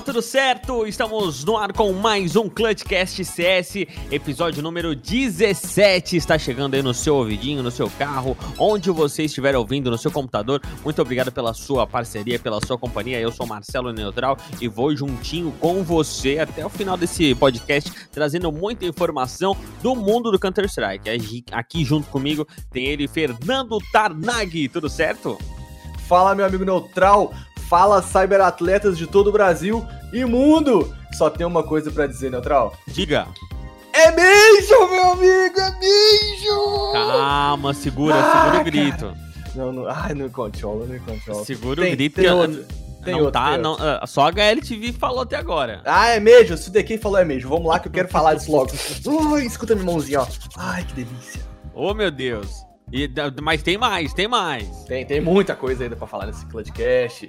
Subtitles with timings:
[0.00, 0.86] Tudo certo?
[0.86, 3.76] Estamos no ar com mais um Clutchcast CS,
[4.10, 6.16] episódio número 17.
[6.16, 10.10] Está chegando aí no seu ouvidinho, no seu carro, onde você estiver ouvindo, no seu
[10.10, 10.62] computador.
[10.82, 13.20] Muito obrigado pela sua parceria, pela sua companhia.
[13.20, 18.50] Eu sou Marcelo Neutral e vou juntinho com você até o final desse podcast, trazendo
[18.50, 21.44] muita informação do mundo do Counter-Strike.
[21.52, 24.68] Aqui junto comigo tem ele, Fernando Tarnag.
[24.68, 25.38] Tudo certo?
[26.08, 27.32] Fala, meu amigo Neutral.
[27.72, 30.94] Fala cyberatletas de todo o Brasil e mundo!
[31.14, 32.76] Só tem uma coisa para dizer, Neutral.
[32.86, 33.26] Diga.
[33.94, 36.92] É beijo, meu amigo, é beijo!
[36.92, 39.16] Calma, segura, ah, segura o grito.
[39.54, 41.44] Não, não, ai, não controla, não controla.
[41.46, 42.64] Segura tem, o grito tem que outro.
[43.02, 43.86] Tem não outro, tá, não, outro.
[43.86, 45.80] Ah, só a HLTV falou até agora.
[45.86, 47.48] Ah, é mesmo, se o DK falou é mesmo.
[47.48, 48.70] Vamos lá que eu quero falar disso logo.
[49.32, 50.26] Ui, escuta minha mãozinha, ó.
[50.58, 51.40] Ai, que delícia.
[51.72, 52.66] Oh, meu Deus.
[52.92, 54.68] E, mas tem mais, tem mais.
[54.84, 57.26] Tem, tem muita coisa ainda pra falar nesse Clutchcast.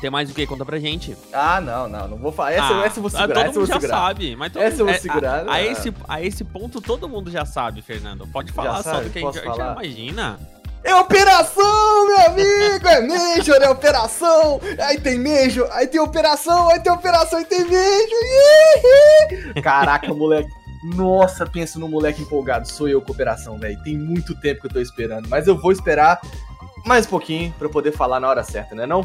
[0.00, 0.46] Tem mais o que?
[0.46, 1.16] Conta pra gente.
[1.32, 2.52] Ah, não, não, não vou falar.
[2.52, 3.44] Essa, ah, essa eu vou segurar.
[3.44, 3.96] Todo mundo já segurar.
[3.96, 4.36] sabe.
[4.36, 5.48] Mas todo essa eu vou é, segurar.
[5.48, 8.26] A, a, esse, a esse ponto todo mundo já sabe, Fernando.
[8.28, 9.04] Pode falar já só sabe?
[9.04, 10.38] do que a gente já imagina.
[10.84, 12.86] É operação, meu amigo!
[12.86, 14.60] É Major, é operação!
[14.80, 19.62] Aí tem Major, aí tem operação, aí tem operação, aí tem Major!
[19.62, 20.48] Caraca, moleque.
[20.94, 22.68] Nossa, penso no moleque empolgado.
[22.68, 23.82] Sou eu com operação, velho.
[23.82, 25.28] Tem muito tempo que eu tô esperando.
[25.28, 26.20] Mas eu vou esperar
[26.86, 29.00] mais um pouquinho pra eu poder falar na hora certa, né não?
[29.00, 29.04] É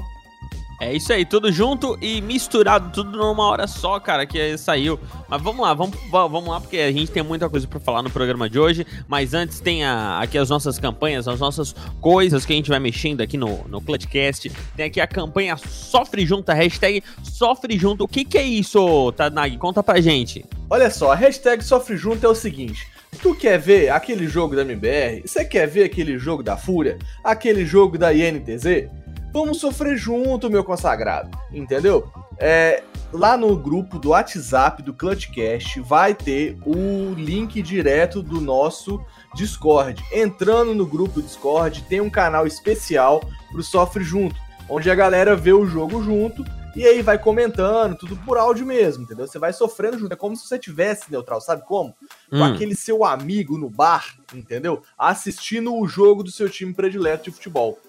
[0.91, 4.99] isso aí, tudo junto e misturado, tudo numa hora só, cara, que saiu.
[5.29, 8.09] Mas vamos lá, vamos, vamos lá, porque a gente tem muita coisa para falar no
[8.09, 8.85] programa de hoje.
[9.07, 12.79] Mas antes tem a, aqui as nossas campanhas, as nossas coisas que a gente vai
[12.79, 14.51] mexendo aqui no, no Clutchcast.
[14.75, 18.05] Tem aqui a campanha Sofre Junto, a hashtag Sofre Junto.
[18.05, 19.55] O que, que é isso, Tanag?
[19.57, 20.43] Conta pra gente.
[20.69, 22.87] Olha só, a hashtag Sofre Junto é o seguinte.
[23.21, 25.21] Tu quer ver aquele jogo da MBR?
[25.25, 26.97] Você quer ver aquele jogo da Fúria?
[27.23, 28.89] Aquele jogo da INTZ?
[29.33, 32.07] Vamos sofrer junto, meu consagrado, entendeu?
[32.37, 39.03] É, lá no grupo do WhatsApp do Clutchcast vai ter o link direto do nosso
[39.33, 40.03] Discord.
[40.11, 44.35] Entrando no grupo do Discord, tem um canal especial pro Sofre Junto,
[44.69, 46.45] onde a galera vê o jogo junto
[46.75, 49.25] e aí vai comentando, tudo por áudio mesmo, entendeu?
[49.25, 50.13] Você vai sofrendo junto.
[50.13, 51.95] É como se você tivesse neutral, sabe como?
[52.29, 52.43] Com hum.
[52.43, 54.83] aquele seu amigo no bar, entendeu?
[54.95, 57.79] Assistindo o jogo do seu time predileto de futebol,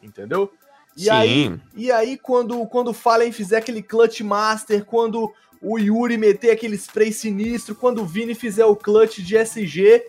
[0.00, 0.52] entendeu?
[0.96, 1.10] E Sim.
[1.10, 6.50] aí, e aí quando, quando o Fallen fizer aquele clutch master, quando o Yuri meter
[6.50, 10.04] aquele spray sinistro, quando o Vini fizer o clutch de SG,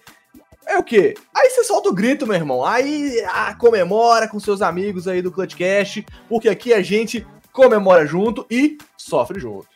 [0.66, 1.14] é o quê?
[1.36, 2.66] Aí você solta o grito, meu irmão.
[2.66, 8.06] Aí ah, comemora com seus amigos aí do Clutch Cash, porque aqui a gente comemora
[8.06, 9.68] junto e sofre junto.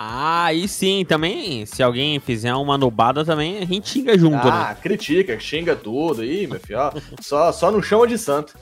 [0.00, 4.50] Ah, aí sim, também, se alguém fizer uma nubada também, a gente xinga junto, ah,
[4.50, 4.66] né?
[4.70, 6.24] Ah, critica, xinga tudo.
[6.24, 8.56] Ih, meu filho, ó, só, só não chama de santo.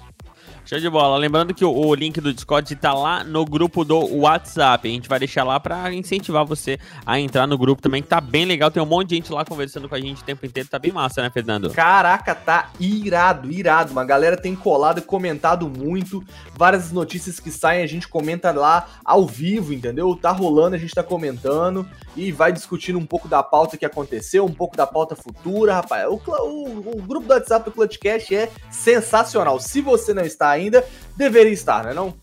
[0.67, 1.17] Show de bola.
[1.17, 4.89] Lembrando que o, o, link do Discord tá lá no grupo do WhatsApp.
[4.89, 8.21] A gente vai deixar lá para incentivar você a entrar no grupo também, que tá
[8.21, 8.69] bem legal.
[8.69, 10.69] Tem um monte de gente lá conversando com a gente o tempo inteiro.
[10.69, 11.71] Tá bem massa, né, Fernando?
[11.71, 13.93] Caraca, tá irado, irado.
[13.93, 16.21] Uma galera tem colado e comentado muito.
[16.57, 20.17] Várias notícias que saem, a gente comenta lá ao vivo, entendeu?
[20.17, 24.45] Tá rolando, a gente tá comentando e vai discutindo um pouco da pauta que aconteceu,
[24.45, 26.07] um pouco da pauta futura, rapaz.
[26.09, 29.61] O, o, o grupo do WhatsApp do Clutchcast é sensacional.
[29.61, 30.85] Se você não está ainda,
[31.17, 32.15] deveria estar, né não?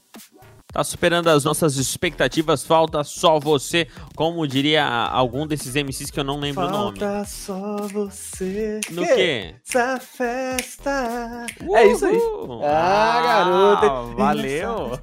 [0.73, 6.23] Tá superando as nossas expectativas, falta só você, como diria algum desses MCs que eu
[6.23, 6.99] não lembro falta o nome.
[6.99, 8.81] Falta só você.
[8.89, 9.53] No quê?
[9.69, 11.45] Essa festa.
[11.61, 11.77] Uhul.
[11.77, 12.17] É isso aí.
[12.63, 14.15] Ah, garota.
[14.15, 14.99] Valeu.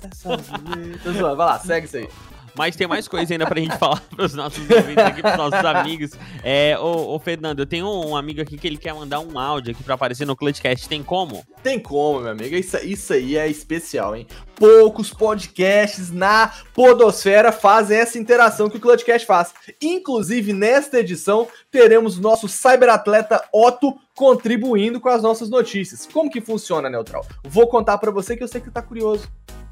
[1.37, 2.09] Vai lá, segue isso aí.
[2.55, 6.11] Mas tem mais coisa ainda pra gente falar pros nossos ouvintes aqui, pros nossos amigos.
[6.43, 9.73] É, ô, ô, Fernando, eu tenho um amigo aqui que ele quer mandar um áudio
[9.73, 10.89] aqui pra aparecer no Clutchcast.
[10.89, 11.45] Tem como?
[11.63, 12.55] Tem como, meu amigo.
[12.55, 14.27] Isso, isso aí é especial, hein?
[14.57, 19.55] Poucos podcasts na podosfera fazem essa interação que o Clutchcast faz.
[19.81, 26.07] Inclusive, nesta edição, teremos o nosso cyberatleta Otto contribuindo com as nossas notícias.
[26.07, 27.25] Como que funciona, Neutral?
[27.43, 29.29] Vou contar para você que eu sei que tá curioso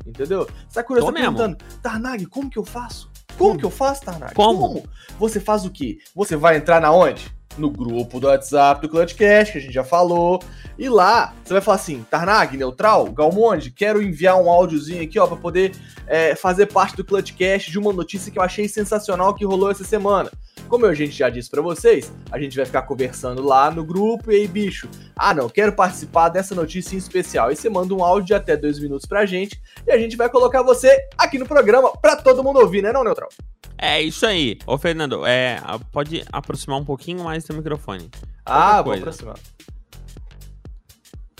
[0.08, 0.48] entendeu?
[0.68, 3.10] Sakura tá perguntando, Tarnag, como que eu faço?
[3.36, 3.58] Como, como?
[3.58, 4.34] que eu faço, Tarnag?
[4.34, 4.60] Como?
[4.60, 4.84] como?
[5.18, 5.98] Você faz o quê?
[6.14, 7.32] Você vai entrar na onde?
[7.56, 10.40] No grupo do WhatsApp do Clutchcast, que a gente já falou.
[10.78, 15.26] E lá, você vai falar assim, Tarnag, Neutral, Galmonde, quero enviar um áudiozinho aqui, ó,
[15.26, 15.74] pra poder
[16.06, 19.84] é, fazer parte do Clutchcast de uma notícia que eu achei sensacional que rolou essa
[19.84, 20.30] semana.
[20.68, 24.30] Como a gente já disse para vocês, a gente vai ficar conversando lá no grupo
[24.30, 27.50] e aí, bicho, ah não, quero participar dessa notícia em especial.
[27.52, 30.28] E você manda um áudio de até dois minutos pra gente e a gente vai
[30.28, 33.28] colocar você aqui no programa pra todo mundo ouvir, né não, Neutral?
[33.76, 34.58] É isso aí.
[34.66, 35.60] Ô, Fernando, é,
[35.92, 38.10] pode aproximar um pouquinho mais do microfone.
[38.44, 39.38] Ah, vou aproximar.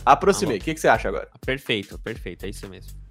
[0.06, 0.58] Aproximei.
[0.58, 1.28] O que, que você acha agora?
[1.44, 2.46] Perfeito, perfeito.
[2.46, 3.07] É isso mesmo.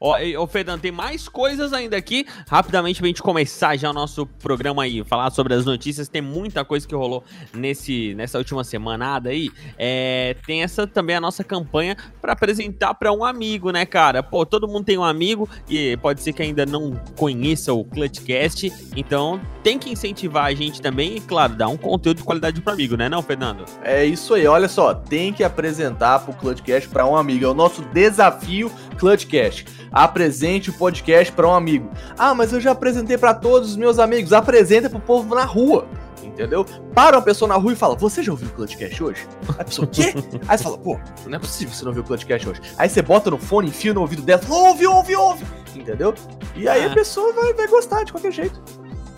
[0.00, 2.24] Ó, ô, Fernando, tem mais coisas ainda aqui.
[2.48, 6.08] Rapidamente, pra gente começar já o nosso programa aí, falar sobre as notícias.
[6.08, 9.50] Tem muita coisa que rolou nesse, nessa última semanada aí.
[9.76, 14.22] É, tem essa também a nossa campanha para apresentar para um amigo, né, cara?
[14.22, 18.72] Pô, todo mundo tem um amigo e pode ser que ainda não conheça o Clutchcast.
[18.96, 22.72] Então, tem que incentivar a gente também e, claro, dar um conteúdo de qualidade pro
[22.72, 23.64] amigo, né, não, Fernando?
[23.82, 24.46] É isso aí.
[24.46, 27.44] Olha só, tem que apresentar pro Clutchcast para um amigo.
[27.44, 31.90] É o nosso desafio Clutchcast apresente o podcast para um amigo.
[32.18, 34.32] Ah, mas eu já apresentei para todos os meus amigos.
[34.32, 35.86] Apresenta pro povo na rua.
[36.22, 36.64] Entendeu?
[36.94, 39.26] Para uma pessoa na rua e fala: Você já ouviu o Clutchcast hoje?
[39.58, 40.14] A pessoa, quê?
[40.46, 42.60] Aí você fala: Pô, não é possível você não ouvir o Clutchcast hoje.
[42.76, 45.44] Aí você bota no fone, enfia no ouvido dela, ouve, ouve, ouve.
[45.74, 46.14] Entendeu?
[46.54, 46.94] E aí a é.
[46.94, 48.60] pessoa vai, vai gostar de qualquer jeito.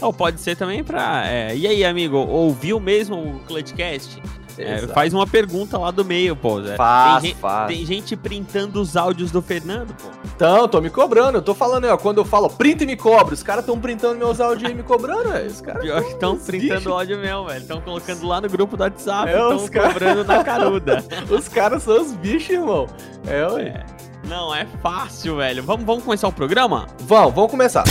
[0.00, 1.26] Ou pode ser também pra.
[1.26, 4.20] É, e aí, amigo, ouviu mesmo o Clutchcast?
[4.58, 6.62] É, faz uma pergunta lá do meio, pô.
[6.76, 7.68] Faz, tem, faz.
[7.68, 10.08] Tem gente printando os áudios do Fernando, pô.
[10.24, 11.38] Então, tô me cobrando.
[11.38, 11.96] Eu tô falando aí, ó.
[11.96, 14.82] Quando eu falo print e me cobre, os caras tão printando meus áudios e me
[14.82, 15.46] cobrando, velho.
[15.46, 15.82] Os caras.
[15.82, 17.60] Pior que estão printando áudio meu, velho.
[17.60, 19.30] Estão colocando lá no grupo do WhatsApp.
[19.30, 19.88] É, os cara...
[19.92, 21.04] cobrando na caruda.
[21.30, 22.86] os caras são os bichos, irmão.
[23.26, 23.62] É, ué.
[23.62, 24.09] É.
[24.24, 25.62] Não, é fácil, velho.
[25.62, 26.86] Vamos, vamos começar o programa?
[27.00, 27.84] Vamos, vamos começar.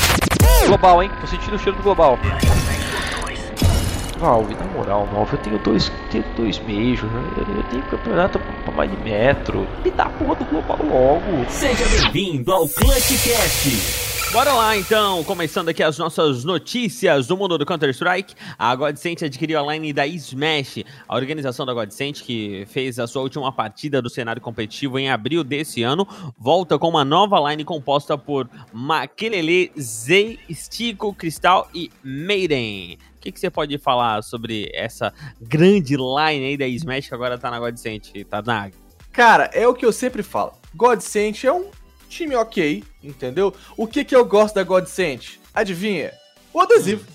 [0.68, 1.12] Global, hein?
[1.22, 2.18] Tô sentindo o cheiro do global.
[4.20, 8.74] Valve, na moral, Valve, eu tenho dois, tenho dois meijos, eu, eu tenho campeonato pra
[8.74, 9.66] mais de metro.
[9.84, 11.50] Me dá a porra do global logo.
[11.50, 14.10] Seja bem-vindo ao Clutchcast.
[14.34, 18.36] Bora lá então, começando aqui as nossas notícias do mundo do Counter-Strike.
[18.60, 23.22] A Godsent adquiriu a line da Smash, a organização da Godsent que fez a sua
[23.22, 26.06] última partida do cenário competitivo em abril desse ano,
[26.38, 33.00] volta com uma nova line composta por Makelele, Zay, Stico, Cristal e Maiden.
[33.20, 37.38] O que, que, você pode falar sobre essa grande line aí da Smash que agora
[37.38, 38.74] tá na Godsent, Tanag?
[39.12, 40.54] Cara, é o que eu sempre falo.
[40.74, 41.70] Godsent é um
[42.08, 43.54] time ok, entendeu?
[43.76, 45.38] O que que eu gosto da Godsent?
[45.54, 46.14] Adivinha?
[46.54, 47.06] O adesivo.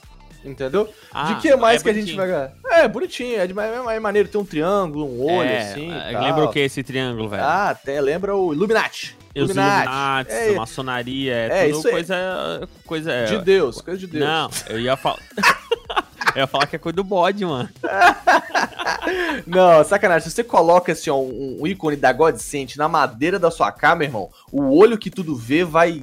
[0.44, 0.50] Hum.
[0.50, 0.92] Entendeu?
[1.10, 2.52] Ah, de que mais é que a gente vai ganhar?
[2.66, 5.90] É, bonitinho, é, de, é, maneiro, tem um triângulo, um olho, é, assim.
[5.90, 7.42] É, lembra o que esse triângulo, velho?
[7.42, 9.16] Ah, até lembra o Illuminati.
[9.34, 13.25] Illuminati, Illuminati é, maçonaria, é, é tudo coisa, coisa...
[13.25, 14.25] De Deus, coisa de Deus.
[14.25, 15.19] Não, eu ia falar...
[16.34, 17.69] eu ia falar que é coisa do bode, mano.
[19.46, 20.28] Não, sacanagem.
[20.28, 24.06] Se você coloca assim, ó, um, um ícone da Godsent na madeira da sua meu
[24.06, 26.02] irmão, o olho que tudo vê vai,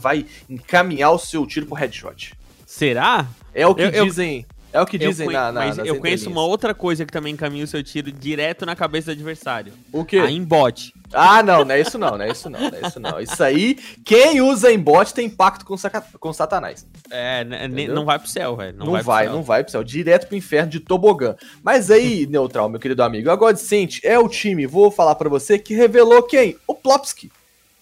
[0.00, 2.34] vai encaminhar o seu tiro pro headshot.
[2.66, 3.26] Será?
[3.54, 4.46] É o que eu, dizem.
[4.72, 4.80] Eu...
[4.80, 7.34] É o que dizem eu, na, na Mas eu conheço uma outra coisa que também
[7.34, 9.72] encaminha o seu tiro direto na cabeça do adversário.
[9.92, 10.16] O quê?
[10.18, 10.94] A embot.
[11.12, 13.20] Ah, não, não é isso não, não é isso não, não é isso não.
[13.20, 16.04] Isso aí, quem usa embot tem pacto com, saca...
[16.18, 16.86] com satanás.
[17.10, 18.76] É, não vai pro céu, velho.
[18.76, 19.84] Não, não, vai, vai não vai pro céu.
[19.84, 21.34] Direto pro inferno de tobogã.
[21.62, 25.58] Mas aí, Neutral, meu querido amigo, a Godsent é o time, vou falar para você,
[25.58, 26.56] que revelou quem?
[26.66, 27.30] O Plopsky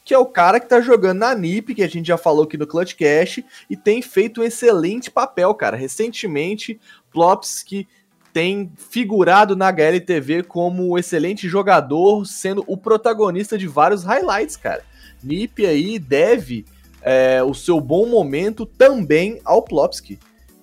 [0.02, 2.56] que é o cara que tá jogando na NIP, que a gente já falou aqui
[2.56, 5.76] no Clutch Cash, e tem feito um excelente papel, cara.
[5.76, 6.80] Recentemente,
[7.12, 7.86] Plopsky
[8.32, 14.82] tem figurado na HLTV como excelente jogador, sendo o protagonista de vários highlights, cara.
[15.22, 16.64] NIP aí deve
[17.02, 20.18] é, o seu bom momento também ao Plopsky,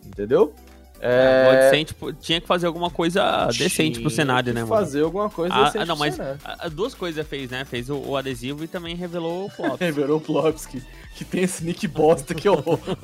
[0.06, 0.54] entendeu?
[1.00, 1.70] É...
[1.70, 4.76] Decente, tinha que fazer alguma coisa tinha decente pro cenário, né, mano?
[4.76, 7.64] fazer alguma coisa ah, decente ah, não, mas a, duas coisas fez, né?
[7.66, 9.84] Fez o, o, adesivo e também revelou o Plopsky.
[9.84, 10.84] revelou o Plopsky,
[11.16, 12.64] que tem esse nick bosta que eu...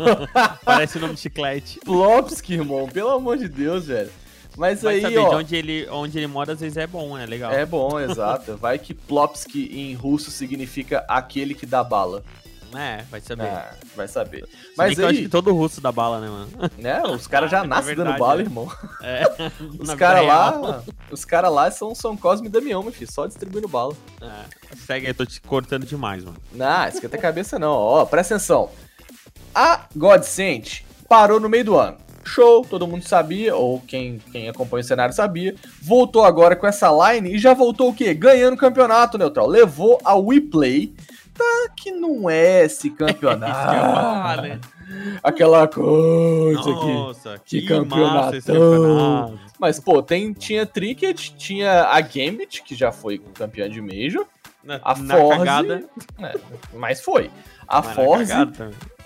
[0.66, 1.80] Parece o nome de chiclete.
[1.86, 4.10] Plopsky, irmão, pelo amor de Deus, velho.
[4.58, 7.18] Mas Vai aí, saber ó, de onde ele, onde ele mora, às vezes é bom,
[7.18, 7.52] é legal.
[7.52, 8.56] É bom, exato.
[8.58, 12.24] Vai que Plopsky em russo significa aquele que dá bala.
[12.76, 13.46] É, vai saber.
[13.46, 14.48] Ah, vai saber.
[14.76, 15.04] Mas aí...
[15.04, 16.50] eu acho que todo russo dá bala, né, mano?
[16.84, 18.44] É, os caras já é nascem dando bala, é.
[18.44, 18.72] irmão.
[19.02, 19.24] É.
[19.80, 23.68] os caras lá, os caras lá são São Cosme e Damião, meu filho, só distribuindo
[23.68, 23.96] bala.
[24.22, 24.76] É.
[24.76, 26.38] Segue aí, tô te cortando demais, mano.
[26.52, 27.74] Não, esquenta a cabeça não.
[27.74, 28.70] Ó, presta atenção.
[29.54, 31.98] A Godsent parou no meio do ano.
[32.26, 35.56] Show, todo mundo sabia, ou quem, quem acompanha o cenário sabia.
[35.82, 38.14] Voltou agora com essa line e já voltou o quê?
[38.14, 39.48] Ganhando o campeonato, Neutral.
[39.48, 40.94] Levou a WePlay
[41.34, 44.42] tá que não é esse campeonato.
[44.42, 44.60] né?
[45.24, 48.42] Aquela coisa Nossa, que, que campeonato.
[48.42, 49.40] campeonato.
[49.60, 54.26] Mas, pô, tem, tinha Tricket, tinha a Gambit, que já foi campeã de Major.
[54.64, 55.86] Na, a na Force.
[56.20, 56.34] É,
[56.74, 57.30] mas foi.
[57.68, 58.34] A mas Force,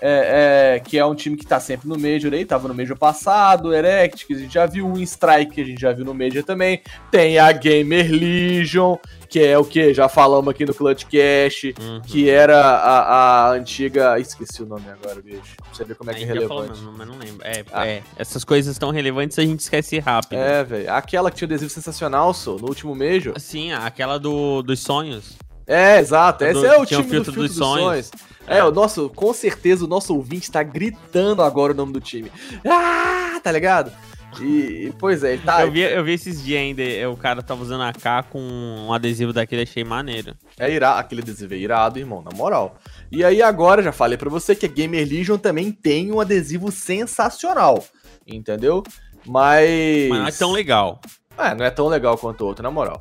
[0.00, 2.96] é, é, que é um time que tá sempre no Major aí, tava no Major
[2.96, 6.14] passado, Erect, que a gente já viu, o Strike, que a gente já viu no
[6.14, 6.82] Major também.
[7.10, 8.96] Tem a Gamer Legion,
[9.28, 9.92] que é o que?
[9.92, 12.00] Já falamos aqui no Clutch Cash, Uhum.
[12.06, 14.18] que era a, a antiga.
[14.18, 15.56] Esqueci o nome agora, bicho.
[15.56, 16.70] Pra você ver como é que é falou relevante.
[16.80, 17.46] mesmo, mas não lembro.
[17.46, 17.86] É, Ah.
[17.86, 20.38] é, essas coisas tão relevantes a gente esquece rápido.
[20.38, 20.92] É, velho.
[20.92, 23.38] Aquela que tinha adesivo sensacional, só, no último Major.
[23.38, 25.36] Sim, aquela do, dos sonhos.
[25.68, 26.44] É, exato.
[26.44, 28.06] Do- Esse é o tinha o time do filtro filtro dos dos sonhos.
[28.06, 28.10] sonhos.
[28.46, 32.32] É, o nosso, com certeza o nosso ouvinte tá gritando agora o nome do time.
[32.66, 33.92] Ah, tá ligado?
[34.40, 35.62] E, pois é, tá.
[35.62, 38.38] Eu, vi, eu vi esses dias ainda, é, o cara tava usando a K com
[38.40, 40.34] um adesivo daquele, achei maneiro.
[40.58, 42.78] É irado, aquele adesivo é irado, irmão, na moral.
[43.10, 46.70] E aí agora, já falei pra você que a Gamer Legion também tem um adesivo
[46.72, 47.84] sensacional,
[48.26, 48.82] entendeu?
[49.26, 50.08] Mas...
[50.08, 51.00] Mas não é tão legal.
[51.36, 53.00] É, não é tão legal quanto o outro, na moral.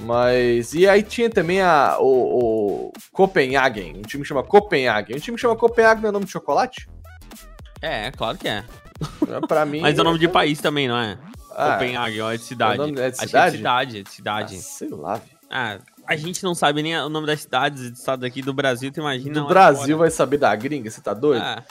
[0.00, 0.74] Mas...
[0.74, 5.16] E aí tinha também a, o, o Copenhagen, um time que chama Copenhagen.
[5.16, 6.88] Um time que chama Copenhagen não é nome de chocolate?
[7.80, 8.64] É, claro que é.
[9.48, 9.80] Pra mim...
[9.80, 11.18] Mas é o nome de país também, não é?
[11.56, 12.80] Ah, Copenhague, ó, é de cidade.
[12.80, 13.46] o nome é de cidade?
[13.46, 14.58] é de cidade, é de ah, cidade.
[14.58, 15.30] sei lá, velho.
[15.50, 18.90] Ah, a gente não sabe nem o nome das cidades e estados aqui do Brasil,
[18.90, 19.96] tu imagina Do Brasil fora.
[19.98, 21.42] vai saber da gringa, você tá doido?
[21.42, 21.62] Ah,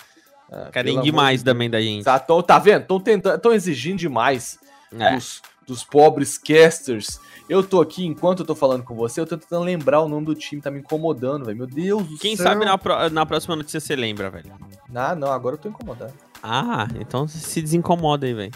[0.51, 2.05] Ah, querem demais de também da gente.
[2.05, 2.83] Tá, tão, tá vendo?
[2.83, 4.57] Estão tentando, estão exigindo demais
[4.97, 5.15] É.
[5.15, 7.19] dos, dos pobres casters.
[7.49, 10.25] Eu tô aqui, enquanto eu tô falando com você, eu tô tentando lembrar o nome
[10.25, 11.57] do time, tá me incomodando, velho.
[11.57, 12.45] Meu Deus do Quem céu.
[12.47, 14.51] sabe na, pro- na próxima notícia você lembra, velho.
[14.95, 16.13] Ah, não, agora eu tô incomodado.
[16.41, 18.51] Ah, então se desincomoda aí, velho.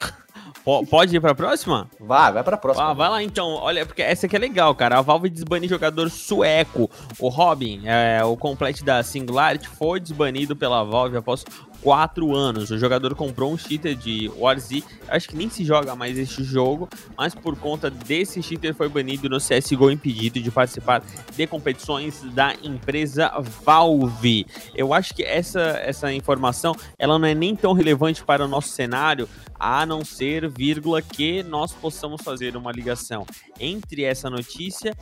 [0.64, 1.88] Po- Pode ir pra próxima?
[2.00, 2.90] Vai, vai pra próxima.
[2.90, 3.50] Ah, vai lá então.
[3.54, 4.98] Olha, porque essa aqui é legal, cara.
[4.98, 6.90] A Valve desbane jogador sueco.
[7.20, 11.44] O Robin, é, o complete da Singularity, foi desbanido pela Valve após
[11.82, 12.70] quatro anos.
[12.70, 14.84] O jogador comprou um cheater de Warzy.
[15.08, 19.28] Acho que nem se joga mais esse jogo, mas por conta desse cheater foi banido
[19.28, 21.02] no CSGO impedido de participar
[21.34, 23.32] de competições da empresa
[23.64, 24.46] Valve.
[24.74, 28.68] Eu acho que essa, essa informação ela não é nem tão relevante para o nosso
[28.68, 29.28] cenário,
[29.58, 33.26] a não ser, vírgula, que nós possamos fazer uma ligação
[33.58, 34.94] entre essa notícia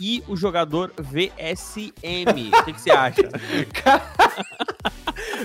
[0.00, 2.50] e o jogador VSM.
[2.60, 3.22] O que, que você acha?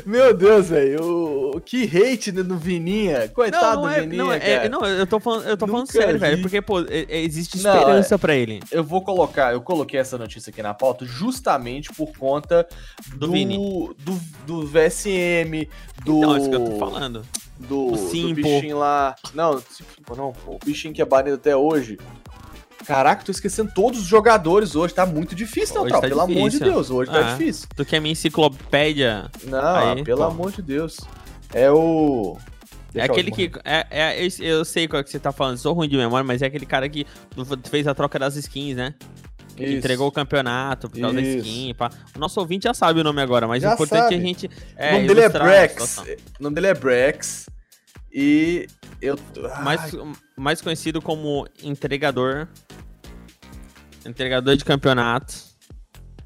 [0.06, 1.62] Meu Deus, velho.
[1.66, 3.28] Que hate no Vininha.
[3.30, 4.70] Coitado não, do é, Vininha, não, é, cara.
[4.70, 6.20] não, eu tô falando, eu tô falando sério, vi.
[6.20, 8.60] velho, porque, pô, é- é- existe Não, esperança pra ele.
[8.72, 12.68] Eu vou colocar, eu coloquei essa notícia aqui na pauta justamente por conta
[13.16, 13.58] Do do, Vini.
[13.58, 13.96] do,
[14.46, 15.68] do VSM,
[16.04, 16.20] do.
[16.20, 17.26] Não, é isso que eu tô falando.
[17.60, 19.16] do, do bichinho lá.
[19.34, 19.62] Não,
[20.16, 21.98] não, o bichinho que é banido até hoje.
[22.86, 24.94] Caraca, tô esquecendo todos os jogadores hoje.
[24.94, 26.02] Tá muito difícil, Hoje Neutral.
[26.02, 26.74] tá pelo amor de difícil.
[26.74, 27.14] Deus, hoje Ah.
[27.14, 27.68] tá difícil.
[27.76, 29.30] Tu quer minha enciclopédia?
[29.46, 30.24] Não, Aí, pelo pô.
[30.26, 30.98] amor de Deus.
[31.54, 32.38] É o.
[32.96, 33.52] É Deixa eu aquele que.
[33.64, 36.24] É, é, esse- eu sei qual é que você tá falando, sou ruim de memória,
[36.24, 37.06] mas é aquele cara que
[37.70, 38.94] fez a troca das skins, né?
[39.56, 39.78] Que Isso.
[39.78, 41.38] entregou o campeonato por causa da Isso.
[41.46, 41.74] skin.
[41.76, 41.90] Pá.
[42.16, 44.16] O nosso ouvinte já sabe o nome agora, mas Já o importante sabe.
[44.16, 44.46] é a gente.
[44.48, 45.72] o nome dele é ilustrar a Brex.
[45.74, 46.06] situação.
[46.40, 47.50] O nome dele é Brex.
[48.12, 48.68] E
[49.02, 49.18] eu.
[49.64, 50.02] Mais, Ai,
[50.36, 52.48] mais conhecido como entregador.
[54.06, 55.34] Entregador de campeonato.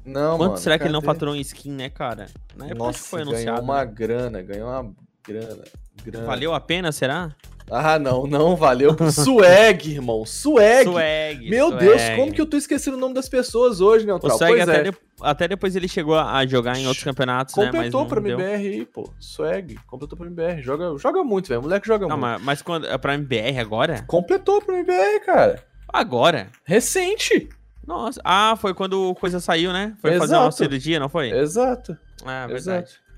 [0.04, 2.26] não, Quanto mano, será que ele não faturou em skin, né, cara?
[2.56, 3.62] Na época Nossa, que foi ganhou anunciado.
[3.62, 3.92] uma né?
[3.92, 4.92] grana, ganhou uma
[5.26, 5.64] grana.
[6.04, 6.26] grana.
[6.26, 7.34] Valeu a pena, será?
[7.70, 8.96] Ah, não, não valeu.
[9.12, 10.24] Swag, irmão.
[10.24, 10.84] Swag.
[10.84, 11.50] Swag.
[11.50, 11.84] Meu swag.
[11.84, 14.38] Deus, como que eu tô esquecendo o nome das pessoas hoje, O Neutral?
[14.38, 14.90] Swag Pois até, é.
[14.90, 17.66] de- até depois ele chegou a jogar em outros campeonatos, né?
[17.66, 18.38] Completou não pra deu.
[18.38, 19.10] MBR aí, pô.
[19.20, 19.78] Swag.
[19.86, 20.62] Completou pra MBR.
[20.62, 21.62] Joga, joga muito, velho.
[21.62, 22.20] Moleque joga Não, muito.
[22.32, 22.86] mas, mas quando.
[22.86, 24.02] É pra MBR agora?
[24.06, 25.62] Completou pra MBR, cara.
[25.92, 26.48] Agora?
[26.64, 27.48] Recente.
[27.86, 28.20] Nossa.
[28.24, 29.94] Ah, foi quando coisa saiu, né?
[30.00, 30.56] Foi fazer uma Exato.
[30.56, 31.30] cirurgia, não foi?
[31.30, 31.96] Exato.
[32.24, 32.88] Ah, verdade.
[32.88, 33.08] Exato.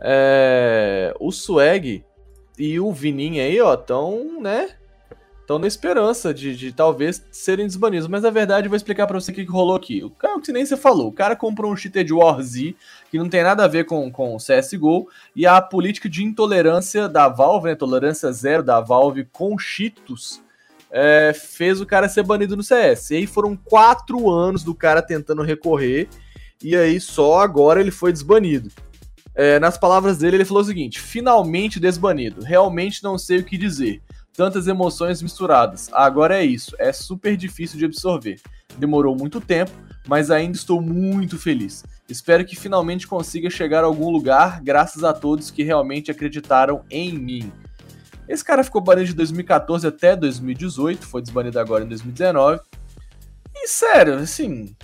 [0.00, 2.04] É, o Swag
[2.58, 4.70] e o Vininha aí, ó, tão, né?
[5.46, 8.08] Estão na esperança de, de talvez serem desbanidos.
[8.08, 10.02] Mas a verdade, eu vou explicar pra você o que, que rolou aqui.
[10.02, 12.74] O cara, que nem você falou, o cara comprou um cheater de Warzy,
[13.12, 17.08] que não tem nada a ver com, com o CSGO, e a política de intolerância
[17.08, 20.42] da Valve, né, tolerância zero da Valve com cheetos,
[20.90, 23.10] é, fez o cara ser banido no CS.
[23.12, 26.08] E aí foram quatro anos do cara tentando recorrer,
[26.60, 28.68] e aí só agora ele foi desbanido.
[29.36, 32.42] É, nas palavras dele, ele falou o seguinte: finalmente desbanido.
[32.42, 34.02] Realmente não sei o que dizer.
[34.34, 35.90] Tantas emoções misturadas.
[35.92, 36.74] Agora é isso.
[36.78, 38.40] É super difícil de absorver.
[38.78, 39.72] Demorou muito tempo,
[40.08, 41.84] mas ainda estou muito feliz.
[42.08, 47.12] Espero que finalmente consiga chegar a algum lugar, graças a todos que realmente acreditaram em
[47.12, 47.52] mim.
[48.28, 52.60] Esse cara ficou banido de 2014 até 2018, foi desbanido agora em 2019.
[53.54, 54.74] E sério, assim,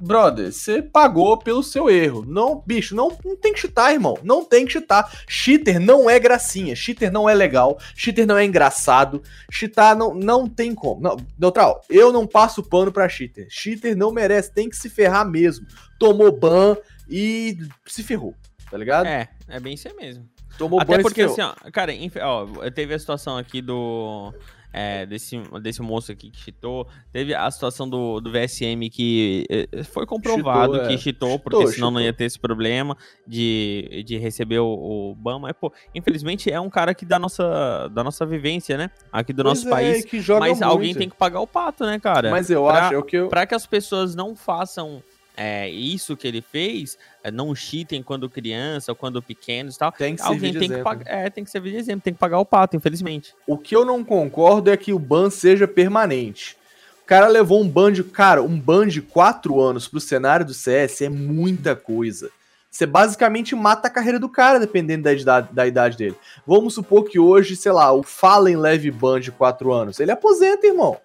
[0.00, 2.24] brother, você pagou pelo seu erro.
[2.26, 4.18] Não, bicho, não, não tem que cheatar, irmão.
[4.22, 5.10] Não tem que cheatar.
[5.28, 6.74] Cheater não é gracinha.
[6.74, 7.78] Cheater não é legal.
[7.94, 9.22] Cheater não é engraçado.
[9.50, 11.00] Cheatar não, não tem como.
[11.00, 13.46] Não, Neutral, eu não passo pano pra cheater.
[13.50, 15.66] Cheater não merece, tem que se ferrar mesmo.
[15.98, 16.76] Tomou ban
[17.08, 18.34] e se ferrou,
[18.70, 19.06] tá ligado?
[19.06, 20.28] É, é bem isso mesmo.
[20.56, 21.32] Tomou ban Até e se porque, ferrou.
[21.32, 24.32] assim, ó, cara, ó, teve a situação aqui do.
[24.72, 26.86] É, desse, desse moço aqui que cheatou.
[27.12, 30.98] Teve a situação do, do VSM que eh, foi comprovado que é.
[30.98, 32.96] cheatou, porque senão não ia ter esse problema
[33.26, 34.66] de, de receber o,
[35.10, 35.38] o ban.
[35.38, 38.90] Mas, pô, infelizmente é um cara aqui da nossa, da nossa vivência, né?
[39.12, 40.04] Aqui do nosso Pois é, país.
[40.04, 40.98] que Mas alguém muito.
[40.98, 42.30] tem que pagar o pato, né, cara?
[42.30, 43.28] Mas eu pra- acho, é o que eu...
[43.28, 45.02] Pra que as pessoas não façam
[45.40, 49.92] é, isso que ele fez, é, não cheatem quando criança ou quando pequenos e tal.
[49.92, 51.04] Tem que Alguém tem que pagar.
[51.06, 53.32] É, tem que servir de exemplo, tem que pagar o pato, infelizmente.
[53.46, 56.56] O que eu não concordo é que o ban seja permanente.
[57.04, 58.02] O cara levou um ban de.
[58.02, 62.30] Cara, um ban de 4 anos pro cenário do CS é muita coisa.
[62.68, 66.16] Você basicamente mata a carreira do cara, dependendo da idade, da idade dele.
[66.44, 70.00] Vamos supor que hoje, sei lá, o Fallen leve ban de 4 anos.
[70.00, 70.98] Ele aposenta, irmão.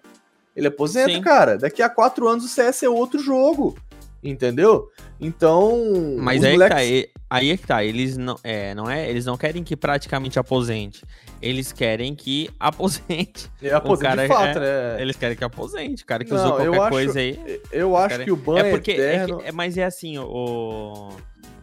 [0.56, 1.22] Ele aposenta, Sim.
[1.22, 1.56] cara.
[1.56, 3.76] Daqui a 4 anos o CS é outro jogo.
[4.24, 4.88] Entendeu?
[5.20, 6.16] Então.
[6.18, 9.08] Mas aí, que moleques- tá, e- aí é que tá, eles não, é, não é,
[9.10, 11.04] eles não querem que praticamente aposente.
[11.42, 13.50] Eles querem que aposente.
[13.60, 15.02] Ele aposenta cara de fato, é- né?
[15.02, 16.02] Eles querem que aposente.
[16.02, 17.60] O cara que Não, usou eu qualquer acho- coisa aí.
[17.70, 18.92] Eu acho que o ban É porque.
[18.92, 21.10] é que- é- mas é assim, o,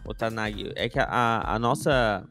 [0.04, 2.24] o Tanag, é que a, a nossa.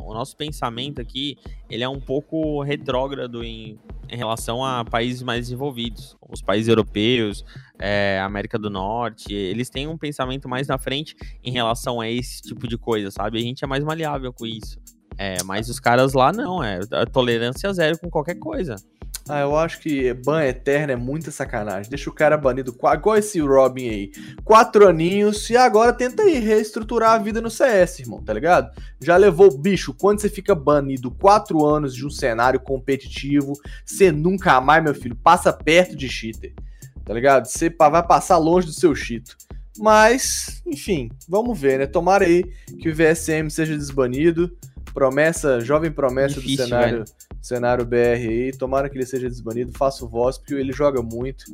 [0.00, 1.36] O nosso pensamento aqui,
[1.68, 6.16] ele é um pouco retrógrado em, em relação a países mais desenvolvidos.
[6.28, 7.44] Os países europeus,
[7.78, 12.42] é, América do Norte, eles têm um pensamento mais na frente em relação a esse
[12.42, 13.38] tipo de coisa, sabe?
[13.38, 14.78] A gente é mais maleável com isso.
[15.18, 18.76] É, mas os caras lá não, é a tolerância zero com qualquer coisa.
[19.28, 21.88] Ah, eu acho que ban eterno é muita sacanagem.
[21.88, 24.12] Deixa o cara banido, igual esse Robin aí.
[24.44, 28.70] Quatro aninhos e agora tenta aí reestruturar a vida no CS, irmão, tá ligado?
[29.00, 33.52] Já levou o bicho, quando você fica banido quatro anos de um cenário competitivo,
[33.84, 36.52] você nunca mais, meu filho, passa perto de cheater,
[37.04, 37.46] tá ligado?
[37.46, 39.36] Você vai passar longe do seu cheato.
[39.78, 41.86] Mas, enfim, vamos ver, né?
[41.86, 42.44] Tomara aí
[42.80, 44.54] que o VSM seja desbanido.
[44.92, 47.04] Promessa, jovem promessa Difícil, do cenário,
[47.40, 47.96] cenário BR
[48.28, 48.52] aí.
[48.52, 49.72] Tomara que ele seja desbanido.
[49.76, 51.44] Faço voz, porque ele joga muito.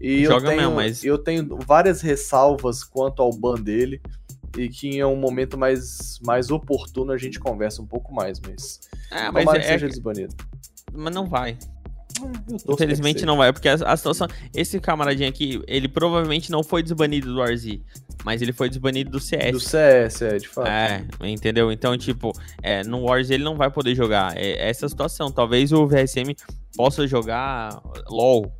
[0.00, 4.00] E eu Joga tenho, mesmo, mas- eu tenho várias ressalvas quanto ao ban dele.
[4.56, 8.80] E que em um momento mais, mais oportuno a gente conversa um pouco mais, mas.
[9.10, 10.34] É, mas, tomara que é, seja desbanido.
[10.92, 11.56] mas não vai.
[12.68, 14.26] Infelizmente não vai, porque a, a situação.
[14.54, 17.78] Esse camaradinho aqui, ele provavelmente não foi desbanido do RZ,
[18.24, 19.52] mas ele foi desbanido do CS.
[19.52, 20.68] Do CS, é, de fato.
[20.68, 21.70] É, entendeu?
[21.72, 24.36] Então, tipo, é, no Wars ele não vai poder jogar.
[24.36, 25.30] É essa a situação.
[25.30, 26.34] Talvez o VSM
[26.76, 28.52] possa jogar LOL.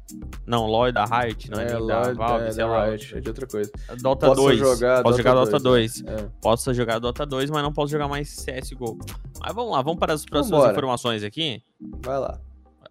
[0.46, 2.70] Não, LOL é da Riot, não é, é, nem da Lord, Valve, é, sei da
[2.70, 2.86] lá.
[2.86, 3.70] Riot, é de outra coisa.
[4.00, 4.58] Dota Posso 2.
[4.58, 6.04] jogar posso jogar Dota 2, 2.
[6.20, 6.28] é.
[6.40, 8.98] Posso jogar Dota 2, mas não posso jogar mais CSGO.
[9.40, 10.72] Mas vamos lá, vamos para as próximas Vambora.
[10.72, 11.62] informações aqui.
[12.02, 12.40] Vai lá.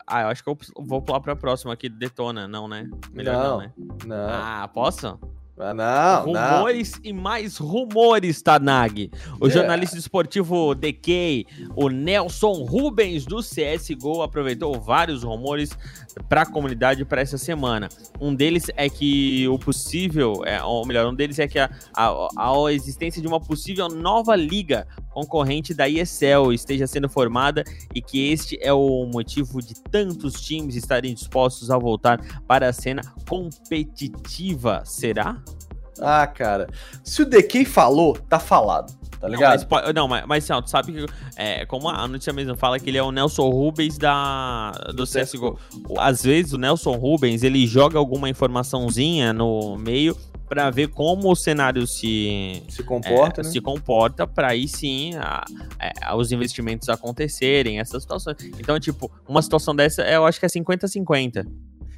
[0.08, 2.90] Ah, eu acho que eu vou pular pra próxima aqui, Detona, não, né?
[3.14, 3.58] Melhor não, Não.
[3.60, 3.72] né?
[4.06, 5.20] Não, Ah, posso?
[5.60, 6.56] ah, não, não.
[6.58, 9.12] rumores e mais rumores, Tanag.
[9.42, 9.50] O É.
[9.50, 15.78] jornalista esportivo DK, o Nelson Rubens do CSGO, aproveitou vários rumores
[16.30, 17.90] para a comunidade para essa semana.
[18.22, 22.28] Um deles é que o possível, é, ou melhor, um deles é que a, a,
[22.66, 24.88] a existência de uma possível nova liga
[25.18, 30.76] concorrente da ESL esteja sendo formada e que este é o motivo de tantos times
[30.76, 34.84] estarem dispostos a voltar para a cena competitiva.
[34.86, 35.42] Será?
[36.00, 36.68] Ah, cara.
[37.04, 38.96] Se o DK falou, tá falado.
[39.20, 39.66] Tá Não, ligado?
[39.68, 42.80] mas, não, mas, mas assim, ó, tu sabe que, é, como a notícia mesmo fala
[42.80, 45.58] que ele é o Nelson Rubens da, do, Do CSGO.
[45.98, 50.16] Às vezes o Nelson Rubens, ele joga alguma informaçãozinha no meio
[50.48, 53.50] pra ver como o cenário se, Se comporta, é, né?
[53.50, 55.44] se comporta pra aí sim a-
[55.80, 58.38] é, os investimentos acontecerem, essas situações.
[58.60, 61.46] Então, tipo, uma situação dessa, eu acho que é 50-50.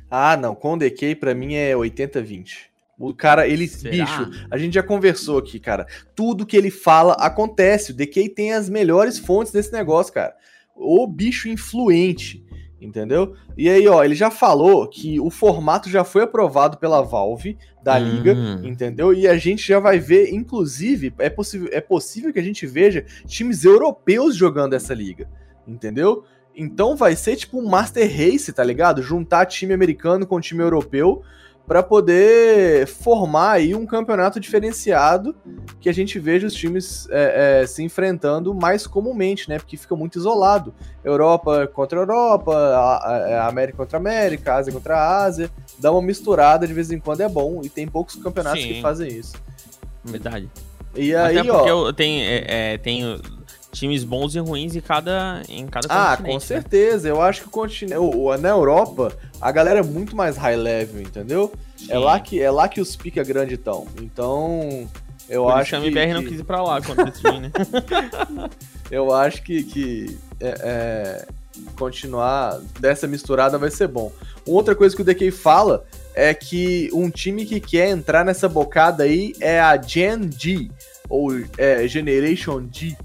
[0.09, 0.55] Ah, não.
[0.55, 2.67] Com o DK, pra mim, é 80-20.
[2.97, 3.67] O cara, ele.
[3.67, 3.91] Será?
[3.91, 5.85] Bicho, a gente já conversou aqui, cara.
[6.15, 7.91] Tudo que ele fala acontece.
[7.91, 10.33] O DK tem as melhores fontes desse negócio, cara.
[10.75, 12.43] O bicho influente.
[12.81, 13.35] Entendeu?
[13.57, 17.97] E aí, ó, ele já falou que o formato já foi aprovado pela Valve da
[17.97, 18.03] Hum.
[18.05, 19.13] liga, entendeu?
[19.13, 23.05] E a gente já vai ver, inclusive, é possível, é possível que a gente veja
[23.25, 25.27] times europeus jogando essa liga,
[25.67, 26.23] entendeu?
[26.55, 29.01] Então vai ser tipo um Master Race, tá ligado?
[29.01, 31.21] Juntar time americano com time europeu
[31.69, 35.35] pra poder formar aí um campeonato diferenciado
[35.79, 39.59] que a gente veja os times é, é, se enfrentando mais comumente, né?
[39.59, 40.73] Porque fica muito isolado.
[41.03, 45.51] Europa contra Europa, a, a- a América contra América, Ásia contra Ásia.
[45.77, 48.73] Dá uma misturada de vez em quando é bom e tem poucos campeonatos Sim.
[48.73, 49.33] que fazem isso.
[50.03, 50.49] Verdade.
[50.95, 51.85] E aí, Até porque ó.
[51.87, 53.21] eu tenho, é, é, tenho
[53.71, 56.39] times bons e ruins em cada, em cada Ah, continente, com né?
[56.39, 57.07] certeza.
[57.07, 61.01] Eu acho que o continente, o- na Europa, a galera é muito mais high level,
[61.01, 61.51] entendeu?
[61.87, 63.87] É lá que é lá que os pica grande estão.
[64.01, 64.87] Então,
[65.29, 67.51] eu Por acho que a que, MBR não quis ir pra lá quando decidir, né?
[68.91, 71.27] eu acho que, que é, é,
[71.77, 74.11] continuar dessa misturada vai ser bom.
[74.45, 79.03] Outra coisa que o DK fala é que um time que quer entrar nessa bocada
[79.03, 80.69] aí é a Gen G,
[81.07, 82.97] ou é, Generation G.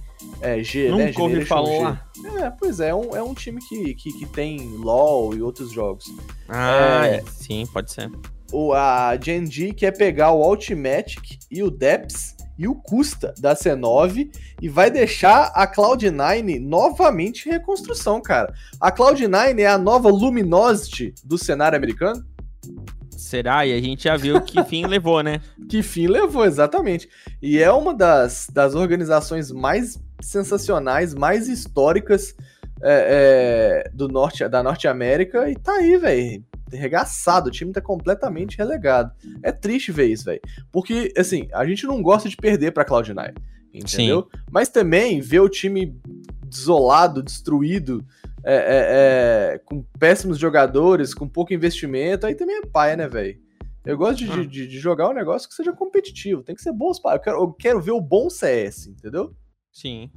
[0.45, 1.13] É, G, Nunca né?
[1.19, 2.11] ouvi Generation falar.
[2.15, 2.29] G.
[2.43, 5.73] É, pois é, é um, é um time que, que, que tem LoL e outros
[5.73, 6.05] jogos.
[6.49, 7.23] Ah, É.
[7.31, 8.11] sim, pode ser.
[8.53, 13.57] O, a Gen G quer pegar o Ultimatic e o Depths e o Custa da
[13.57, 14.31] C9
[14.61, 18.53] e vai deixar a Cloud9 novamente em reconstrução, cara.
[18.81, 22.25] A Cloud9 é a nova Luminosity do cenário americano?
[23.11, 23.67] Será?
[23.67, 25.41] E a gente já viu que fim levou, né?
[25.69, 27.09] Que fim levou, exatamente.
[27.43, 32.35] E é uma das, das organizações mais sensacionais, mais históricas
[32.83, 36.45] é, é, do norte, da Norte América e tá aí, velho.
[36.73, 39.13] Regaçado, o time tá completamente relegado.
[39.43, 40.41] É triste ver isso, velho.
[40.73, 43.35] Porque, assim, a gente não gosta de perder pra Cloud9,
[43.73, 44.29] entendeu?
[44.51, 45.97] Mas também ver o time
[46.47, 48.05] desolado, destruído,
[48.43, 53.39] é, é, é, com péssimos jogadores, com pouco investimento, aí também é paia, né, velho?
[53.85, 54.45] Eu gosto de, Ah.
[54.45, 57.01] de- de jogar um negócio que seja competitivo, tem que ser bons.
[57.05, 59.35] Eu quero, eu quero ver o bom CS, entendeu?
[59.75, 60.11] Sim.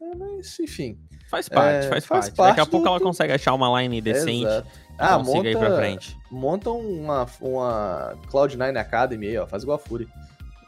[0.00, 0.98] É, mas, enfim.
[1.28, 2.36] Faz parte, É, faz, faz parte.
[2.36, 4.68] Daqui a parte pouco do- ela consegue achar uma line decente Exato.
[4.96, 6.16] Ah, consiga ir pra monta, frente.
[6.30, 9.46] monta uma, uma Cloud9 Academy aí, ó.
[9.46, 10.08] Faz igual a Fury.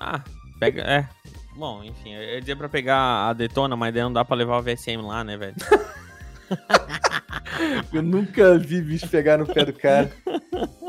[0.01, 0.23] Ah,
[0.59, 0.83] pega.
[0.83, 1.09] É.
[1.57, 4.59] Bom, enfim, eu ia dizer pra pegar a Detona, mas daí não dá pra levar
[4.59, 5.55] o VSM lá, né, velho?
[7.93, 10.11] Eu nunca vi bicho pegar no pé do cara.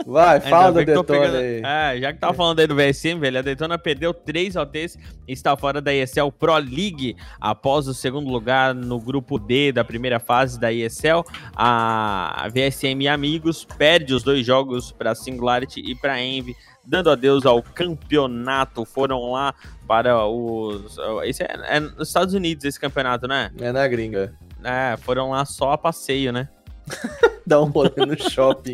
[0.06, 1.62] Vai, fala da Detona pegando- aí.
[1.64, 5.34] É, já que tava falando aí do VSM, velho, a Detona perdeu três OTs e
[5.34, 10.20] está fora da ESL Pro League após o segundo lugar no grupo D da primeira
[10.20, 11.24] fase da ESL.
[11.56, 17.62] A VSM Amigos perde os dois jogos para Singularity e para Envy, dando adeus ao
[17.62, 18.86] campeonato.
[18.86, 19.54] Foram lá
[19.88, 20.98] para os.
[21.24, 23.52] Esse é, é nos Estados Unidos esse campeonato, né?
[23.60, 24.34] É na gringa.
[24.64, 26.50] É, foram lá só a passeio, né?
[27.46, 28.74] Dá um rolê no shopping.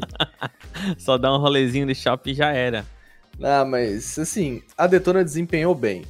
[0.98, 2.86] Só dar um rolezinho de shopping e já era.
[3.42, 6.04] Ah, mas assim, a Detona desempenhou bem.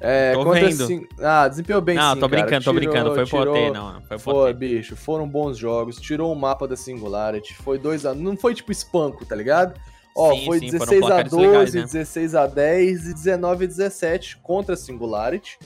[0.00, 0.86] É, Tô vendo.
[0.86, 2.42] cin- Ah, desempenhou bem não, sim, tô cara.
[2.42, 3.14] brincando, tô Tirou- brincando.
[3.14, 4.02] Foi tirou- não.
[4.02, 5.96] Foi Foi, bicho, foram bons jogos.
[6.00, 7.54] Tirou o mapa da Singularity.
[7.54, 8.14] Foi dois a...
[8.14, 9.74] Não foi tipo espanco, tá ligado?
[10.16, 11.82] Ó, Sim, foi sim, foram 16 a placares 12, legais, né?
[11.82, 15.58] 16 a 10 e 19 a 17 contra a Singularity.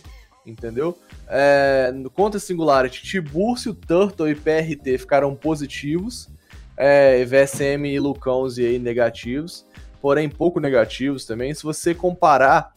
[0.47, 0.99] Entendeu?
[1.29, 6.29] É, no- contra a Singularity, Tiburcio, Turtle e PRT ficaram positivos.
[6.77, 9.65] É, VSM e Lucãozi aí negativos.
[10.01, 11.55] Porém, pouco negativos também.
[11.55, 12.73] Se você comparar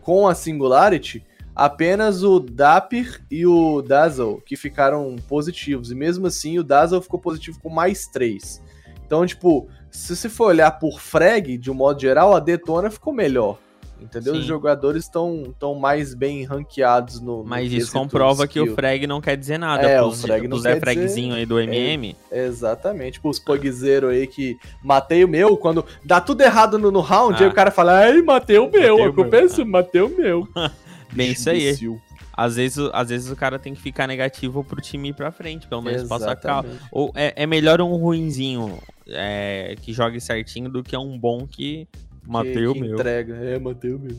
[0.00, 1.24] com a Singularity,
[1.56, 5.90] apenas o Dapper e o Dazzle que ficaram positivos.
[5.90, 8.62] E mesmo assim, o Dazzle ficou positivo com mais três.
[9.04, 13.12] Então, tipo, se você for olhar por frag, de um modo geral, a Detona ficou
[13.12, 13.58] melhor.
[14.00, 14.34] Entendeu?
[14.34, 14.40] Sim.
[14.40, 17.38] Os jogadores estão tão mais bem ranqueados no.
[17.38, 19.86] no Mas isso quesito comprova que o frag não quer dizer nada.
[19.88, 22.16] É, pros, o frag não pros quer Zé Fragzinho aí do MM.
[22.30, 23.14] Exatamente.
[23.14, 27.34] Tipo, os pugzeiros aí que matei o meu, quando dá tudo errado no, no round,
[27.42, 27.46] Ah.
[27.46, 29.44] aí o cara fala, ai, matei o meu, Matei a o culpa meu.
[29.44, 30.48] é sua, matei o meu.
[31.12, 31.62] Bem isso aí.
[31.68, 32.00] Imbecil.
[32.36, 35.66] Às vezes, às vezes o cara tem que ficar negativo pro time ir pra frente,
[35.66, 36.68] pelo menos passar calma.
[36.68, 36.88] Exatamente.
[36.92, 41.88] Ou é, é melhor um ruinzinho é, que jogue certinho do que um bom que
[42.28, 42.94] matei o meu.
[42.94, 43.34] entrega.
[43.36, 44.16] É, matei o meu.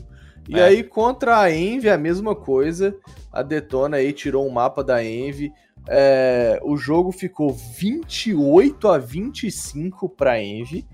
[0.48, 0.64] E É.
[0.64, 2.96] aí, contra a Envy, a mesma coisa.
[3.32, 5.52] A Detona aí tirou um mapa da Envy.
[5.88, 10.84] É, o jogo ficou 28 a 25 pra Envy.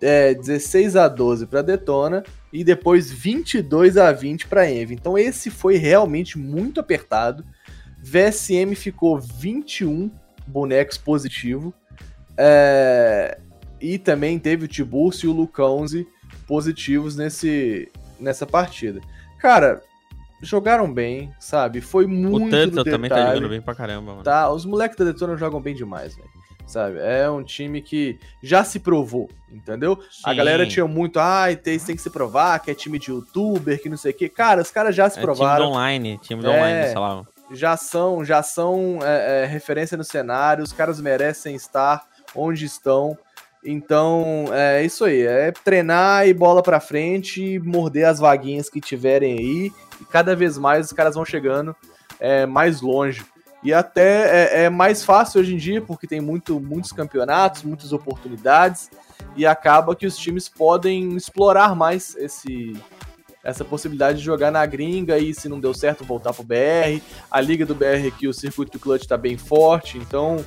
[0.00, 2.22] É, 16 a 12 pra Detona.
[2.52, 4.94] E depois 22 a 20 pra Envy.
[4.94, 7.44] Então esse foi realmente muito apertado.
[8.02, 10.10] VSM ficou 21
[10.46, 11.74] bonecos positivo.
[12.36, 13.38] É,
[13.80, 16.06] e também teve o Tiburcio e o Lucãozi
[16.50, 19.00] positivos nesse, nessa partida.
[19.38, 19.80] Cara,
[20.42, 21.80] jogaram bem, sabe?
[21.80, 24.24] Foi muito O no também tá jogando bem pra caramba, mano.
[24.24, 26.28] Tá, os moleques da Detona jogam bem demais, velho.
[26.66, 26.98] Sabe?
[26.98, 29.96] É um time que já se provou, entendeu?
[30.24, 30.36] A Sim.
[30.36, 33.88] galera tinha muito, ai, tem, tem que se provar, que é time de youtuber, que
[33.88, 34.28] não sei o quê.
[34.28, 36.48] Cara, os caras já se É time provaram online, time É.
[36.48, 37.24] online, sei lá.
[37.52, 43.16] já são, já são é, é, referência no cenário, os caras merecem estar onde estão.
[43.62, 49.38] Então, é isso aí, é treinar e bola pra frente, morder as vaguinhas que tiverem
[49.38, 51.76] aí, e cada vez mais os caras vão chegando
[52.18, 53.22] é, mais longe.
[53.62, 57.92] E até é, é mais fácil hoje em dia, porque tem muito, muitos campeonatos, muitas
[57.92, 58.90] oportunidades,
[59.36, 62.72] e acaba que os times podem explorar mais esse,
[63.42, 67.00] essa possibilidade de jogar na gringa e se não deu certo voltar pro BR.
[67.30, 70.44] A liga do BR aqui, o circuito clutch tá bem forte, então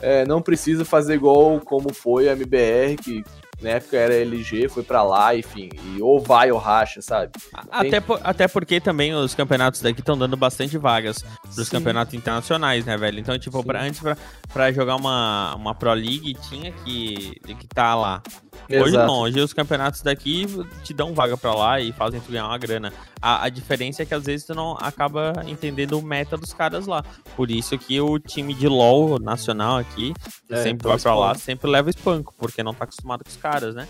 [0.00, 3.24] é, não precisa fazer igual como foi a MBR, que
[3.62, 7.32] na época era LG, foi pra lá, enfim, e ou vai ou racha, sabe?
[7.70, 11.24] Até, por- até porque também os campeonatos daqui estão dando bastante vagas.
[11.42, 11.76] pros Sim.
[11.76, 13.18] campeonatos internacionais, né, velho?
[13.18, 13.64] Então, tipo, Sim.
[13.66, 14.14] pra, antes pra,
[14.52, 18.22] pra jogar uma, uma Pro League tinha que, que tá lá.
[18.68, 19.06] Hoje Exato.
[19.06, 20.46] não, hoje os campeonatos daqui
[20.82, 22.92] te dão vaga pra lá e fazem tu ganhar uma grana.
[23.20, 26.86] A, a diferença é que às vezes tu não acaba entendendo o meta dos caras
[26.86, 27.04] lá.
[27.36, 30.12] Por isso que o time de LoL nacional aqui
[30.50, 33.36] É, sempre então vai pra lá, sempre leva espanco, porque não tá acostumado com os
[33.36, 33.86] caras, né?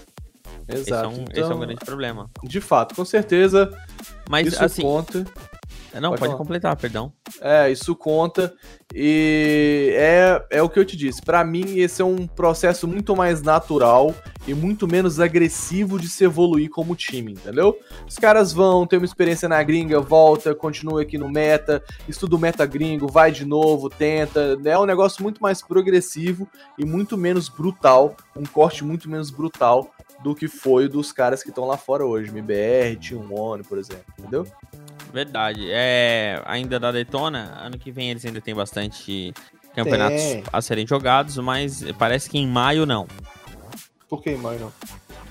[0.68, 1.09] Esse, é Exato.
[1.09, 2.31] um, então, esse é um grande problema.
[2.42, 3.70] De fato, com certeza,
[4.29, 5.24] Mas isso assim, conta.
[6.00, 7.12] Não, pode pode, completar, perdão.
[7.40, 8.54] É, isso conta.
[8.94, 11.22] E é, é o que eu te disse.
[11.22, 14.14] Pra mim, esse é um processo muito mais natural
[14.46, 17.78] e muito menos agressivo de se evoluir como time, entendeu?
[18.09, 22.38] Os caras vão, tem uma experiência na gringa, volta, continua aqui no meta, estuda o
[22.38, 24.59] meta gringo, vai de novo, tenta.
[24.64, 29.90] É um negócio muito mais progressivo e muito menos brutal, um corte muito menos brutal
[30.22, 34.04] do que foi dos caras que estão lá fora hoje, MBR, Team One, por exemplo,
[34.18, 34.46] entendeu?
[35.16, 35.66] Verdade.
[35.70, 39.33] É, ainda da Detona, ano que vem eles ainda têm bastante
[39.74, 40.44] campeonatos Tem.
[40.52, 43.09] a serem jogados, mas parece que em maio não.
[44.11, 44.70] Por que, mãe, não?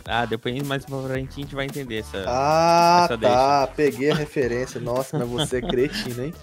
[0.08, 2.24] Ah, depois mais pra frente a gente vai entender essa.
[2.28, 3.68] Ah, Essa tá.
[3.76, 4.80] Peguei a referência.
[4.80, 6.34] Nossa, mas você é cretino, hein?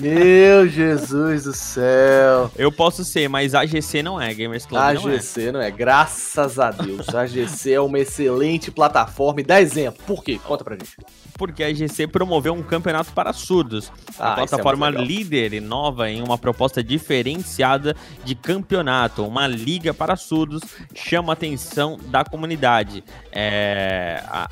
[0.00, 2.50] Meu Jesus do céu.
[2.56, 5.18] Eu posso ser, mas a GC não é, Gamers Club A não é.
[5.18, 7.08] GC não é, graças a Deus.
[7.14, 9.40] A GC é uma excelente plataforma.
[9.40, 10.02] E dá exemplo.
[10.06, 10.40] Por quê?
[10.42, 10.96] Conta pra gente.
[11.36, 13.92] Porque a GC promoveu um campeonato para surdos.
[14.18, 15.04] Ah, a é plataforma legal.
[15.04, 19.26] líder e nova em uma proposta diferenciada de campeonato.
[19.26, 20.62] Uma liga para surdos
[20.94, 22.69] chama a atenção da comunidade.
[23.32, 24.48] É, a-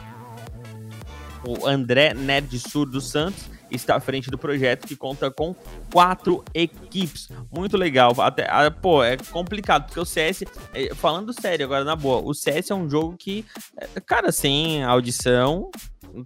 [1.47, 5.55] o André Nerd Surdo Santos está à frente do projeto que conta com
[5.93, 7.29] quatro equipes.
[7.53, 8.13] Muito legal.
[8.21, 12.71] Até, pô, é complicado, porque o CS, é, falando sério agora, na boa, o CS
[12.71, 13.45] é um jogo que,
[13.77, 15.71] é, cara, sem audição,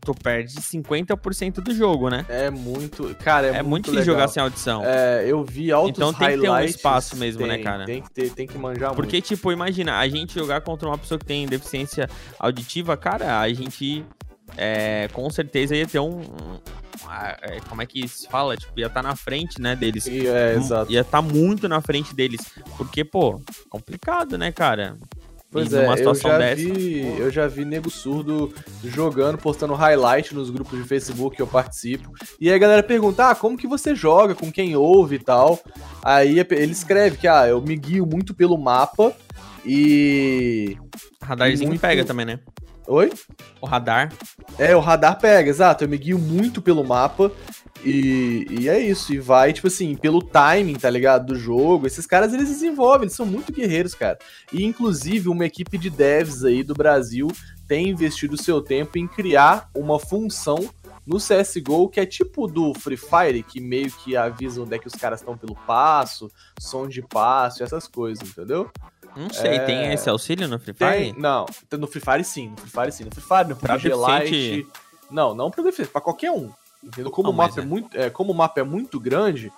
[0.01, 2.25] tu perde 50% do jogo, né?
[2.29, 3.15] É muito.
[3.17, 4.15] Cara, é, É, muito difícil legal.
[4.15, 4.83] jogar sem audição.
[4.85, 7.85] É, eu vi altos Então tem que ter um espaço mesmo, né, Tem, cara?
[7.85, 11.19] Tem que, ter, tem que manjar Porque, tipo, imagina, a gente jogar contra uma pessoa
[11.19, 14.05] que tem deficiência auditiva, cara, a gente
[14.57, 16.21] é, com certeza ia ter um.
[16.21, 16.61] um-
[17.43, 18.57] é, como é que se fala?
[18.57, 20.07] Tipo, ia estar na frente, né, deles.
[20.07, 20.25] muito.
[20.25, 20.91] E, é, exato.
[20.93, 22.41] Ia estar muito na frente deles.
[22.77, 24.97] Porque, pô, complicado, né, cara?
[25.53, 26.57] Pois E é, eu já, dessa.
[26.57, 31.47] vi, eu já vi nego surdo jogando, postando highlight nos grupos de Facebook que eu
[31.47, 32.11] participo.
[32.41, 35.61] E aí a galera pergunta, ah, como que você joga, com quem ouve e tal.
[36.03, 39.13] Aí ele escreve que, ah, eu me guio muito pelo mapa
[39.65, 40.77] e...
[41.23, 42.41] Radarzinho muito- pega também, né?
[42.87, 43.13] Oi?
[43.61, 44.13] O radar.
[44.59, 45.85] É, o radar pega, exato.
[45.85, 47.31] Eu me guio muito pelo mapa
[47.85, 49.13] e, e é isso.
[49.15, 51.27] E vai, tipo assim, pelo timing, tá ligado?
[51.27, 51.87] Do jogo.
[51.87, 54.19] Esses caras, eles desenvolvem, eles são muito guerreiros, cara.
[54.53, 57.29] E, inclusive, uma equipe de devs aí do Brasil
[57.69, 60.59] tem investido seu tempo em criar uma função
[61.07, 64.87] no CSGO que é tipo do Free Fire, que meio que avisa onde é que
[64.87, 68.71] os caras estão pelo passo, som de passo, essas coisas, entendeu?
[69.17, 69.59] Não sei, É.
[69.65, 71.21] tem esse auxílio no Free Tem, Fire?
[71.21, 71.47] não,
[71.79, 74.21] no Free Fire sim, no Free Fire sim, no Free Fire, no Pra PUBG Lite.
[74.31, 74.69] deficiente-
[75.11, 76.51] Não, não pra deficiente, pra qualquer um.
[76.83, 77.11] Entendeu?
[77.13, 77.67] Como, Não, o, mapa é é.
[77.67, 79.53] muito, é, como o mapa é muito grande,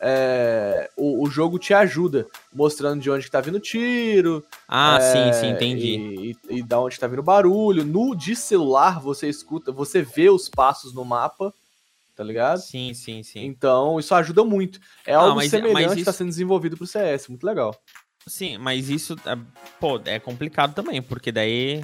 [0.00, 4.44] é, o, o jogo te ajuda, mostrando de onde que tá vindo tiro.
[4.68, 5.96] Ah, é, sim, sim, entendi.
[5.96, 7.84] E, e, e da onde tá vindo barulho.
[7.84, 11.52] No de celular, você escuta, você vê os passos no mapa,
[12.14, 12.58] tá ligado?
[12.60, 13.44] Sim, sim, sim.
[13.44, 14.78] Então, isso ajuda muito.
[15.06, 17.74] É Ah, algo mas- semelhante mas que tá isso- sendo desenvolvido pro CS, muito legal.
[18.28, 19.36] Sim, mas isso, é,
[19.80, 21.82] pô, é complicado também, porque daí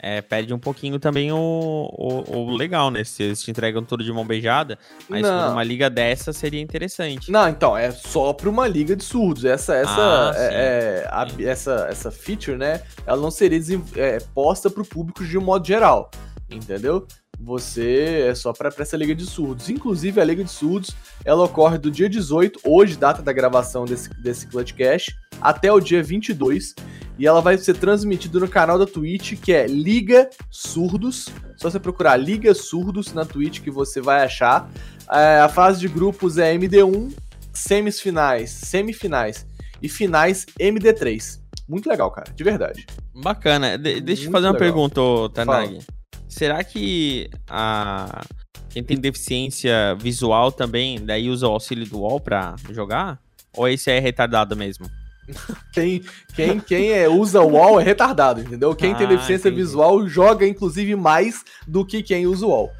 [0.00, 3.02] é, perde um pouquinho também o, o, o legal, né?
[3.02, 7.30] Se eles te entregam tudo de mão beijada, mas uma liga dessa seria interessante.
[7.32, 9.44] Não, então, é só pra uma liga de surdos.
[9.44, 12.82] Essa, essa, Ah, é, é, a- essa, essa feature, né?
[13.06, 13.58] Ela não seria
[13.96, 16.10] é, posta pro público de um modo geral.
[16.50, 17.06] Entendeu?
[17.40, 19.70] Você é só pra, pra essa liga de surdos.
[19.70, 24.10] Inclusive, a liga de surdos ela ocorre do dia 18, hoje, data da gravação desse,
[24.20, 26.74] desse Clutchcast, até o dia 22.
[27.18, 31.28] E ela vai ser transmitida no canal da Twitch, que é Liga Surdos.
[31.56, 34.70] Só você procurar Liga Surdos na Twitch que você vai achar.
[35.10, 37.12] É, a fase de grupos é MD1,
[37.52, 39.46] semifinais, semifinais
[39.82, 41.40] e finais MD3.
[41.68, 42.86] Muito legal, cara, de verdade.
[43.14, 43.76] Bacana.
[43.76, 44.66] De- deixa eu fazer uma legal.
[44.66, 45.00] pergunta,
[45.34, 45.80] Tanag.
[46.28, 48.22] Será que a
[48.68, 53.18] quem tem deficiência visual também daí usa o auxílio do UOL pra jogar?
[53.56, 54.86] Ou esse é retardado mesmo?
[55.74, 56.02] Quem,
[56.34, 58.74] quem, quem é, usa o UOL é retardado, entendeu?
[58.74, 59.62] Quem tem Ah, deficiência entendi.
[59.62, 62.70] visual joga, inclusive, mais do que quem usa o UOL.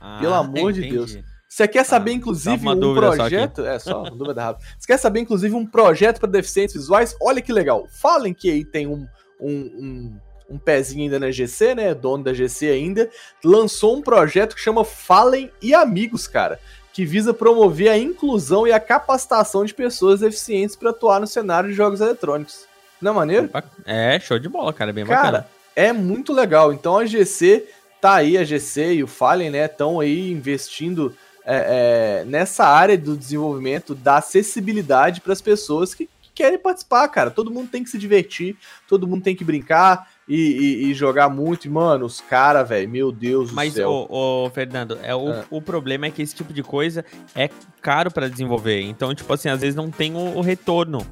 [0.00, 0.96] Ah, Pelo amor de entendi.
[0.96, 1.18] Deus.
[1.46, 3.60] Você quer saber, Ah, inclusive, um dúvida só projeto.
[3.66, 4.66] É, só uma dúvida rápida.
[4.78, 7.14] Você quer saber, inclusive, um projeto para deficientes visuais?
[7.20, 7.86] Olha que legal.
[8.00, 9.06] Falem que aí tem um,
[9.38, 10.18] um, um,
[10.52, 11.94] um pezinho ainda na GC, né?
[11.94, 13.10] Dono da GC ainda.
[13.42, 16.60] Lançou um projeto que chama Falem e Amigos, cara.
[16.92, 21.70] que visa promover a inclusão e a capacitação de pessoas deficientes para atuar no cenário
[21.70, 22.66] de jogos eletrônicos.
[23.00, 23.50] Não é maneiro?
[23.86, 25.48] É, show de bola, cara, bem Cara, bacana.
[25.74, 26.70] é muito legal.
[26.72, 27.66] Então a GC
[27.98, 32.98] tá aí, a GC e o Fallen, né, estão aí investindo é, é, nessa área
[32.98, 37.30] do desenvolvimento da acessibilidade para as pessoas que, que querem participar, cara.
[37.30, 38.54] Todo mundo tem que se divertir,
[38.86, 41.66] todo mundo tem que brincar e, e- e jogar muito.
[41.66, 43.90] E, mano, os caras, velho, meu Deus do Mas, céu.
[43.90, 45.44] ô, ô, Fernando, é, o, Ah.
[45.50, 47.04] o problema é que esse tipo de coisa
[47.34, 47.48] é
[47.80, 48.80] caro pra desenvolver.
[48.82, 51.06] Então, tipo assim, às vezes não tem o, o retorno.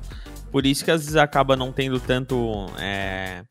[0.51, 3.43] Por isso que às vezes acaba não tendo tanto é,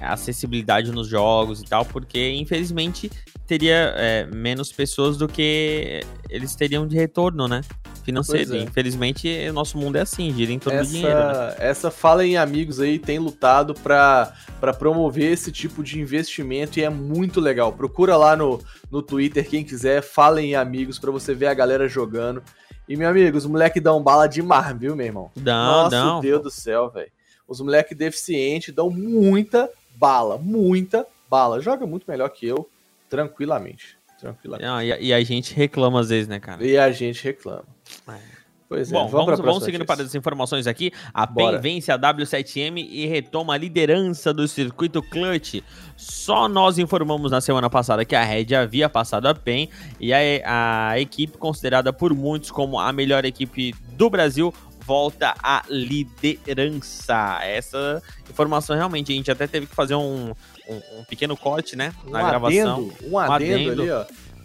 [0.00, 3.10] acessibilidade nos jogos e tal, porque infelizmente
[3.46, 7.62] teria é, menos pessoas do que eles teriam de retorno, né?
[8.04, 8.56] Financeiro.
[8.56, 8.62] É.
[8.62, 11.30] Infelizmente, o nosso mundo é assim, gira em torno do dinheiro, né?
[11.30, 16.78] essa, essa Fala em Amigos aí tem lutado pra pra promover esse tipo de investimento
[16.78, 17.72] e é muito legal.
[17.72, 21.88] Procura lá no, no Twitter, quem quiser, Fala em Amigos pra você ver a galera
[21.88, 22.42] jogando.
[22.88, 25.30] E, meu amigo, os moleques dão bala demais, viu, meu irmão?
[25.36, 26.20] Não, Nossa, não.
[26.20, 27.10] Deus do céu, velho.
[27.46, 31.60] Os moleques deficientes dão muita bala, muita bala.
[31.60, 32.68] Joga muito melhor que eu,
[33.08, 33.96] tranquilamente.
[34.20, 34.66] Tranquilamente.
[34.66, 36.64] Não, e, a- e a gente reclama às vezes, né, cara?
[36.64, 37.64] E a gente reclama.
[38.08, 38.38] É.
[38.68, 40.92] Pois é, Bom, vamos, vamos, próxima seguindo para as informações aqui.
[41.14, 41.58] A Bora.
[41.58, 45.62] PEN vence a W7M e retoma a liderança do circuito clutch.
[45.96, 50.90] Só nós informamos na semana passada que a Red havia passado a PEN e a,
[50.90, 54.52] a equipe considerada por muitos como a melhor equipe do Brasil
[54.88, 57.38] volta à liderança.
[57.42, 60.32] Essa informação realmente a gente até teve que fazer um,
[60.66, 63.82] um, um pequeno corte, né, Um na gravação adendo, um adendo, adendo.
[63.82, 64.04] ali, ó.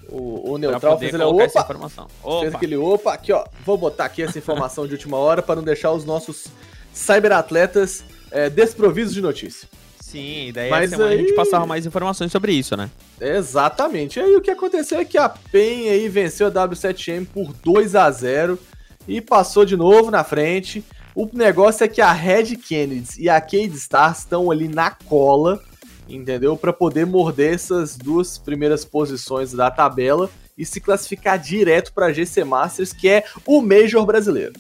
[0.10, 2.08] O, o Neutral fez ele, colocar essa opa, informação.
[2.08, 2.58] fez Opa.
[2.58, 5.92] aquele opa, aqui ó, vou botar aqui essa informação de última hora para não deixar
[5.94, 6.48] os nossos
[6.94, 9.68] cyberatletas é, desprovidos de notícia.
[10.00, 12.90] Sim, daí Mas a semana a gente aí- passava mais informações sobre isso, né?
[13.20, 14.20] Exatamente.
[14.20, 17.96] E aí o que aconteceu é que a PEN aí venceu a W7M por 2
[17.96, 18.60] a 0
[19.08, 20.84] e passou de novo na frente.
[21.16, 25.62] O negócio é que a Red Kennedy e a Cade Stars estão ali na cola,
[26.10, 26.58] entendeu?
[26.58, 32.14] Para poder morder essas duas primeiras posições da tabela e se classificar direto para a
[32.14, 34.54] GC Masters, que é o Major brasileiro.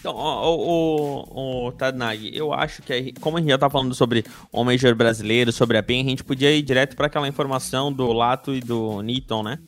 [0.00, 4.24] Então, o, o, o Tadnag, eu acho que, como a gente já tá falando sobre
[4.52, 8.12] o Major brasileiro, sobre a PEN, a gente podia ir direto para aquela informação do
[8.12, 9.58] Lato e do Niton, né?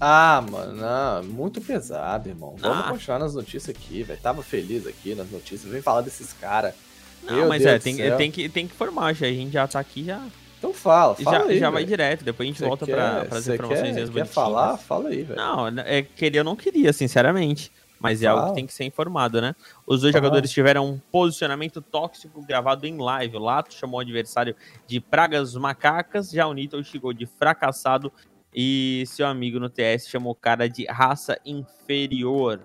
[0.00, 2.54] Ah, mano, não, muito pesado, irmão.
[2.58, 2.90] Vamos Ah.
[2.90, 4.20] continuar nas notícias aqui, velho.
[4.20, 5.70] Tava feliz aqui nas notícias.
[5.72, 6.74] Vem falar desses caras.
[7.22, 9.66] Não, Meu mas Deus é, tem, tem, que, tem que informar, já, a gente já
[9.66, 10.22] tá aqui, já,
[10.58, 13.38] Então fala, fala já, aí, já vai direto, depois a gente Cê volta quer- para
[13.38, 14.76] as informações quer, quer falar?
[14.76, 15.36] Fala aí, velho.
[15.36, 17.72] Não, é, queria ou não queria, sinceramente.
[17.98, 18.52] Mas é algo Fala.
[18.52, 19.56] que tem que ser informado, né?
[19.86, 20.22] Os dois Fala.
[20.24, 23.36] jogadores tiveram um posicionamento tóxico gravado em live.
[23.38, 24.54] O Lato chamou o adversário
[24.86, 28.12] de pragas macacas, já o Nito chegou de fracassado
[28.56, 32.60] e seu amigo no TS chamou o cara de raça inferior.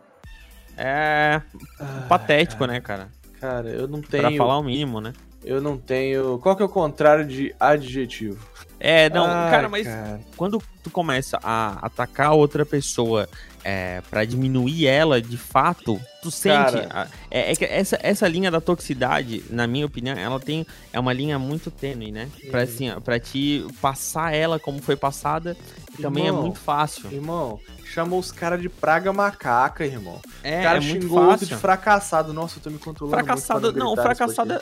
[0.77, 1.41] É
[1.79, 3.09] Ah, patético, né, cara?
[3.41, 4.37] Cara, eu não Pra tenho.
[4.37, 5.11] falar o mínimo, né?
[5.43, 6.37] Eu não tenho.
[6.39, 8.47] Qual que é o contrário de adjetivo?
[8.79, 10.19] É, não, cara, mas cara.
[10.37, 13.27] quando tu começa a atacar outra pessoa
[13.63, 16.77] é, para diminuir ela de fato, tu sente.
[16.89, 20.65] A- é, é que essa, essa linha da toxicidade, na minha opinião, ela tem.
[20.91, 22.29] É uma linha muito tênue, né?
[22.49, 22.63] Pra, Uhum.
[22.65, 25.55] assim, ó, pra te passar ela como foi passada,
[26.01, 27.11] também é Irmão, muito fácil.
[27.11, 30.19] Irmão, chamou os caras de praga macaca, irmão.
[30.43, 31.47] É, o cara é muito xingou outro fácil.
[31.47, 32.33] de fracassado.
[32.33, 33.17] Nossa, eu tô me controlando.
[33.17, 34.59] Fracassado, muito não, fracassado.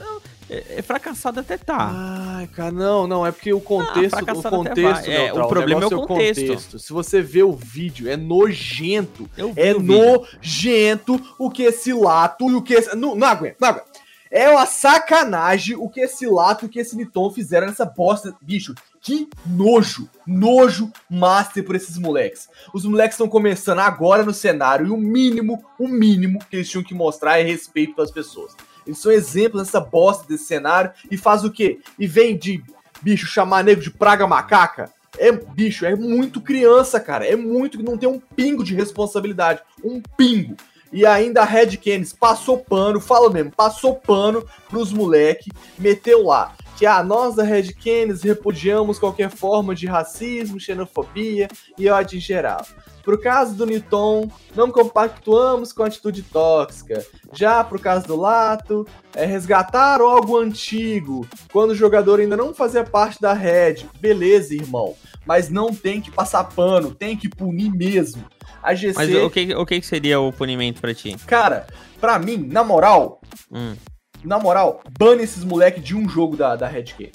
[0.49, 1.91] É, é, fracassado até tá.
[1.93, 5.13] Ai, cara, não, não, é porque o contexto, o fracassado até contexto, vai.
[5.13, 6.79] É, Neutral, o problema é o negócio contexto.
[6.79, 9.29] Se você vê o vídeo, é nojento.
[9.37, 10.25] Eu É o vídeo.
[10.41, 12.95] nojento o que esse lato e o que esse...
[12.95, 13.89] Não, não aguento, não aguento.
[14.31, 18.35] É uma sacanagem o que esse lato e o que esse Niton fizeram nessa bosta.
[18.41, 20.07] Bicho, que nojo.
[20.25, 22.47] Nojo master por esses moleques.
[22.71, 26.83] Os moleques estão começando agora no cenário e o mínimo, o mínimo que eles tinham
[26.83, 28.55] que mostrar é respeito pelas pessoas.
[28.85, 31.79] Eles são exemplos nessa bosta desse cenário e faz o quê?
[31.97, 32.63] E vem de,
[33.01, 34.91] bicho, chamar nego de praga macaca?
[35.17, 37.25] É, bicho, é muito criança, cara.
[37.25, 39.61] É muito que não tem um pingo de responsabilidade.
[39.83, 40.55] Um pingo.
[40.91, 46.55] E ainda a Red Canis passou pano, fala mesmo, passou pano pros moleque, meteu lá.
[46.77, 51.47] Que ah, nós da Red Canis repudiamos qualquer forma de racismo, xenofobia
[51.77, 52.65] e ódio em geral.
[53.03, 57.05] Pro caso do Niton, não compactuamos com a atitude tóxica.
[57.33, 58.85] Já pro caso do Lato,
[59.15, 63.85] é resgatar algo antigo, quando o jogador ainda não fazia parte da Red.
[63.99, 64.95] Beleza, irmão.
[65.25, 68.23] Mas não tem que passar pano, tem que punir mesmo.
[68.61, 71.15] A GC, Mas o que, o que seria o punimento pra ti?
[71.25, 71.65] cara,
[71.99, 73.21] pra mim, na moral,
[73.51, 73.75] Hum.
[74.23, 77.11] na moral, bane esses moleque de um jogo da, da Red Canis.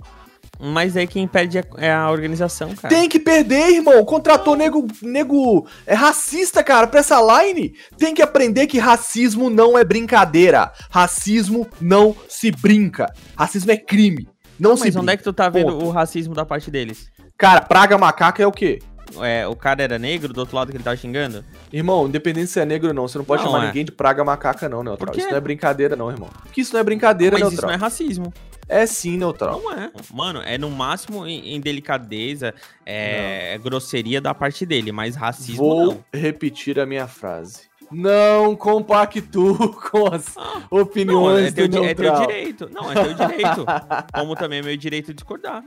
[0.59, 2.95] Mas aí quem perde é- é a organização, cara.
[2.95, 4.05] Tem que perder, irmão.
[4.05, 7.75] Contratou nego, nego é racista, cara, pra essa line.
[7.99, 10.73] Tem que aprender que racismo não é brincadeira.
[10.91, 13.13] Racismo não se brinca.
[13.37, 14.29] Racismo é crime.
[14.59, 15.13] Não se Mas onde brinca.
[15.13, 15.85] é que tu tá vendo Ponto.
[15.87, 17.09] o racismo da parte deles?
[17.37, 18.79] Cara, praga macaca é o quê?
[19.21, 21.45] É, o cara era negro do outro lado que ele tava xingando?
[21.73, 23.67] Irmão, independente se é negro ou não, você não pode Não, chamar é.
[23.67, 25.15] ninguém de praga macaca, não, Neutral.
[25.17, 26.29] Isso não é brincadeira, não, irmão.
[26.43, 27.71] Porque isso não é brincadeira, Mas isso Neutral.
[27.71, 28.33] não é racismo.
[28.69, 29.61] É sim, Neutral.
[29.61, 29.91] Não é.
[30.13, 32.55] Mano, é no máximo em, em delicadeza,
[32.87, 36.05] é, grosseria da parte dele, mas racismo Vou não.
[36.13, 37.63] repetir a minha frase.
[37.93, 42.71] Não compactuo com as Ah, Não, opiniões é teu, é teu direito.
[42.73, 43.67] Não, é teu direito.
[44.13, 45.63] Como também é meu direito de discordar.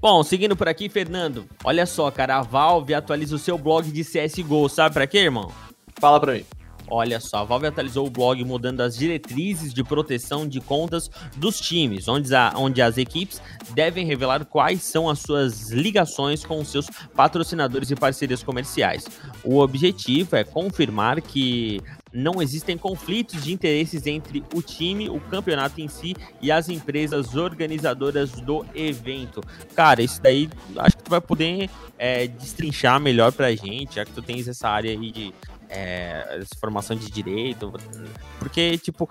[0.00, 1.46] Bom, seguindo por aqui, Fernando.
[1.62, 4.68] Olha só, cara, a Valve atualiza o seu blog de CSGO.
[4.68, 5.50] Sabe pra quê, irmão?
[5.98, 6.44] Fala pra mim.
[6.90, 11.58] Olha só, a Valve atualizou o blog mudando as diretrizes de proteção de contas dos
[11.58, 13.40] times, onde, a- onde as equipes
[13.74, 19.06] devem revelar quais são as suas ligações com seus patrocinadores e parcerias comerciais.
[19.42, 21.80] O objetivo é confirmar que
[22.12, 27.34] não existem conflitos de interesses entre o time, o campeonato em si e as empresas
[27.34, 29.40] organizadoras do evento.
[29.74, 31.68] Cara, isso daí acho que tu vai poder
[31.98, 35.34] é, destrinchar melhor pra gente, já que tu tens essa área aí de
[35.74, 37.72] é, formação de direito.
[38.38, 39.08] Porque, tipo,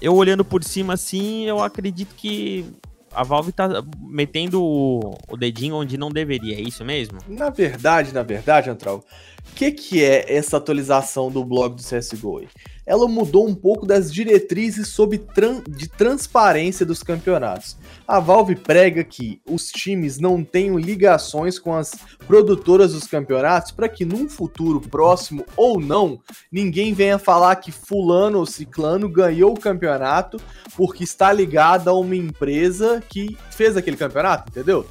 [0.00, 2.64] eu olhando por cima assim, eu acredito que
[3.12, 7.18] a Valve tá metendo o, o dedinho onde não deveria, é isso mesmo?
[7.26, 9.02] Na verdade, na verdade, Antral,
[9.54, 12.42] que, que é essa atualização do blog do CSGO?
[12.84, 17.76] Ela mudou um pouco das diretrizes sobre tran- de transparência dos campeonatos.
[18.06, 21.92] A Valve prega que os times não tenham ligações com as
[22.28, 26.20] produtoras dos campeonatos para que num futuro próximo ou não,
[26.52, 30.38] ninguém venha falar que fulano ou ciclano ganhou o campeonato
[30.76, 34.86] porque está ligado a uma empresa que fez aquele campeonato, entendeu?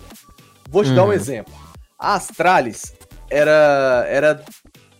[0.69, 1.13] Vou te dar um Uhum.
[1.13, 1.53] exemplo.
[1.97, 2.91] A Astralis
[3.29, 4.05] era.
[4.07, 4.43] era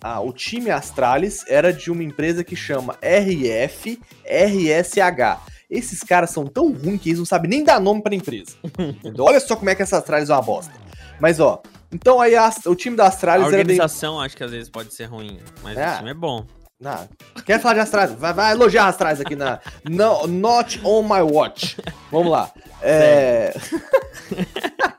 [0.02, 5.40] ah, o time Astralis era de uma empresa que chama RF RSH.
[5.70, 8.56] Esses caras são tão ruins que eles não sabem nem dar nome pra empresa.
[9.20, 10.72] Olha só como é que essa Astralis é uma bosta.
[11.20, 11.62] Mas ó,
[11.92, 14.70] então aí a- o time da A Astralis era de, organização acho que às vezes
[14.70, 15.94] pode ser ruim, mas É.
[15.94, 16.46] o time é bom.
[16.84, 17.06] Ah,
[17.46, 18.16] quer falar de Astralis?
[18.16, 19.60] Vai, vai elogiar a Astralis aqui na.
[19.90, 21.78] No, not on my watch.
[22.12, 22.52] Vamos lá.
[22.82, 23.54] É.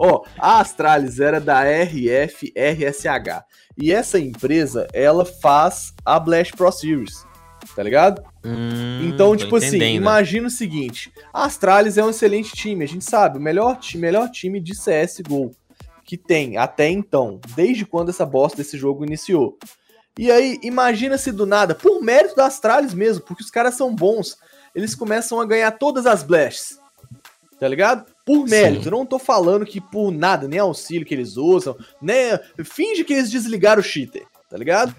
[0.00, 3.42] Ó, a Astralis era da RF RSH.
[3.76, 7.26] E essa empresa, ela faz a Blast Pro Series.
[7.74, 8.22] Tá ligado?
[8.44, 9.96] Hum, Então, tipo assim, entendendo.
[9.96, 13.98] imagina o seguinte: a Astralis é um excelente time, a gente sabe, o melhor, ti-
[13.98, 15.52] melhor time de CSGO
[16.04, 19.58] que tem até então, desde quando essa bosta desse jogo iniciou.
[20.18, 23.94] E aí, imagina se do nada, por mérito da Astralis mesmo, porque os caras são
[23.94, 24.36] bons,
[24.74, 26.78] eles começam a ganhar todas as blasts.
[27.60, 28.06] Tá ligado?
[28.28, 28.50] Por Sim.
[28.50, 28.88] mérito.
[28.88, 32.38] Eu não tô falando que por nada, nem auxílio que eles usam, né?
[32.62, 34.94] Finge que eles desligaram o cheater, tá ligado?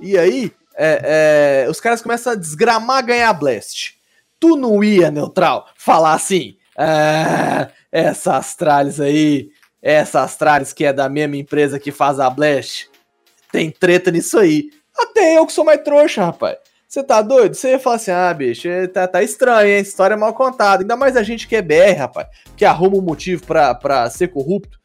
[0.00, 3.94] E aí, é, é, os caras começam a desgramar ganhar Blast.
[4.40, 9.50] Tu não ia, neutral, falar assim, ah, essa Astralis aí,
[9.80, 12.90] essa Astralis que é da mesma empresa que faz a Blast,
[13.52, 14.68] tem treta nisso aí.
[14.98, 16.56] Até eu que sou mais trouxa, rapaz.
[16.94, 17.56] Você tá doido?
[17.56, 19.80] Você ia falar assim, ah, bicho, é, tá, tá estranho, hein?
[19.80, 20.84] História mal contada.
[20.84, 24.28] Ainda mais a gente que é BR, rapaz, que arruma um motivo pra, pra ser
[24.28, 24.78] corrupto.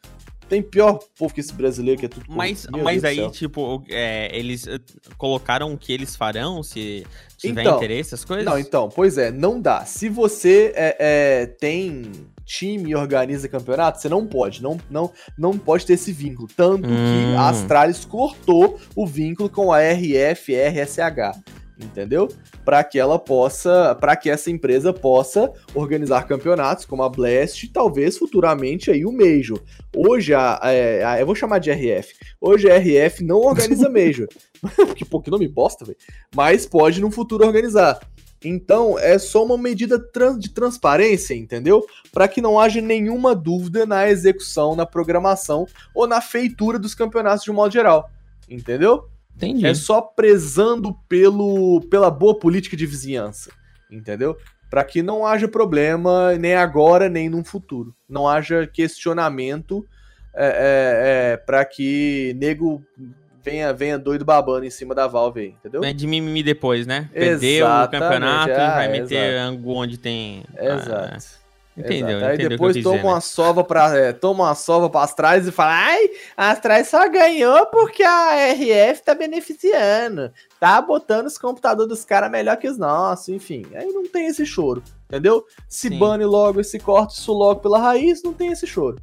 [0.48, 2.36] Tem pior povo que esse brasileiro que é tudo corrupto.
[2.36, 4.80] Mas, Meu mas Deus aí, tipo, é, eles eh,
[5.16, 7.06] colocaram o que eles farão se
[7.38, 8.44] tiver Então, interesse, as coisas?
[8.44, 9.84] Não, então, pois é, não dá.
[9.84, 12.10] Se você é, é, tem
[12.44, 16.48] time e organiza campeonato, você não pode, não, não, não pode ter esse vínculo.
[16.56, 16.90] Tanto Hum.
[16.90, 21.38] que a Astralis cortou o vínculo com a RF RSH,
[21.82, 22.28] entendeu?
[22.64, 28.16] Para que ela possa, para que essa empresa possa organizar campeonatos como a Blast, talvez
[28.18, 29.60] futuramente aí o Major.
[29.96, 32.14] Hoje a, é, a- eu vou chamar de RF.
[32.40, 34.28] Hoje a RF não organiza Major.
[34.94, 35.98] que pô, que nome bosta, velho.
[36.34, 37.98] Mas pode no futuro organizar.
[38.42, 39.98] Então, é só uma medida
[40.38, 41.84] de transparência, entendeu?
[42.10, 47.44] Para que não haja nenhuma dúvida na execução, na programação ou na feitura dos campeonatos
[47.44, 48.08] de um modo geral.
[48.48, 49.04] Entendeu?
[49.36, 49.66] Entendi.
[49.66, 53.50] É só prezando pelo, pela boa política de vizinhança.
[53.90, 54.36] Entendeu?
[54.68, 57.94] Para que não haja problema nem agora nem no futuro.
[58.08, 59.84] Não haja questionamento
[60.34, 62.82] é, é, para que nego
[63.42, 65.82] venha, venha doido babando em cima da Valve aí, entendeu?
[65.82, 67.08] É de mimimi depois, né?
[67.12, 69.68] Perdeu o campeonato e ah, vai meter exato.
[69.68, 70.44] onde tem.
[70.56, 71.40] Exato.
[71.76, 72.16] Entendeu?
[72.16, 72.24] Exato.
[72.24, 73.12] Aí entendeu depois toma dizer, né?
[73.12, 77.08] uma sova para é, toma uma sova para Astrais e fala: "Ai, a Astrais só
[77.08, 80.32] ganhou porque a RF tá beneficiando.
[80.58, 83.64] Tá botando os computadores dos caras melhor que os nossos, enfim.
[83.74, 85.44] Aí não tem esse choro, entendeu?
[85.68, 85.98] Se Sim.
[85.98, 89.00] bane logo esse corte isso logo pela raiz, não tem esse choro.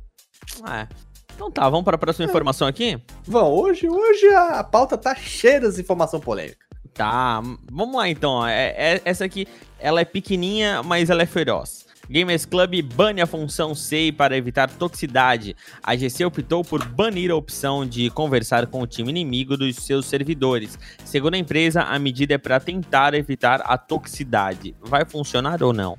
[0.70, 0.88] É.
[1.34, 3.00] Então tá, vamos para a próxima informação aqui?
[3.24, 6.66] Vão, hoje, hoje a pauta tá cheia de informação polêmica.
[6.94, 7.42] Tá,
[7.72, 8.46] vamos lá então.
[8.46, 9.48] É, é- essa aqui,
[9.80, 11.87] ela é pequenininha, mas ela é feroz.
[12.10, 15.56] Gamers Club bane a função SEI para evitar toxicidade.
[15.84, 20.06] A GC optou por banir a opção de conversar com o time inimigo dos seus
[20.06, 20.80] servidores.
[21.04, 24.76] Segundo a empresa, a medida é para tentar evitar a toxicidade.
[24.82, 25.98] Vai funcionar ou não?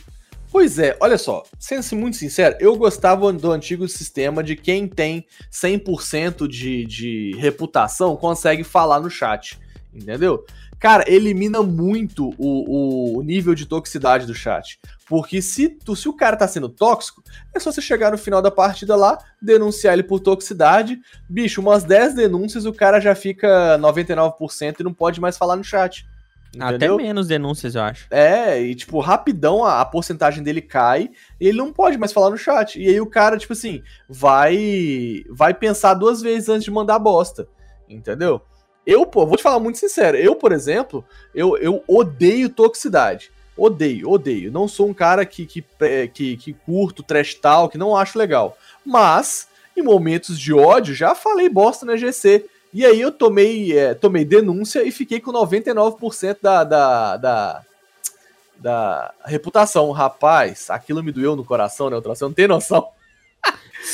[0.51, 5.27] Pois é, olha só, sendo muito sincero, eu gostava do antigo sistema de quem tem
[5.53, 9.59] 100% de, de reputação consegue falar no chat,
[9.93, 10.43] entendeu?
[10.79, 14.79] Cara, elimina muito o, o nível de toxicidade do chat.
[15.09, 17.23] Porque se, tu, se o cara tá sendo tóxico,
[17.55, 21.01] é só você chegar no final da partida lá, denunciar ele por toxicidade.
[21.29, 25.65] Bicho, umas 10 denúncias o cara já fica 99% e não pode mais falar no
[25.65, 26.07] chat.
[26.59, 28.07] Até menos denúncias, eu acho.
[28.11, 32.31] É, e tipo, rapidão a, a porcentagem dele cai e ele não pode mais falar
[32.31, 32.81] no chat.
[32.81, 37.47] E aí o cara, tipo assim, vai vai pensar duas vezes antes de mandar bosta.
[37.89, 38.41] Entendeu?
[38.89, 40.17] Eu, pô, vou te falar muito sincero.
[40.17, 43.31] Eu, por exemplo, eu, eu odeio toxicidade.
[43.55, 44.51] Odeio, odeio.
[44.51, 45.63] Não sou um cara que, que,
[46.15, 48.57] que, que curto trash talk, não acho legal.
[48.83, 52.47] Mas, em momentos de ódio, já falei bosta na GC.
[52.73, 57.63] E aí eu tomei, é, tomei denúncia e fiquei com 99% da, da, da,
[58.57, 59.91] da reputação.
[59.91, 62.01] Rapaz, aquilo me doeu no coração, né?
[62.01, 62.89] Você não tem noção.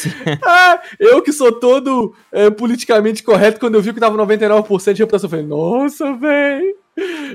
[0.42, 5.02] ah, eu que sou todo é, politicamente correto, quando eu vi que tava 99% de
[5.02, 6.76] reputação, eu falei, nossa, velho.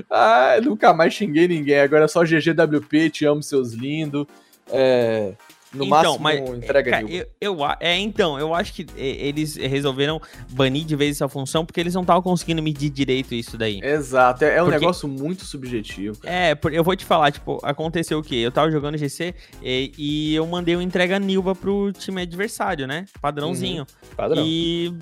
[0.08, 1.80] Ah, nunca mais xinguei ninguém.
[1.80, 4.26] Agora é só GGWP, te amo, seus lindos.
[4.72, 5.32] É,
[5.72, 10.20] no então, máximo, mas, entrega cara, eu, eu é, então, eu acho que eles resolveram
[10.50, 13.80] banir de vez essa função porque eles não estavam conseguindo medir direito isso daí.
[13.82, 16.18] Exato, é, é um Porque- negócio muito subjetivo.
[16.20, 16.34] cara.
[16.34, 18.36] É, por- eu vou te falar, tipo, aconteceu o quê?
[18.36, 23.06] Eu tava jogando GC e, e eu mandei uma entrega Nilva pro time adversário, né?
[23.20, 23.86] Padrãozinho.
[24.16, 24.44] Padrão.
[24.44, 24.92] E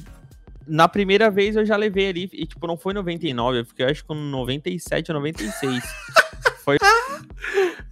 [0.67, 4.03] na primeira vez eu já levei ali, e tipo, não foi 99, eu fiquei acho
[4.03, 5.83] que com 97 ou 96.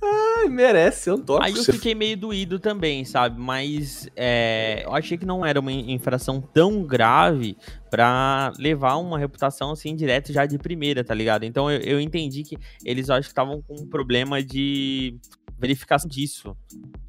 [0.03, 1.47] Ai, merece ser um toque.
[1.47, 3.41] Aí eu fiquei meio doído também, sabe?
[3.41, 7.57] Mas é, eu achei que não era uma infração tão grave
[7.91, 11.45] pra levar uma reputação assim direto já de primeira, tá ligado?
[11.45, 15.19] Então eu, eu entendi que eles acho que estavam com um problema de
[15.59, 16.57] verificação disso.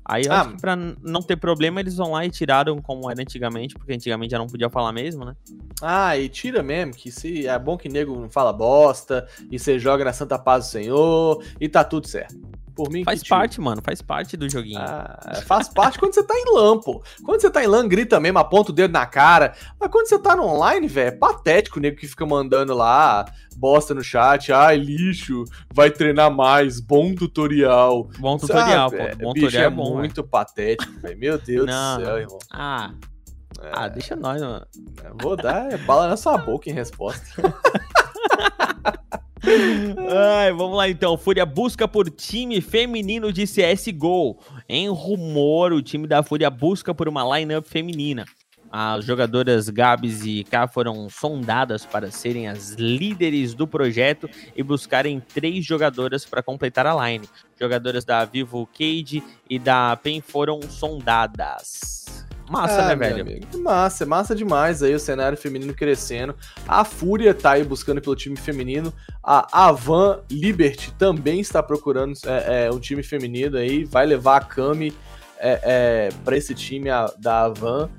[0.09, 3.11] Aí eu Ah, acho que pra não ter problema, eles vão lá e tiraram como
[3.11, 5.35] era antigamente, porque antigamente já não podia falar mesmo, né?
[5.81, 9.77] Ah, e tira mesmo, que se é bom que nego não fala bosta, e você
[9.77, 12.35] joga na Santa Paz do Senhor, e tá tudo certo.
[12.77, 14.79] Por mim, Faz parte, mano, faz parte do joguinho.
[14.79, 17.01] Ah, faz parte quando você tá em LAN, pô.
[17.25, 19.53] Quando você tá em LAN, grita mesmo, aponta o dedo na cara.
[19.79, 23.25] Mas quando você tá no online, velho, é patético o nego que fica mandando lá
[23.57, 24.53] bosta no chat.
[24.53, 28.07] Ai, lixo, vai treinar mais, bom tutorial.
[28.19, 29.15] Bom tutorial, Sabe?
[29.15, 29.23] pô.
[29.25, 31.17] Bom bicho, tutorial é é bom, muito patético, velho.
[31.17, 31.97] Meu Deus Não.
[31.97, 32.39] do céu, irmão.
[32.53, 32.91] Ah,
[33.63, 33.71] É.
[33.73, 34.63] ah, deixa nós, mano.
[35.19, 37.25] Vou dar bala na sua boca em resposta.
[40.09, 41.17] Ai, vamos lá então.
[41.17, 44.37] Fúria busca por time feminino de CSGO.
[44.67, 48.25] Em rumor, o time da Fúria busca por uma lineup feminina.
[48.69, 55.21] As jogadoras Gabs e K foram sondadas para serem as líderes do projeto e buscarem
[55.21, 57.27] três jogadoras para completar a line.
[57.59, 62.06] Jogadoras da Vivo Cage e da PEN foram sondadas.
[62.49, 63.21] Massa, Ah, né, velho?
[63.21, 66.33] amigo, Massa, massa demais aí o cenário feminino crescendo.
[66.67, 68.93] A Fúria tá aí buscando pelo time feminino.
[69.23, 73.83] A Avan Liberty também está procurando é, é, um time feminino aí.
[73.83, 74.93] Vai levar a Kami
[75.39, 77.89] é, é, para esse time a- da Avan.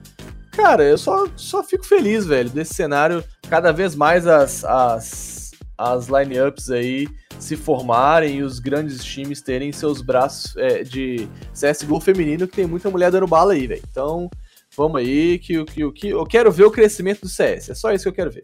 [0.52, 3.22] Cara, eu só, só fico feliz, velho, desse cenário.
[3.48, 7.06] Cada vez mais as, as, as lineups aí
[7.38, 12.66] se formarem e os grandes times terem seus braços é, de CSGO feminino, que tem
[12.66, 13.82] muita mulher dando bala aí, velho.
[13.90, 14.30] Então,
[14.76, 17.70] vamos aí, que, que, que eu quero ver o crescimento do CS.
[17.70, 18.42] É só isso que eu quero ver.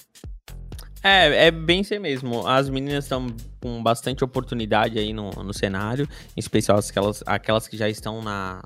[1.03, 2.47] É, é bem isso mesmo.
[2.47, 3.26] As meninas estão
[3.61, 8.62] com bastante oportunidade aí no, no cenário, em especial aquelas, aquelas que já estão na,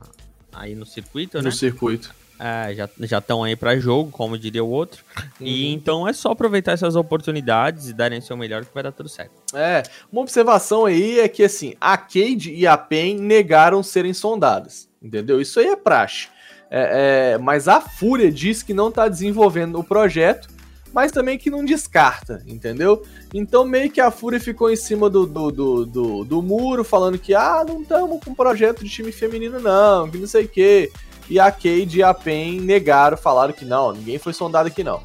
[0.52, 1.44] aí no circuito, né?
[1.44, 2.14] No circuito.
[2.39, 5.03] É, já estão aí pra jogo, como diria o outro.
[5.41, 5.72] E Uhum.
[5.72, 9.09] então é só aproveitar essas oportunidades e darem o seu melhor que vai dar tudo
[9.09, 9.32] certo.
[9.55, 9.82] É,
[10.12, 15.41] uma observação aí é que assim, a Cade e a PEN negaram serem sondadas, entendeu?
[15.41, 16.28] Isso aí é praxe.
[16.70, 20.49] É, é, mas a Fúria diz que não tá desenvolvendo o projeto,
[20.93, 23.03] mas também que não descarta, entendeu?
[23.32, 27.18] Então meio que a Fúria ficou em cima do, do, do, do, do muro, falando
[27.18, 30.91] que, ah, não estamos com projeto de time feminino não, que não sei o quê.
[31.30, 35.00] E a Cade e a Pen negaram, falaram que não, ninguém foi sondado aqui não.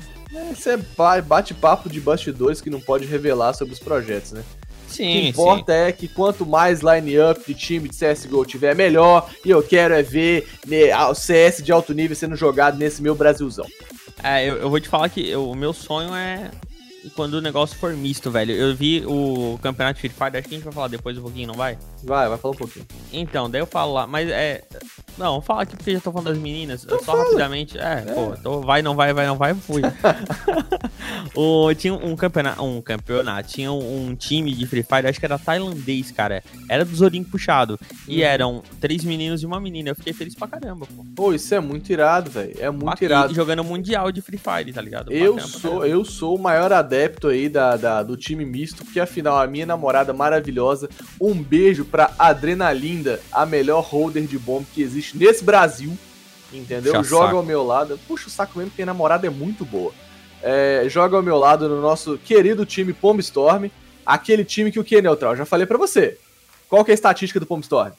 [0.52, 4.42] Esse é ba- bate-papo de bastidores que não pode revelar sobre os projetos, né?
[4.42, 9.28] O que Sim, importa é que quanto mais line-up de time de CSGO tiver, melhor.
[9.44, 13.16] E eu quero é ver né, o CS de alto nível sendo jogado nesse meu
[13.16, 13.66] Brasilzão.
[14.24, 16.50] É, eu, eu vou te falar que eu- o meu sonho é
[17.16, 18.54] quando o negócio for misto, velho.
[18.54, 21.22] Eu vi o campeonato de Free Fire, acho que a gente vai falar depois um
[21.22, 21.78] pouquinho, não vai?
[22.04, 22.86] Vai, vai falar um pouquinho.
[23.12, 24.64] Então, daí eu falo lá, mas é.
[25.18, 26.84] Não, fala aqui porque eu já tô falando das meninas.
[26.84, 27.78] Então só rapidamente.
[27.78, 29.82] É, pô, tô, vai, não vai, vai, não vai, fui.
[31.36, 32.64] o, tinha um campeonato.
[32.64, 36.44] Um campeonato, tinha um, um time de Free Fire, acho que era tailandês, cara.
[36.70, 37.80] Era do Zorinho puxado.
[38.08, 38.28] E Uhum.
[38.28, 39.90] eram três meninos e uma menina.
[39.90, 41.06] Eu fiquei feliz pra caramba, pô.
[41.16, 42.54] Pô, isso é muito irado, velho.
[42.60, 43.34] É muito Bacana, irado.
[43.34, 45.12] jogando mundial de Free Fire, tá ligado?
[45.12, 45.88] Eu pra sou, caramba.
[45.88, 46.93] eu sou o maior adepto
[47.30, 50.90] aí da, da- do time misto, porque afinal a minha namorada maravilhosa,
[51.20, 55.98] um beijo pra Adrenalinda, a melhor holder de bomba que existe nesse Brasil,
[56.52, 56.94] entendeu?
[56.94, 57.38] Puxa joga saco.
[57.38, 59.92] ao meu lado, puxa o saco mesmo, porque a namorada é muito boa.
[60.42, 63.70] É, joga ao meu lado no nosso querido time Pomb Storm,
[64.06, 65.36] aquele time que o que, Neutral?
[65.36, 66.18] Já falei pra você.
[66.70, 67.92] Qual que é a estatística do Pomb Storm?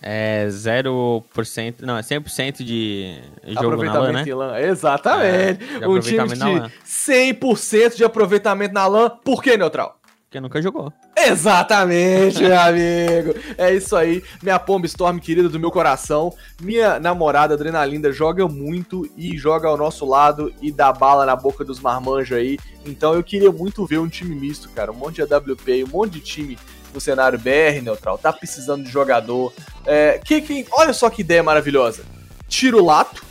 [0.00, 1.80] É 0%.
[1.80, 4.24] Não, é 100% de jogo na aproveitamento LAN, né?
[4.26, 4.58] em LAN.
[4.60, 5.64] Exatamente.
[5.80, 6.70] É, um time na de LAN.
[6.86, 9.10] 100% de aproveitamento na LAN.
[9.24, 9.98] Por que, Neutral?
[10.28, 10.92] Porque nunca jogou.
[11.16, 13.34] Exatamente, meu amigo.
[13.56, 16.34] É isso aí, minha Pomba Storm querida do meu coração.
[16.60, 21.64] Minha namorada Adrenalinda joga muito e joga ao nosso lado e dá bala na boca
[21.64, 22.58] dos marmanjos aí.
[22.84, 24.92] Então eu queria muito ver um time misto, cara.
[24.92, 26.58] Um monte de AWP, um monte de time
[26.94, 28.18] no cenário BR neutral.
[28.18, 29.52] Tá precisando de jogador.
[29.86, 32.02] É, que, que, olha só que ideia maravilhosa.
[32.48, 33.22] Tira o Lato,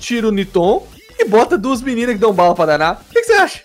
[0.00, 0.86] tira o Niton
[1.18, 3.02] e bota duas meninas que dão bala pra danar.
[3.08, 3.60] O que, que você acha?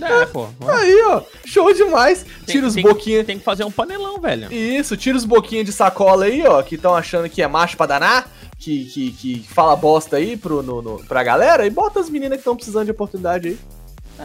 [0.00, 0.48] É, pô.
[0.66, 2.24] Aí, ó, show demais.
[2.46, 3.26] Tira os tem, boquinhas.
[3.26, 4.52] Tem que fazer um panelão, velho.
[4.52, 7.86] Isso, tira os boquinhos de sacola aí, ó, que estão achando que é macho pra
[7.86, 8.28] danar,
[8.58, 12.36] que, que, que fala bosta aí pro, no, no- pra galera, e bota as meninas
[12.36, 13.58] que estão precisando de oportunidade aí.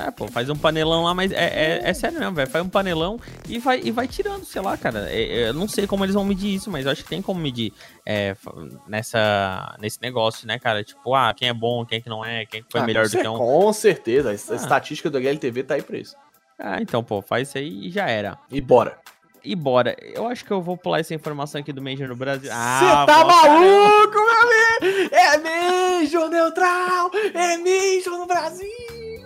[0.05, 2.49] É, pô, faz um panelão lá, mas é, é, é sério mesmo, velho.
[2.49, 3.19] Faz um panelão
[3.49, 5.09] e vai, e vai tirando, sei lá, cara.
[5.09, 7.21] É, é, eu não sei como eles vão medir isso, mas eu acho que tem
[7.21, 7.73] como medir
[8.05, 8.35] é,
[8.87, 10.83] nessa, nesse negócio, né, cara?
[10.83, 13.17] Tipo, ah, quem é bom, quem que não é, quem que foi Ah, melhor do
[13.17, 13.37] que um.
[13.37, 14.55] Com certeza, a Ah.
[14.55, 16.15] estatística do HLTV tá aí pra isso.
[16.59, 18.37] Ah, então, pô, faz isso aí e já era.
[18.51, 18.99] E bora.
[19.43, 19.95] E bora.
[20.01, 22.49] Eu acho que eu vou pular essa informação aqui do Major no Brasil.
[22.49, 25.15] Você Ah, tá maluco, meu amigo?
[25.15, 25.37] É
[26.01, 27.11] Major Neutral!
[27.33, 28.67] É Major no Brasil!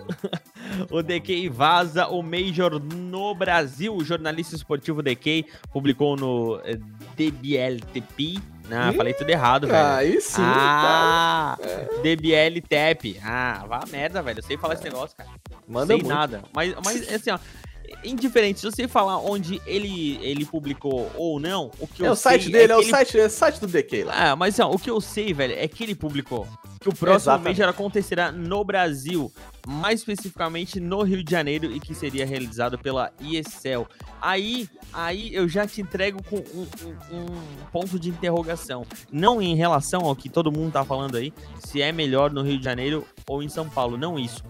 [0.90, 3.94] O DK vaza o Major no Brasil.
[3.94, 6.78] O jornalista esportivo DK publicou no eh,
[7.16, 8.38] DBLTP.
[8.70, 9.86] Ah, Hum, falei tudo errado, velho.
[9.86, 11.56] Aí sim, cara.
[11.58, 11.58] ah,
[12.02, 13.18] DBLTP.
[13.22, 14.38] Ah, vá merda, velho.
[14.38, 15.28] Eu sei falar esse negócio, cara.
[15.68, 16.08] Manda sei muito.
[16.08, 16.42] nada.
[16.54, 17.38] Mas, mas assim, ó.
[18.04, 22.16] Indiferente, se você falar onde ele, ele publicou ou não, o que É eu o
[22.16, 24.30] site sei dele, é, que o ele site, é o site do DK lá.
[24.32, 26.46] ah, mas ó, o que eu sei, velho, é que ele publicou
[26.80, 27.58] que o próximo Exatamente.
[27.60, 29.30] Major acontecerá no Brasil,
[29.68, 33.86] mais especificamente no Rio de Janeiro e que seria realizado pela ESL.
[34.20, 36.66] Aí, aí eu já te entrego com um,
[37.12, 41.32] um- um ponto de interrogação, não em relação ao que todo mundo tá falando aí,
[41.64, 44.42] se é melhor no Rio de Janeiro ou em São Paulo, não isso.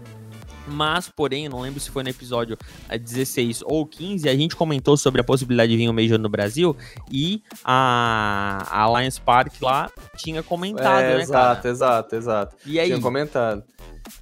[0.67, 2.57] Mas, porém, eu não lembro se foi no episódio
[2.89, 6.29] eh, 16 ou 15, a gente comentou sobre a possibilidade de vir um Major no
[6.29, 6.75] Brasil
[7.11, 11.69] e a, a Alliance Park lá tinha comentado, É, né, exato, cara?
[11.69, 12.55] exato, exato.
[12.65, 13.63] E aí, Tinha comentado.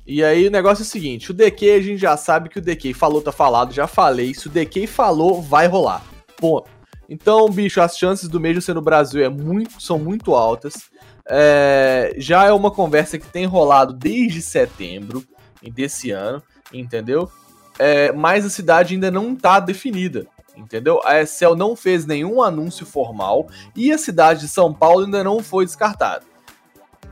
[0.06, 2.62] E aí o negócio é o seguinte, o DK a gente já sabe que o
[2.62, 4.34] DK falou, tá falado, já falei.
[4.34, 6.04] Se o DK falou, vai rolar.
[6.38, 6.70] Ponto.
[7.10, 10.90] Então, bicho, as chances do Major ser no Brasil é muito, são muito altas.
[11.30, 15.24] É, já é uma conversa que tem rolado desde setembro
[15.70, 16.42] desse ano,
[16.74, 17.30] entendeu?
[17.78, 21.02] É, mas a cidade ainda não tá definida, entendeu?
[21.06, 25.44] A Excel não fez nenhum anúncio formal e a cidade de São Paulo ainda não
[25.44, 26.24] foi descartada.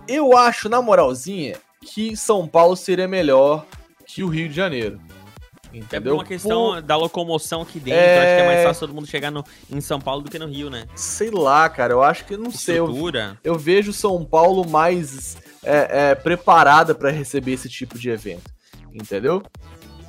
[0.08, 3.66] Eu acho, na moralzinha, que São Paulo seria melhor
[4.06, 5.00] que o Rio de Janeiro.
[5.02, 6.16] é por Entendeu?
[6.16, 8.18] uma questão Por- da locomoção aqui dentro, É.
[8.18, 10.48] acho que é mais fácil todo mundo chegar no, em São Paulo do que no
[10.48, 10.86] Rio, né?
[10.96, 12.80] sei lá, cara, eu acho que não sei.
[12.80, 13.38] Eu, Estrutura.
[13.44, 18.50] eu vejo São Paulo mais é, é, preparada pra receber esse tipo de evento.
[18.94, 19.44] Entendeu?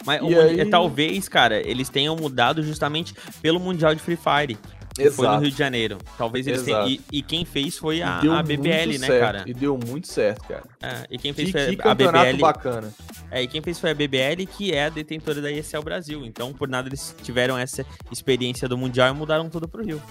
[0.06, 4.58] Mas o aí- talvez, cara, eles tenham mudado justamente pelo Mundial de Free Fire.
[4.94, 5.98] Que foi no Rio de Janeiro.
[6.18, 6.86] Talvez eles tenham.
[6.86, 7.04] Exato.
[7.12, 9.44] E, e quem fez foi a, a BBL, muito né, certo, cara?
[9.46, 10.64] E deu muito certo, cara.
[10.82, 12.38] É, e quem fez Que, foi que a BBL.
[12.38, 12.92] bacana.
[13.30, 16.26] É, e quem fez foi a BBL, que é a detentora da ESL Brasil.
[16.26, 20.02] Então, por nada, eles tiveram essa experiência do Mundial e mudaram tudo pro Rio.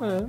[0.00, 0.20] É,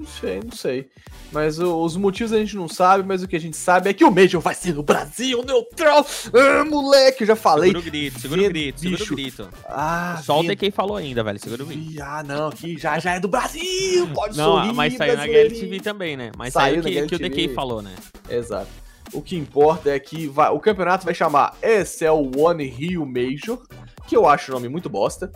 [0.00, 0.88] não sei, não sei.
[1.32, 3.92] Mas o- os motivos a gente não sabe, mas o que a gente sabe é
[3.92, 6.04] que o Major vai ser no Brasil, neutral.
[6.34, 7.68] Ah, moleque, eu já falei.
[7.70, 9.48] Segura o grito, segura o grito, segura o grito.
[9.66, 10.56] Ah, Só o vendo.
[10.56, 11.38] DK falou ainda, velho.
[11.38, 12.02] Segura o grito.
[12.02, 15.26] Ah, não, aqui já, já é do Brasil, pode Não, sorrir, mas saiu na.
[15.26, 16.32] GLTV também, né?
[16.36, 17.28] Mas Saiu saiu, que, que o.
[17.30, 17.94] DK falou, né?
[18.28, 18.68] Exato.
[19.12, 23.60] O que importa é que vai- o campeonato vai chamar ESL One Rio Major,
[24.08, 25.30] que eu acho o nome muito bosta.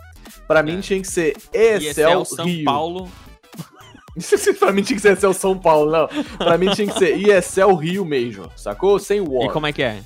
[0.47, 0.81] Pra mim É.
[0.81, 2.63] tinha que ser ESL o São Rio.
[2.65, 3.09] Paulo.
[4.59, 6.07] pra mim tinha que ser ESL São Paulo, não.
[6.37, 8.97] Pra mim tinha que ser ESL Rio Major, sacou?
[8.99, 10.01] Sem o E como é que é?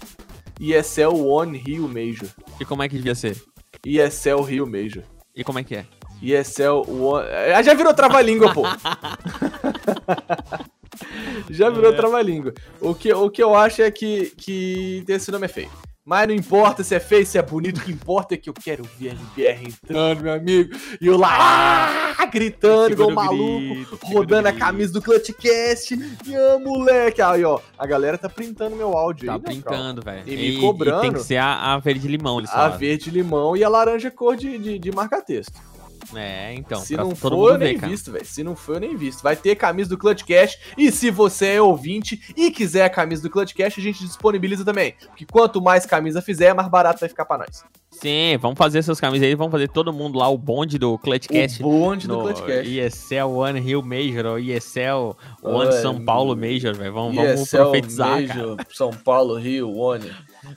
[0.59, 2.27] ESL One Rio Major.
[2.59, 3.41] E como é que devia ser?
[3.85, 5.03] ESL Rio Major.
[5.35, 5.85] E como é que é?
[6.21, 7.25] ESL One.
[7.55, 8.63] Ah, já virou trava-língua, pô.
[11.49, 11.95] já virou É.
[11.95, 12.53] trava-língua.
[12.81, 15.69] O que, o que eu acho é que, que esse nome é feio.
[16.09, 18.53] Mas não importa se é feio, se é bonito, o que importa é que eu
[18.55, 20.75] quero ver a MBR entrando, meu amigo.
[20.99, 25.03] E eu lá, ah, gritando igual um o maluco, grito, o rodando a camisa do
[25.03, 25.93] Clutchcast.
[26.25, 27.21] E ah, moleque.
[27.21, 29.53] Aí, ó, a galera tá printando meu áudio Tá aí, calma.
[29.53, 30.23] brincando, velho.
[30.25, 31.01] E me cobrando.
[31.01, 32.77] tem que ser a, a verde limão, eles A falaram.
[32.79, 35.53] verde limão e a laranja cor de, de, de marca-texto.
[36.15, 36.79] É, então.
[36.79, 38.25] se não for, eu nem ver, visto, velho.
[38.25, 39.21] Se não for, eu nem visto.
[39.21, 40.57] Vai ter camisa do Clutch Cash.
[40.77, 44.65] E se você é ouvinte e quiser a camisa do Clutch Cash, a gente disponibiliza
[44.65, 44.95] também.
[45.07, 47.63] Porque quanto mais camisa fizer, mais barato vai ficar pra nós.
[47.91, 51.61] Sim, vamos fazer essas camisas aí, vamos fazer todo mundo lá, o bonde do Clutchcast.
[51.61, 52.67] o bonde do no Clutch Cash.
[52.67, 56.93] ESL One Rio Major, ou ESL One São Paulo Major, velho.
[56.93, 58.21] Vamos, vamos profetizar.
[58.21, 60.09] Major, São Paulo, Rio, One.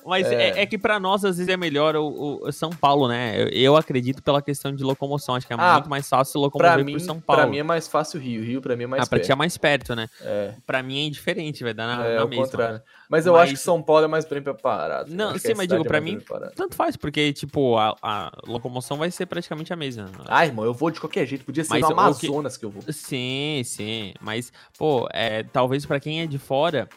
[0.06, 0.62] Mas é.
[0.62, 3.42] é que pra nós, às vezes, é melhor o, o São Paulo, né?
[3.42, 5.34] Eu, eu acredito pela questão de locomoção.
[5.34, 7.42] Acho que é Ah, muito mais fácil locomover mim, por São Paulo.
[7.42, 8.42] pra mim é mais fácil o Rio.
[8.44, 9.38] Rio pra mim é mais ah, pra ti é perto.
[9.38, 10.08] mais perto, né?
[10.20, 12.44] É, Pra mim é indiferente, vai dar na, é na mesma.
[12.44, 12.80] contrário.
[13.08, 15.10] Mas eu Mas- acho que São Paulo é mais bem preparado.
[15.10, 16.52] Não, sim, mas digo, é pra mim, preparada.
[16.56, 20.08] Tanto faz, porque, tipo, a, a locomoção vai ser praticamente a mesma.
[20.26, 21.44] Ah, irmão, eu vou de qualquer jeito.
[21.44, 22.82] Podia ser Mas no o que- Amazonas que eu vou.
[22.90, 24.14] Sim, sim.
[24.20, 26.88] Mas, pô, é, talvez pra quem é de fora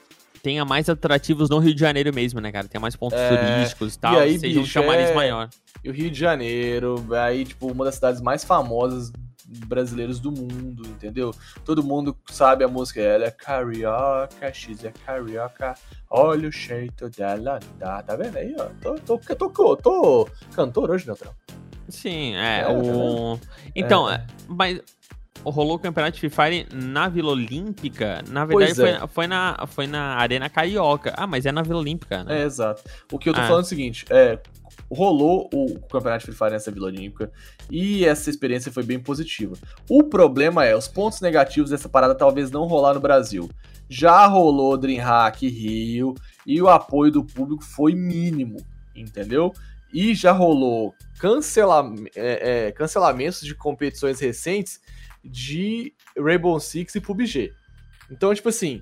[0.46, 2.68] tenha mais atrativos no Rio de Janeiro mesmo, né, cara?
[2.68, 4.14] Tem mais pontos É, turísticos e tal.
[4.14, 5.50] e aí, seja um chamariz é- maior.
[5.84, 9.12] E o Rio de Janeiro, aí, tipo, uma das cidades mais famosas
[9.66, 11.34] brasileiros do mundo, entendeu?
[11.64, 15.74] Todo mundo sabe a música, ela é carioca, X é carioca,
[16.12, 18.68] olha o jeito dela, tá, tá vendo aí, ó?
[18.80, 21.34] Tô, tô, tô, tô, tô cantor hoje, Neutral.
[21.90, 22.62] Sim, é.
[22.62, 23.40] É, o...
[23.76, 24.80] Então, é, mas
[25.50, 28.24] rolou o campeonato de Free Fire na Vila Olímpica.
[28.30, 29.00] Na verdade, é.
[29.00, 31.14] foi, foi, na, foi na Arena Carioca.
[31.16, 32.42] Ah, mas é na Vila Olímpica, né?
[32.42, 32.84] É, exato.
[33.12, 33.48] O que eu tô Ah.
[33.48, 34.40] falando é o seguinte, é,
[34.92, 37.32] rolou o campeonato de Free Fire nessa Vila Olímpica
[37.70, 39.56] e essa experiência foi bem positiva.
[39.90, 43.50] O problema é, os pontos negativos dessa parada talvez não rolar no Brasil.
[43.90, 46.16] Já rolou Dreamhack Rio
[46.46, 48.58] e o apoio do público foi mínimo,
[48.96, 49.54] entendeu?
[49.94, 54.80] E já rolou cancela, é, é, cancelamentos de competições recentes
[55.26, 57.54] de Rainbow Six e PUBG.
[58.12, 58.82] Então, tipo assim,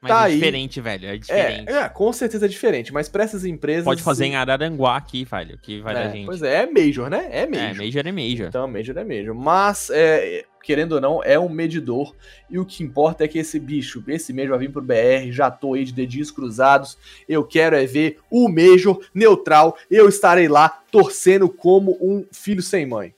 [0.00, 0.34] Mas tá é aí.
[0.34, 1.08] diferente, velho.
[1.08, 1.70] É diferente.
[1.70, 3.84] é, é, com certeza é diferente, mas pra essas empresas...
[3.84, 6.26] Pode fazer em Araranguá aqui, velho, que vai é, gente.
[6.26, 7.28] Pois é, é Major, né?
[7.30, 7.64] É Major.
[7.64, 8.48] É, Major é Major.
[8.48, 9.34] Então, Major é Major.
[9.34, 12.14] Mas, é, querendo ou não, é um medidor.
[12.50, 15.30] E o que importa é que esse bicho, esse Major vai vir pro BR.
[15.30, 16.98] Já tô aí de dedinhos cruzados.
[17.28, 19.78] Eu quero é ver o Major neutral.
[19.90, 23.14] Eu estarei lá torcendo como um filho sem mãe.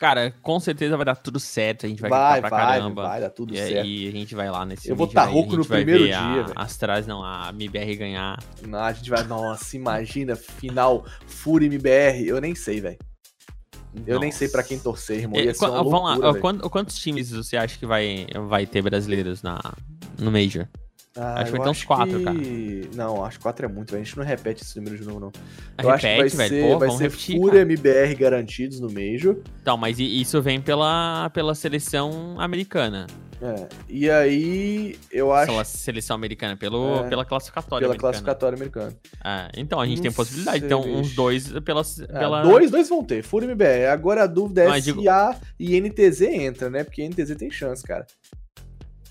[0.00, 1.84] Cara, com certeza vai dar tudo certo.
[1.84, 3.02] A gente vai, Vai, pra vai, caramba.
[3.02, 3.76] vai dar tudo e certo.
[3.82, 6.18] aí a gente vai lá nesse Eu vou Major tá rouco no vai primeiro dia,
[6.18, 6.52] a, velho.
[7.06, 8.42] Não, a MBR ganhar.
[8.66, 9.22] Não, a gente vai.
[9.24, 12.26] Nossa, imagina, final Fúria MBR.
[12.26, 12.96] Eu nem sei, velho.
[14.06, 14.38] Eu nem Nossa.
[14.38, 15.38] sei pra quem torcer, irmão.
[15.38, 16.42] É, Ia vamos lá, loucura, ó, velho.
[16.42, 19.60] quant- quantos times você acha que vai, vai ter brasileiros na,
[20.18, 20.66] no Major?
[21.16, 22.38] Ah, Acho que vai ter uns quatro, que- cara.
[22.94, 24.02] Não, acho que quatro é muito, velho.
[24.02, 25.32] A gente não repete esse número de novo, não.
[25.82, 26.48] Eu acho que vai Repete, velho.
[26.50, 27.62] ser, Pô, vai vamos ser repetir, Fúria cara.
[27.72, 29.36] MBR garantidos no Major.
[29.60, 33.06] Então, mas isso vem pela, pela seleção americana.
[33.42, 38.12] É, E aí, eu acho Pela seleção americana, pelo, É, pela classificatória pela americana.
[38.12, 38.92] classificatória americana.
[39.24, 40.58] É, então, a gente Não tem possibilidade.
[40.58, 41.80] sei, Então, uns dois pela...
[42.10, 42.42] Ah, pela...
[42.42, 43.86] Dois, dois vão ter, Fúria MBR.
[43.86, 46.84] Agora a dúvida é Mas se digo- a e NTZ entra, né?
[46.84, 48.06] Porque NTZ tem chance, cara.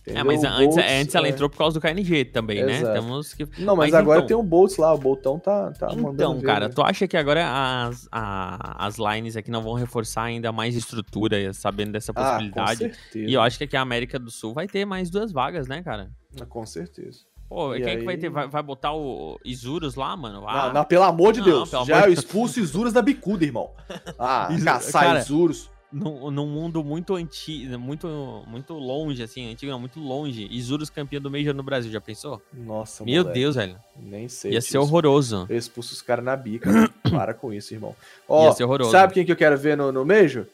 [0.07, 0.25] É, Entendeu?
[0.25, 1.29] mas O antes, Boltz, antes ela é.
[1.29, 2.77] entrou por causa do KNG também, né?
[2.79, 2.93] Exato.
[2.93, 3.43] Temos que...
[3.59, 6.39] Não, mas, Mas agora então- tem o Boltz lá, o Boltão tá, tá mandando Então,
[6.39, 6.73] ver, cara, né?
[6.73, 7.43] tu acha que agora
[7.87, 12.21] as, a- as lines aqui não vão reforçar ainda mais estrutura, sabendo dessa Ah, com
[12.23, 12.77] possibilidade?
[12.79, 13.29] certeza.
[13.29, 15.83] e eu acho que aqui a América do Sul vai ter mais duas vagas, né,
[15.83, 16.09] cara?
[16.41, 17.19] Ah, Com certeza.
[17.49, 18.21] Pô, E quem é que vai aí?
[18.21, 18.29] ter?
[18.29, 20.43] Vai, vai botar o Isurus lá, mano?
[20.47, 21.69] Ah, Não, não, pelo amor de Não, Deus.
[21.71, 23.71] pelo Já amor eu de- expulso Isurus da bicuda, irmão.
[24.19, 25.67] Ah, caçar cara, Isurus.
[25.91, 30.47] Num, num mundo muito antigo, muito, muito longe, assim, antigo não, muito longe.
[30.51, 32.41] Isurus campeão do Major no Brasil, já pensou?
[32.53, 33.77] Nossa, Meu moleque, Deus, velho.
[33.95, 34.51] Nem sei.
[34.53, 35.45] Ia ser horroroso.
[35.49, 36.69] Eu expulso os caras na bica.
[37.09, 37.95] Para com isso, irmão.
[38.27, 38.91] Ó, Ia ser horroroso.
[38.91, 40.45] sabe quem que eu quero ver no, no Major?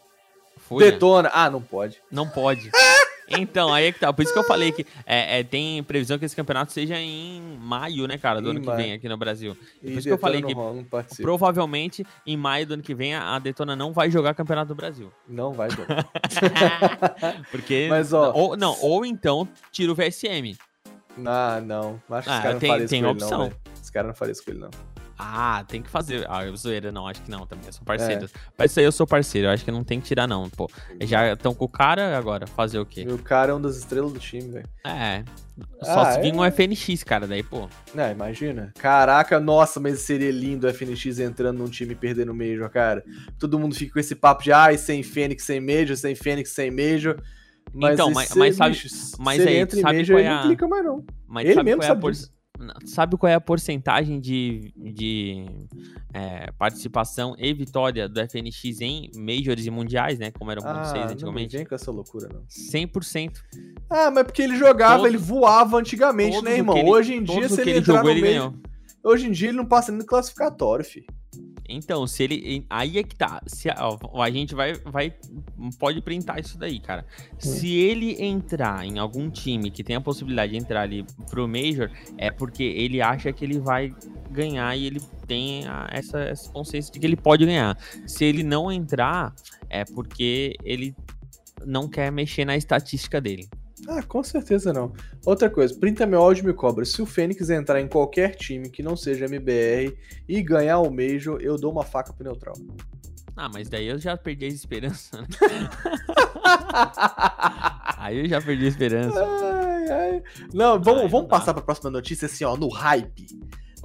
[0.58, 0.92] Fúria.
[0.92, 1.30] Detona.
[1.34, 2.02] Ah, não pode.
[2.12, 2.72] Não pode.
[3.28, 4.14] Então, aí é que tá.
[4.14, 7.42] Por isso que eu falei que é, é, tem previsão que esse campeonato seja em
[7.60, 8.78] maio, né, cara, do Em ano que maio.
[8.78, 9.58] vem aqui no Brasil.
[9.82, 10.84] E Por isso que eu falei que rola,
[11.22, 15.12] provavelmente em maio do ano que vem a Detona não vai jogar campeonato do Brasil.
[15.28, 16.06] Não vai jogar.
[17.52, 17.88] Porque.
[17.90, 20.56] Mas, ó- Ou, não, ou então tira o VSM.
[21.26, 22.02] ah, não.
[22.10, 23.30] Acho que Ah, os caras não tem- tem opção.
[23.40, 23.58] não, velho.
[23.82, 24.70] Os caras não fariam isso com ele, não.
[25.18, 26.26] Ah, tem que fazer.
[26.30, 27.72] Ah, eu zoeira, não, acho que não também.
[27.72, 27.86] São É.
[27.86, 28.32] parceiros.
[28.58, 30.50] Mas isso aí eu sou parceiro, eu acho que não tem que tirar, não.
[30.50, 30.70] Pô,
[31.02, 33.06] já estão com o cara agora, fazer o quê?
[33.08, 34.68] E o cara é uma das estrelas do time, velho.
[34.86, 35.24] É.
[35.82, 36.22] Só Ah, se é?
[36.22, 37.70] vir um FNX, cara, daí, pô.
[37.94, 38.74] Não, imagina.
[38.78, 43.02] Caraca, nossa, mas seria lindo o FNX entrando num time e perdendo o Major, cara.
[43.40, 46.70] Todo mundo fica com esse papo de ai, sem Fênix, sem Major, sem Fênix, sem
[46.72, 47.22] Major.
[47.74, 48.78] Mas Então, mas- mas sabe-
[49.18, 51.06] mas aí, sabe qual é não a- clica mais, não.
[51.28, 52.12] Mas Ele sabe mesmo qual é a por-.
[52.86, 55.46] Sabe qual é a porcentagem de, de
[56.14, 60.32] é, participação e vitória do FNX em Majors e Mundiais, né?
[60.32, 61.58] Como era o Mundo Ah, 6 não me antigamente?
[61.58, 62.42] vem com essa loucura, não.
[62.48, 63.32] 100%.
[63.90, 66.78] Ah, mas porque ele jogava, Todos- ele voava antigamente, né, irmão?
[66.78, 68.54] ele- Hoje em dia, se ele ele entrar jogou, no ele Major...
[69.04, 71.06] Hoje em dia, ele não passa nem no classificatório, fi.
[71.68, 72.66] Então, se ele.
[72.70, 73.42] Aí é que tá.
[73.48, 73.76] Se a,
[74.22, 75.14] a gente vai, vai.
[75.80, 77.06] Pode printar isso daí, cara.
[77.40, 81.90] Se ele entrar em algum time que tem a possibilidade de entrar ali pro Major,
[82.18, 83.94] é porque ele acha que ele vai
[84.30, 87.78] ganhar e ele tem a- essa, essa consciência de que ele pode ganhar.
[88.06, 89.34] Se ele não entrar,
[89.70, 90.96] é porque ele
[91.66, 93.50] não quer mexer na estatística dele.
[93.88, 94.94] Ah, com certeza não.
[95.26, 96.86] Outra coisa, printa meu áudio e me cobra.
[96.86, 99.96] Se o Fênix entrar em qualquer time que não seja MBR
[100.28, 102.56] e ganhar o Major, eu dou uma faca pro neutral.
[103.36, 105.22] Ah, mas daí eu já perdi a esperança.
[105.22, 105.28] né?
[107.98, 109.26] Aí eu já perdi a esperança.
[109.26, 110.24] Ai, ai.
[110.54, 111.40] Não, vamos, Ai, vamos não dá.
[111.40, 113.26] passar pra próxima notícia assim, ó, no hype.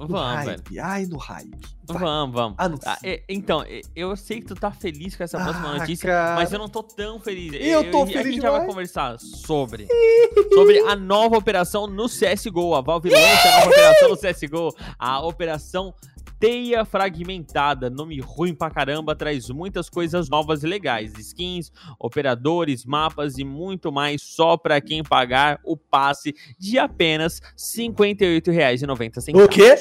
[0.01, 0.57] No Vamos, velho.
[0.63, 0.79] hype.
[0.79, 1.57] Ai, no hype.
[1.87, 1.99] Vai.
[1.99, 2.57] Vamos, vamos.
[2.85, 3.63] Ah, é, então,
[3.95, 6.35] eu sei que tu tá feliz com essa próxima Ah, notícia, cara.
[6.35, 7.53] mas eu não tô tão feliz.
[7.59, 8.67] Eu tô A feliz gente já vai demais.
[8.73, 9.87] conversar sobre
[10.53, 12.75] sobre a nova operação no CSGO.
[12.75, 14.75] A Valve lança a nova operação no CSGO.
[14.97, 15.93] A operação
[16.41, 21.13] Teia Fragmentada, nome ruim pra caramba, traz muitas coisas novas e legais.
[21.15, 27.91] Skins, operadores, mapas e muito mais só pra quem pagar o passe de apenas R$
[27.91, 29.35] 58,90.
[29.35, 29.75] O quê?
[29.75, 29.77] R$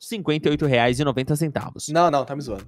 [0.00, 1.92] 58,90.
[1.92, 2.64] Não, não, tá me zoando.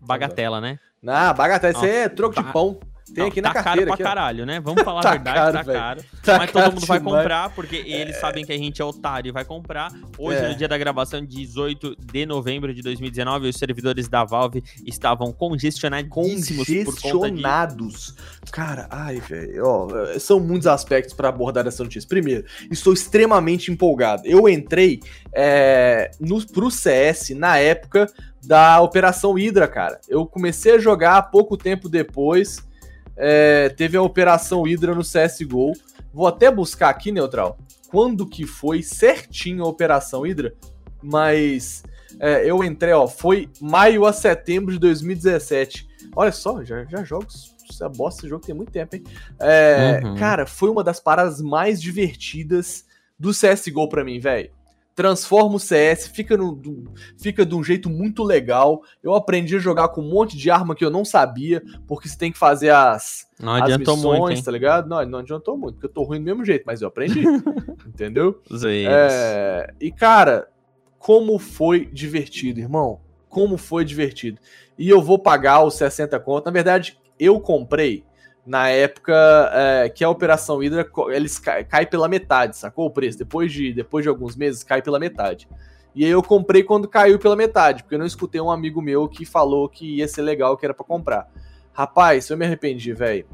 [0.00, 0.78] Bagatela, né?
[1.06, 2.80] Ah, bagatela, isso aí é troco de pão.
[3.14, 3.80] Tem Não, aqui na tá carteira.
[3.86, 4.14] caro aqui, pra ó.
[4.14, 4.60] caralho, né?
[4.60, 6.04] Vamos falar Tá a verdade, caro, tá caro.
[6.24, 7.16] Tá mas todo caro mundo vai demais.
[7.16, 9.92] comprar, porque eles sabem que a gente é otário e vai comprar.
[10.18, 10.48] Hoje, É.
[10.48, 16.66] no dia da gravação, 18 de novembro de 2019, os servidores da Valve estavam congestionadíssimos
[16.66, 17.42] por conta de...
[17.42, 18.14] Congestionados.
[18.50, 19.88] Cara, ai, velho, ó,
[20.18, 22.08] são muitos aspectos pra abordar essa notícia.
[22.08, 24.22] Primeiro, estou extremamente empolgado.
[24.24, 25.00] Eu entrei
[25.32, 28.06] é, no, pro CS na época
[28.44, 30.00] da Operação Hydra, cara.
[30.08, 32.64] Eu comecei a jogar pouco tempo depois.
[33.16, 35.72] É, teve a Operação Hydra no CSGO.
[36.12, 37.58] Vou até buscar aqui, Neutral,
[37.88, 40.54] quando que foi certinho a Operação Hydra,
[41.02, 41.82] mas
[42.18, 45.86] é, eu entrei, ó, foi maio a setembro de 2017.
[46.14, 47.26] Olha só, já, já jogo
[47.68, 49.04] essa bosta esse jogo tem muito tempo, hein?
[49.40, 50.14] É, Uhum.
[50.14, 52.84] Cara, foi uma das paradas mais divertidas
[53.18, 54.50] do CSGO pra mim, velho.
[54.96, 58.80] Transforma o CS, fica, no, do- fica de um jeito muito legal.
[59.02, 62.16] Eu aprendi a jogar com um monte de arma que eu não sabia, porque você
[62.16, 64.42] tem que fazer as, Não as adiantou missões, muito, hein?
[64.42, 64.88] tá ligado?
[64.88, 67.22] Não, não adiantou muito, porque eu tô ruim do mesmo jeito, mas eu aprendi.
[67.86, 68.40] entendeu?
[68.90, 70.48] É, e cara,
[70.98, 73.00] como foi divertido, irmão.
[73.28, 74.40] Como foi divertido.
[74.78, 76.46] E eu vou pagar os 60 conto.
[76.46, 78.02] Na verdade, eu comprei
[78.46, 79.12] na época
[79.52, 83.18] é, que a Operação Hydra eles cai, cai pela metade, sacou o preço?
[83.18, 85.48] Depois de, depois de alguns meses, cai pela metade.
[85.94, 89.08] E aí eu comprei quando caiu pela metade, porque eu não escutei um amigo meu
[89.08, 91.28] que falou que ia ser legal, que era pra comprar.
[91.72, 93.26] Rapaz, eu me arrependi, velho.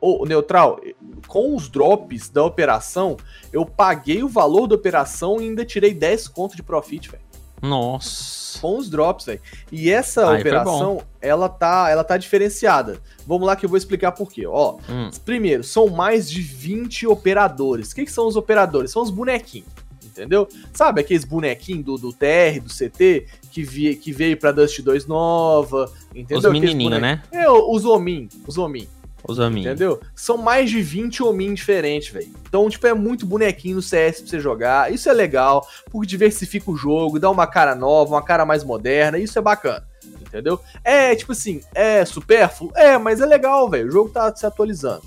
[0.00, 0.80] Ô, Neutral,
[1.26, 3.16] com os drops da operação,
[3.52, 7.27] eu paguei o valor da operação e ainda tirei 10 conto de profit, velho.
[7.62, 8.58] Nossa.
[8.60, 9.40] Com os drops, velho.
[9.70, 12.98] E essa Aí foi operação, ela tá, ela tá diferenciada.
[13.26, 14.46] Vamos lá que eu vou explicar por quê.
[14.46, 17.90] Ó, Hum, primeiro, são mais de 20 operadores.
[17.90, 18.90] O que, que são os operadores?
[18.90, 19.68] São os bonequinhos.
[20.04, 20.48] Entendeu?
[20.72, 25.06] Sabe aqueles bonequinhos do, do TR, do CT, que, vi, que veio pra Dust 2
[25.06, 26.38] nova, entendeu?
[26.38, 27.22] os menininhos, né?
[27.30, 28.88] É, os homin, os homin.
[29.26, 29.66] Os amigos.
[29.66, 30.00] Entendeu?
[30.14, 32.32] São mais de 20 homin diferentes, velho.
[32.48, 34.92] Então, tipo, é muito bonequinho no CS pra você jogar.
[34.92, 39.18] Isso é legal, porque diversifica o jogo, dá uma cara nova, uma cara mais moderna.
[39.18, 39.86] Isso é bacana.
[40.20, 40.60] Entendeu?
[40.84, 42.70] É, tipo assim, é supérfluo?
[42.74, 43.88] É, mas é legal, velho.
[43.88, 45.02] O jogo tá se atualizando.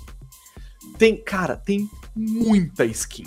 [0.98, 3.26] Tem, cara, tem muita skin.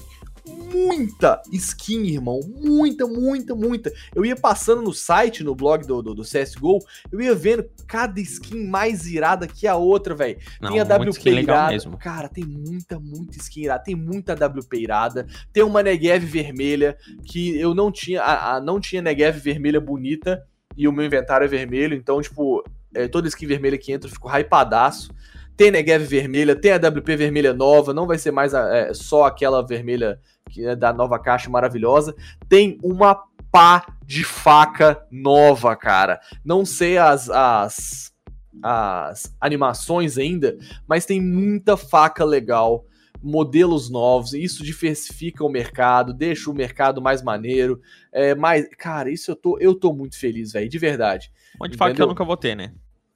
[0.75, 2.39] Muita skin, irmão.
[2.45, 3.91] Muita, muita, muita.
[4.13, 6.79] Eu ia passando no site, no blog do, do, do CSGO,
[7.11, 10.37] eu ia vendo cada skin mais irada que a outra, velho.
[10.59, 11.71] Tem a WP irada.
[11.71, 11.97] Mesmo.
[11.97, 13.83] Cara, tem muita, muita skin irada.
[13.83, 15.25] Tem muita WP irada.
[15.53, 18.21] Tem uma Negev vermelha que eu não tinha.
[18.21, 20.43] A, a, não tinha Negev vermelha bonita
[20.77, 21.95] e o meu inventário é vermelho.
[21.95, 22.63] Então, tipo,
[22.93, 25.13] é, toda skin vermelha que entra eu fico hypadaço.
[25.57, 29.65] Tem Negev vermelha, tem a WP vermelha nova, não vai ser mais é, só aquela
[29.65, 32.15] vermelha que é da nova caixa maravilhosa.
[32.49, 33.15] Tem uma
[33.51, 36.19] pá de faca nova, cara.
[36.43, 38.13] Não sei as, as,
[38.61, 42.85] as animações ainda, mas tem muita faca legal
[43.23, 47.81] modelos novos, isso diversifica o mercado, deixa o mercado mais maneiro.
[48.11, 51.31] É, mais, cara, isso eu tô, eu tô muito feliz, velho, de verdade.
[51.55, 52.73] Um monte de faca que eu nunca vou ter, né?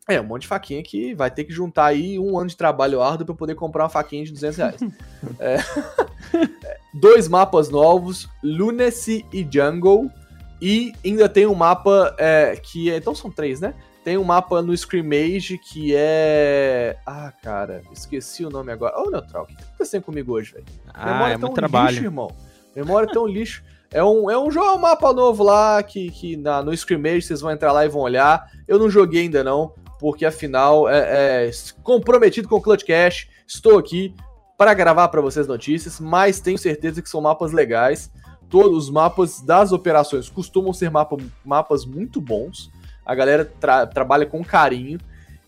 [0.10, 3.02] É, um monte de faquinha que vai ter que juntar aí um ano de trabalho
[3.02, 4.82] árduo para poder comprar uma faquinha de 200 reais.
[5.40, 5.58] é,
[6.94, 10.10] dois mapas novos, Lunacy e Jungle.
[10.62, 12.98] E ainda tem um mapa é, que é.
[12.98, 13.74] Então são três, né?
[14.04, 16.98] Tem um mapa no Screamage que é.
[17.06, 18.98] Ah, cara, esqueci o nome agora.
[19.00, 20.66] Ô, oh, Neutral, o que tá acontecendo comigo hoje, velho?
[20.94, 21.90] Ah, Memória é tão muito trabalho.
[21.90, 22.32] lixo, irmão.
[22.76, 23.64] Memória tão lixo.
[23.92, 27.24] É um, é um jogo, é um mapa novo lá que, que na, no Screamage
[27.24, 28.50] vocês vão entrar lá e vão olhar.
[28.68, 31.52] Eu não joguei ainda não, porque afinal é, é
[31.84, 33.28] comprometido com o Clutch Cash.
[33.46, 34.16] Estou aqui
[34.58, 38.12] para gravar para vocês notícias, mas tenho certeza que são mapas legais.
[38.50, 42.72] Todos os mapas das operações costumam ser mapa, mapas muito bons.
[43.06, 45.00] A galera tra trabalha com carinho.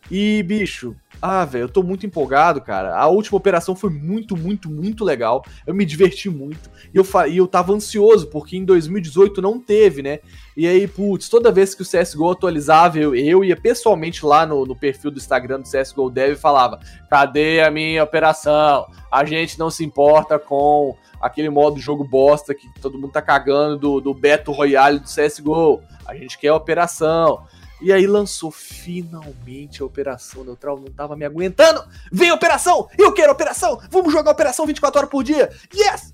[0.09, 2.95] E, bicho, ah, velho, eu tô muito empolgado, cara.
[2.97, 5.43] A última operação foi muito, muito, muito legal.
[5.65, 6.69] Eu me diverti muito.
[6.93, 10.19] E eu, e eu tava ansioso, porque em 2018 não teve, né?
[10.55, 14.65] E aí, putz, toda vez que o CSGO atualizava, eu, eu ia pessoalmente lá no,
[14.65, 16.79] no perfil do Instagram do CSGO Dev e falava:
[17.09, 18.87] cadê a minha operação?
[19.11, 23.77] A gente não se importa com aquele modo jogo bosta que todo mundo tá cagando
[23.77, 25.81] do, do Beto Royale do CSGO.
[26.05, 27.45] A gente quer a operação.
[27.81, 31.83] E aí lançou finalmente a Operação Neutral, não tava me aguentando.
[32.11, 32.87] Vem Operação!
[32.95, 33.81] Eu quero Operação!
[33.89, 35.49] Vamos jogar Operação 24 horas por dia!
[35.73, 36.13] Yes!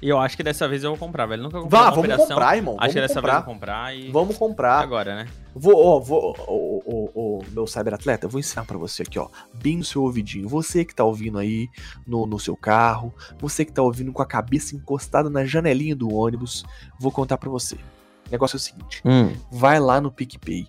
[0.00, 1.42] E eu acho que dessa vez eu vou comprar, velho.
[1.42, 2.26] Nunca comprei Vá, vamos operação.
[2.28, 2.76] comprar, irmão.
[2.78, 3.32] Acho que dessa comprar.
[3.32, 4.10] vez eu vou comprar e.
[4.10, 4.80] Vamos comprar.
[4.80, 5.28] Agora, né?
[5.54, 9.78] Vou, ó, vou, ó, ó, ó, meu cyberatleta, vou ensinar para você aqui, ó, bem
[9.78, 10.48] no seu ouvidinho.
[10.48, 11.68] Você que tá ouvindo aí
[12.06, 16.14] no, no seu carro, você que tá ouvindo com a cabeça encostada na janelinha do
[16.14, 16.64] ônibus,
[17.00, 17.74] vou contar para você.
[17.74, 19.34] O negócio é o seguinte: hum.
[19.50, 20.68] vai lá no PicPay,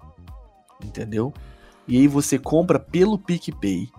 [0.84, 1.32] entendeu?
[1.88, 3.90] E aí você compra pelo PicPay.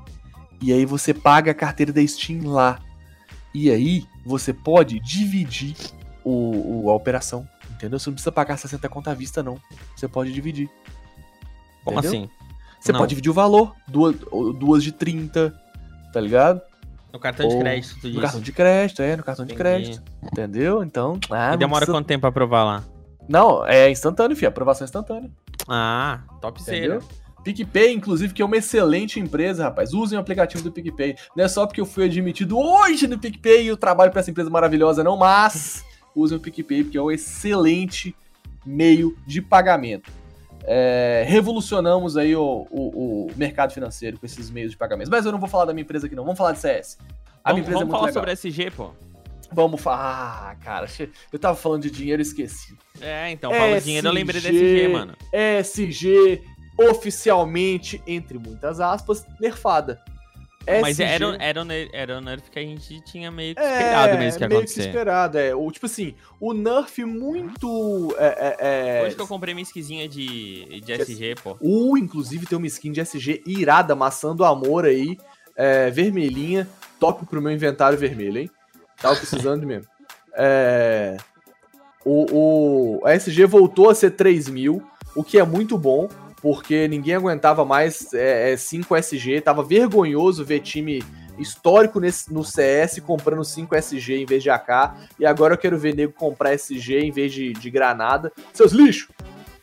[0.63, 2.79] E aí você paga a carteira da Steam lá.
[3.55, 5.77] E aí você pode dividir
[6.25, 7.49] o, o a operação.
[7.71, 7.99] Entendeu?
[7.99, 9.59] Você não precisa pagar 60 conta à vista, não.
[9.97, 10.69] Você pode dividir.
[11.85, 12.21] Como entendeu?
[12.21, 12.31] assim?
[12.79, 12.99] Você não.
[12.99, 13.75] pode dividir o valor.
[13.89, 14.17] Duas,
[14.59, 15.55] duas de 30,
[16.13, 16.61] tá ligado?
[17.13, 19.57] No cartão Ou, de crédito, tu No cartão de crédito, é, no cartão Entendi.
[19.57, 20.03] de crédito.
[20.23, 20.83] Entendeu?
[20.83, 21.19] Então.
[21.31, 21.97] Ah, e demora precisa...
[21.97, 22.85] quanto tempo pra aprovar lá?
[23.29, 24.49] Não, é instantâneo, filho.
[24.49, 25.31] Aprovação instantânea.
[25.69, 27.03] Ah, top zero.
[27.45, 29.93] PicPay, inclusive, que é uma excelente empresa, rapaz.
[29.93, 31.17] Usem o aplicativo do PicPay.
[31.37, 34.31] Não é só porque eu fui admitido hoje no PicPay e eu trabalho para essa
[34.31, 35.85] empresa maravilhosa, não, mas
[36.15, 38.15] usem o PicPay porque é um excelente
[38.65, 40.11] meio de pagamento.
[40.65, 45.11] É, revolucionamos aí o, o, o, mercado financeiro com esses meios de pagamento.
[45.11, 46.25] Mas eu não vou falar da minha empresa aqui, não.
[46.25, 46.99] Vamos falar de CS.
[47.43, 48.23] A vamos, minha empresa vamos é falar legal.
[48.23, 48.91] sobre SG, pô.
[49.53, 50.51] Vamos falar.
[50.51, 50.87] Ah, cara,
[51.33, 52.77] eu tava falando de dinheiro e esqueci.
[53.01, 55.15] É, então, fala dinheiro, eu lembrei da SG, mano.
[55.33, 56.43] SG,
[56.89, 60.03] oficialmente, entre muitas aspas, nerfada.
[60.81, 64.39] Mas era, era, era o nerf que a gente tinha meio que esperado é, mesmo
[64.39, 64.83] que ia meio acontecer.
[64.83, 65.55] que esperado, é.
[65.55, 68.15] O, tipo assim, o nerf muito...
[68.19, 71.57] É, é, é, Hoje que eu comprei minha skinzinha de, de SG, pô.
[71.61, 75.19] Uh, inclusive tem uma skin de SG irada, maçando amor aí,
[75.57, 76.69] é, vermelhinha,
[77.01, 78.51] top pro meu inventário vermelho, hein?
[78.99, 79.91] Tava precisando mesmo.
[80.35, 81.17] É...
[82.05, 84.83] O, o, a SG voltou a ser 3 mil,
[85.15, 86.09] o que é muito bom
[86.43, 91.03] porque ninguém aguentava mais é, 5 é, SG, tava vergonhoso ver time
[91.39, 95.79] histórico nesse, no CS comprando 5 SG em vez de AK, e agora eu quero
[95.79, 98.33] ver nego comprar SG em vez de, de granada.
[98.53, 99.09] Seus lixos!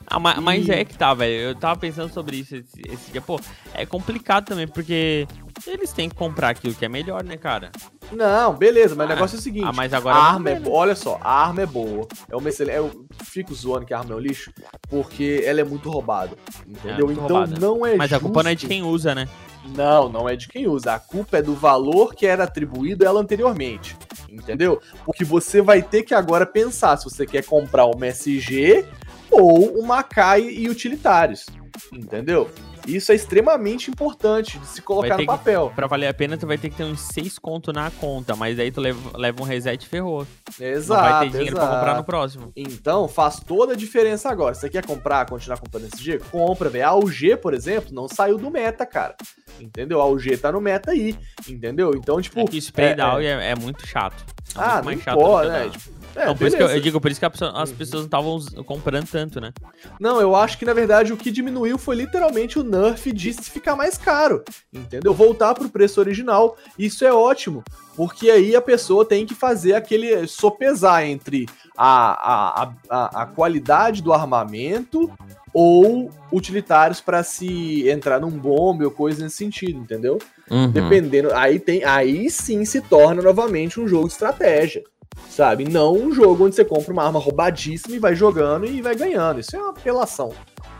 [0.09, 0.41] Ah, mas, e...
[0.41, 1.49] mas, é que tá, velho.
[1.49, 3.21] Eu tava pensando sobre isso esse, esse, dia.
[3.21, 3.39] Pô,
[3.73, 5.28] é complicado também, porque
[5.66, 7.72] eles têm que comprar aquilo que é melhor, né, cara?
[8.12, 9.66] Não, beleza, mas ah, o negócio é o seguinte.
[9.68, 10.78] Ah, mas agora a arma é boa.
[10.78, 12.08] Olha só, a arma é boa.
[12.30, 12.78] É uma excelente.
[12.78, 14.51] Eu fico zoando que a arma é um lixo,
[14.89, 16.38] porque ela é muito roubada.
[16.66, 17.10] Entendeu?
[17.10, 17.60] É então roubada.
[17.60, 18.16] não é Mas justo...
[18.16, 19.28] a culpa não é de quem usa, né?
[19.76, 20.93] Não, não é de quem usa.
[20.93, 23.97] A culpa é do valor que era atribuído a ela anteriormente.
[24.30, 24.82] Entendeu?
[25.05, 28.86] Porque você vai ter que agora pensar se você quer comprar uma SG
[29.30, 31.45] ou uma Kai e utilitários.
[31.91, 32.49] Entendeu?
[32.88, 35.72] Isso é extremamente importante de se colocar no papel.
[35.76, 38.58] Pra valer a pena, tu vai ter que ter uns 6 conto na conta, mas
[38.58, 40.26] aí tu leva, leva um reset e ferrou.
[40.60, 41.76] Exato, não vai ter dinheiro pra exato.
[41.78, 42.52] comprar no próximo.
[42.56, 44.54] Então faz toda a diferença agora.
[44.56, 46.88] Se você quer comprar, continuar comprando SG, compra, velho.
[46.88, 49.16] A UG, por exemplo, não saiu do meta, cara.
[49.60, 50.02] Entendeu?
[50.02, 51.18] A UG tá no meta aí,
[51.48, 51.92] entendeu?
[51.96, 52.40] Então, tipo.
[52.40, 54.24] É que o spray é, é- Audi é, é muito chato.
[54.56, 55.70] É Ah, muito não mais chato pode, né?
[55.70, 58.02] Tipo, é, Não, por isso que eu, eu digo, por isso que pessoa- as pessoas
[58.02, 59.52] não estavam comprando tanto, né?
[60.00, 63.75] Não, eu acho que na verdade o que diminuiu foi literalmente o nerf de ficar
[63.75, 65.13] mais caro, entendeu?
[65.13, 66.57] Voltar pro preço original.
[66.78, 67.63] Isso é ótimo,
[67.95, 71.47] porque aí a pessoa tem que fazer aquele sopesar entre
[71.78, 75.11] a, a, a, a, a qualidade do armamento
[75.53, 80.19] ou utilitários para se entrar num bombe ou coisa nesse sentido, entendeu?
[80.49, 80.69] Uhum.
[80.69, 84.84] Dependendo, aí tem, aí sim se torna novamente um jogo de estratégia.
[85.30, 85.67] Sabe?
[85.67, 89.39] Não um jogo onde você compra uma arma roubadíssima e vai jogando e vai ganhando.
[89.39, 90.32] Isso é uma apelação.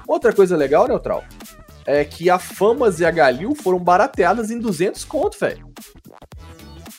[0.08, 1.24] Outra coisa legal, Neutral,
[1.88, 5.72] é que a Famas e a Galil foram barateadas em 200 conto, velho.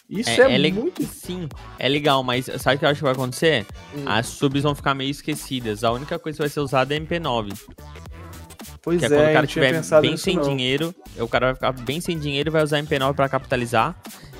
[0.08, 1.02] Isso é, le- muito.
[1.04, 1.46] Sim,
[1.78, 3.66] é legal, mas sabe o que eu acho que vai acontecer?
[3.94, 4.04] Hum.
[4.06, 5.84] As subs vão ficar meio esquecidas.
[5.84, 7.52] A única coisa que vai ser usada é MP9.
[8.80, 10.42] Pois Que é, é, quando o eu cara pensado bem sem não.
[10.44, 13.94] dinheiro, o cara vai ficar bem sem dinheiro e vai usar MP9 pra capitalizar.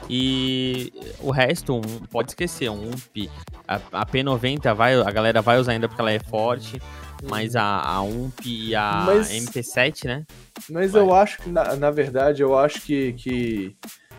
[0.09, 0.91] E
[1.21, 3.29] o resto, um, pode esquecer, um UMP.
[3.67, 6.81] A, a P90 vai, a galera vai usar ainda porque ela é forte.
[7.23, 10.25] Mas a, a UMP e a Mas- MP7, né?
[10.71, 13.13] Mas eu acho que, na, na verdade, eu acho que.
[13.15, 13.77] que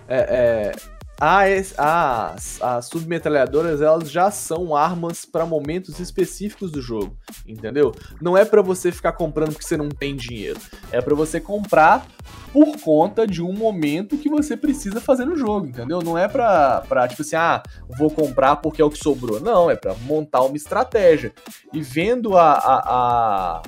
[0.07, 0.71] é, é,
[1.19, 7.93] as, as, as submetralhadoras elas já são armas para momentos específicos do jogo, entendeu?
[8.21, 10.59] Não é para você ficar comprando porque você não tem dinheiro.
[10.91, 12.07] É para você comprar
[12.53, 16.01] por conta de um momento que você precisa fazer no jogo, entendeu?
[16.01, 17.61] Não é pra, pra tipo assim, ah,
[17.97, 19.41] vou comprar porque é o que sobrou.
[19.41, 21.33] Não, é pra montar uma estratégia.
[21.73, 23.61] E vendo a, a,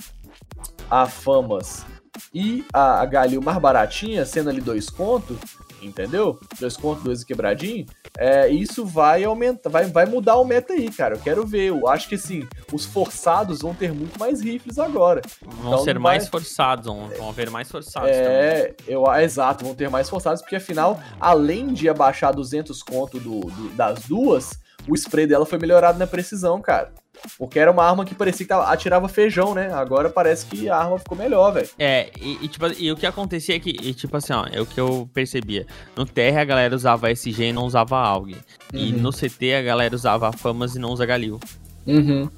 [0.89, 1.86] a, a Famas
[2.34, 5.38] e a, a Galil mais baratinha, sendo ali dois contos,
[5.82, 6.40] entendeu?
[6.60, 7.86] Dois contos, dois e quebradinho,
[8.18, 11.16] é, isso vai aumentar, vai, vai mudar o meta aí, cara.
[11.16, 11.70] Eu quero ver.
[11.70, 15.22] Eu acho que assim, os forçados vão ter muito mais rifles agora.
[15.42, 18.26] Vão Então ser não mais vai- forçados, vão, vão haver mais forçados também.
[18.26, 23.20] É, eu, ah, exato, vão ter mais forçados, porque afinal, além de abaixar 200 conto
[23.20, 24.52] do, do- das duas,
[24.88, 26.92] o spray dela foi melhorado na precisão, cara.
[27.38, 29.72] Porque era uma arma que parecia que atirava feijão, né?
[29.74, 31.69] Agora parece que a arma ficou melhor, velho.
[31.78, 34.59] É, e, e, tipo, e o que acontecia é que, e, tipo assim, ó, é
[34.61, 35.65] o que eu percebia.
[35.95, 38.36] No TR a galera usava SG e não usava AUG.
[38.74, 38.99] E Uhum.
[38.99, 41.39] no CT a galera usava Famas e não usa Galil.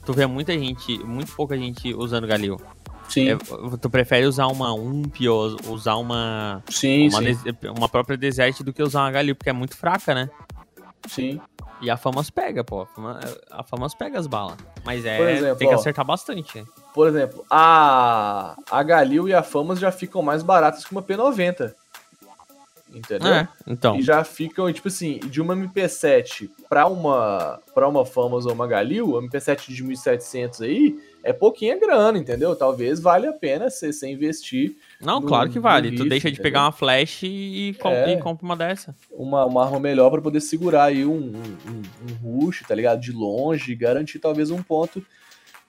[0.06, 2.60] Tu vê muita gente, muito pouca gente usando Galil.
[3.10, 3.38] Sim, É,
[3.80, 7.36] tu prefere usar uma UMP ou usar uma, sim, uma, sim,
[7.78, 10.30] uma própria Desert do que usar uma Galil, porque é muito fraca, né?
[11.08, 11.40] sim.
[11.84, 12.82] E a Famas pega, pô.
[12.82, 13.20] A Fama-
[13.52, 14.58] A Famas pega as balas.
[14.86, 15.78] Mas é, exemplo, tem que ó.
[15.78, 16.58] acertar bastante.
[16.60, 16.66] né?
[16.94, 21.74] Por exemplo, a, a Galil e a Famas já ficam mais baratas que uma P90.
[22.94, 23.34] Entendeu?
[23.34, 23.96] É, então.
[23.98, 28.68] E já ficam, tipo assim, de uma MP7 pra uma, pra uma Famas ou uma
[28.68, 32.56] Galil, a MP7 de 1700 aí, é pouquinha grana, entendeu?
[32.56, 35.92] Talvez valha a pena você você investir Não, claro que vale.
[35.92, 36.44] tu deixa de entendeu?
[36.44, 38.14] pegar uma flash e, É.
[38.14, 38.96] e compra uma dessa.
[39.12, 41.34] uma, uma arma melhor pra poder segurar aí um, um,
[41.70, 41.82] um,
[42.32, 43.00] um rush, tá ligado?
[43.02, 45.04] De longe, garantir talvez um ponto.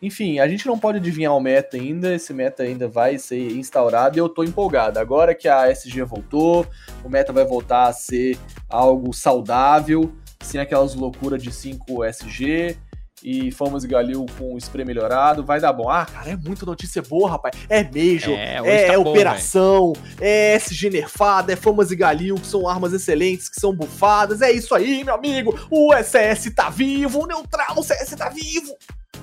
[0.02, 4.18] Enfim, a gente não pode adivinhar o meta ainda, esse meta ainda vai ser instaurado
[4.18, 4.98] e eu tô empolgado.
[4.98, 6.66] Agora que a SG voltou,
[7.02, 8.36] o meta vai voltar a ser
[8.68, 10.12] algo saudável,
[10.42, 12.76] sem aquelas loucuras de 5 SG
[13.24, 15.88] e Famas e Galil com spray melhorado, vai dar bom.
[15.88, 17.56] Ah, cara, é muita notícia boa, rapaz.
[17.70, 22.46] É Major, É, é, tá bom, operação, é SG nerfada, é Famas e Galil, que
[22.46, 24.42] são armas excelentes, que são bufadas.
[24.42, 25.58] É isso aí, meu amigo.
[25.70, 28.76] O SS tá vivo, o neutral, o CS tá vivo.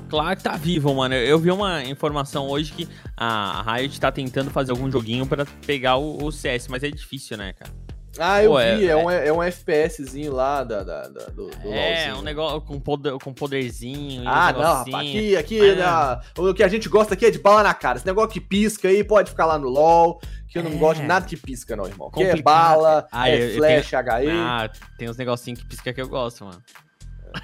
[0.09, 1.13] Claro que tá vivo, mano.
[1.15, 5.97] Eu vi uma informação hoje que a Riot tá tentando fazer algum joguinho pra pegar
[5.97, 7.71] o, o CS, mas é difícil, né, cara?
[8.19, 11.25] Ah, eu Pô, é- vi, é, é- um, é um FPSzinho lá da, da- da-
[11.27, 12.17] do, do é, LoLzinho.
[12.17, 14.23] um negócio com, poder, com poderzinho.
[14.23, 17.31] e Ah, não, rapaz, aqui, aqui Mas, na- o que a gente gosta aqui é
[17.31, 17.97] de bala na cara.
[17.97, 20.75] Esse negócio que pisca aí pode ficar lá no LoL, que eu não É.
[20.75, 22.11] gosto de nada que pisca, não, irmão.
[22.11, 24.29] Que é bala, Ah, é eu- eu flash, HE.
[24.29, 26.61] Ah, tem uns negocinhos que pisca que eu gosto, mano.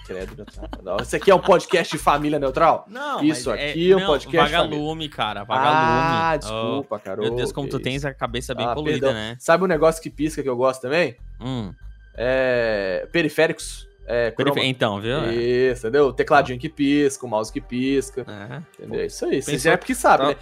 [0.06, 0.70] Credo, neutral.
[0.84, 2.86] Não, Esse aqui é um podcast de família neutral?
[2.90, 5.72] Não, Isso mas aqui é um não, podcast Vagalume, cara, vagalume.
[5.74, 7.22] Ah, Oh, desculpa, cara.
[7.22, 9.14] meu Deus, como tu tens a cabeça bem Ah, poluída, perdão.
[9.14, 9.36] né?
[9.40, 11.16] Sabe um negócio que pisca que eu gosto também?
[11.40, 11.74] Hum.
[12.16, 13.08] É.
[13.12, 13.88] Periféricos.
[14.10, 15.18] É, Perife- croma- Então, viu?
[15.20, 15.34] É.
[15.36, 16.08] Isso, entendeu?
[16.08, 18.26] O tecladinho que pisca, o mouse que pisca.
[18.28, 18.62] É.
[18.84, 19.06] Entendeu?
[19.06, 19.42] Isso aí.
[19.42, 20.30] Você Pensou- já é porque sabe, Tá.
[20.30, 20.36] né?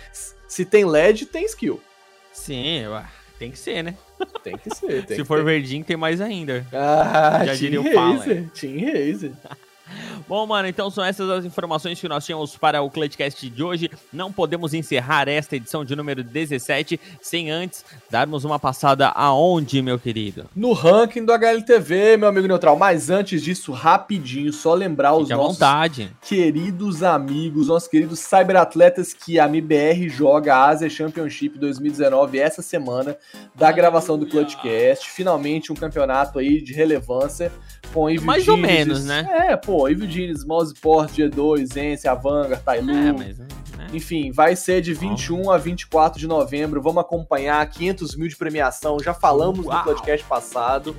[0.47, 1.81] Se tem LED, tem skill.
[2.31, 3.05] Sim, ué,
[3.39, 3.95] tem que ser, né?
[4.43, 5.05] Tem que ser.
[5.05, 5.43] Tem Se que for ter.
[5.45, 6.65] verdinho, tem mais ainda.
[6.71, 8.49] Ah, Já diria o Razer.
[8.53, 9.31] Team Razer.
[10.27, 13.89] Bom, mano, então são essas as informações que nós tínhamos para o Clutchcast de hoje.
[14.11, 19.99] Não podemos encerrar esta edição de número 17 sem antes darmos uma passada aonde, meu
[19.99, 20.49] querido?
[20.55, 22.77] No ranking do HLTV, meu amigo Neutral.
[22.77, 26.11] Mas antes disso, rapidinho, só lembrar os Fique nossos vontade.
[26.21, 33.17] queridos amigos, nossos queridos cyberatletas que a MBR joga a Asia Championship 2019 essa semana
[33.53, 35.09] da gravação do Clutchcast.
[35.09, 37.51] Finalmente um campeonato aí de relevância
[37.93, 39.25] com Mais ou menos, né?
[39.49, 42.91] É, pô, Evil Genius, Mouseport, G2, Ence, Avangar, Tailu.
[42.91, 43.39] É, mas.
[43.39, 43.47] né?
[43.93, 46.81] Enfim, vai ser de 21 a 24 de novembro.
[46.81, 48.97] Vamos acompanhar 500 mil de premiação.
[48.99, 49.77] Já falamos Uau.
[49.77, 50.95] no podcast passado.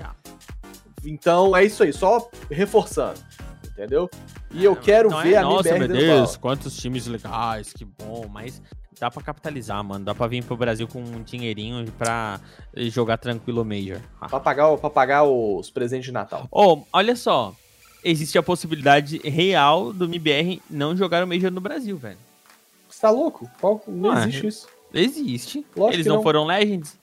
[1.05, 3.21] Então é isso aí, só reforçando.
[3.67, 4.09] Entendeu?
[4.51, 7.85] E eu quero Não ver é, a Nossa, MBR meu Deus, quantos times legais, que
[7.85, 8.63] bom, mas
[8.99, 10.05] dá pra capitalizar, mano.
[10.05, 12.41] Dá pra vir pro Brasil com um dinheirinho pra
[12.75, 14.01] jogar tranquilo o Major.
[14.31, 16.49] Pra pagar, pra pagar os presentes de Natal.
[16.51, 17.55] Ô, olha só.
[18.09, 22.19] Existe a possibilidade real do MBR não jogar o Major no Brasil, velho.
[22.89, 23.51] Você tá louco?
[23.61, 24.69] Qual- Não Ah, existe isso.
[24.95, 25.67] Existe.
[25.77, 26.23] Lógico Eles não, não.
[26.23, 26.97] foram Legends?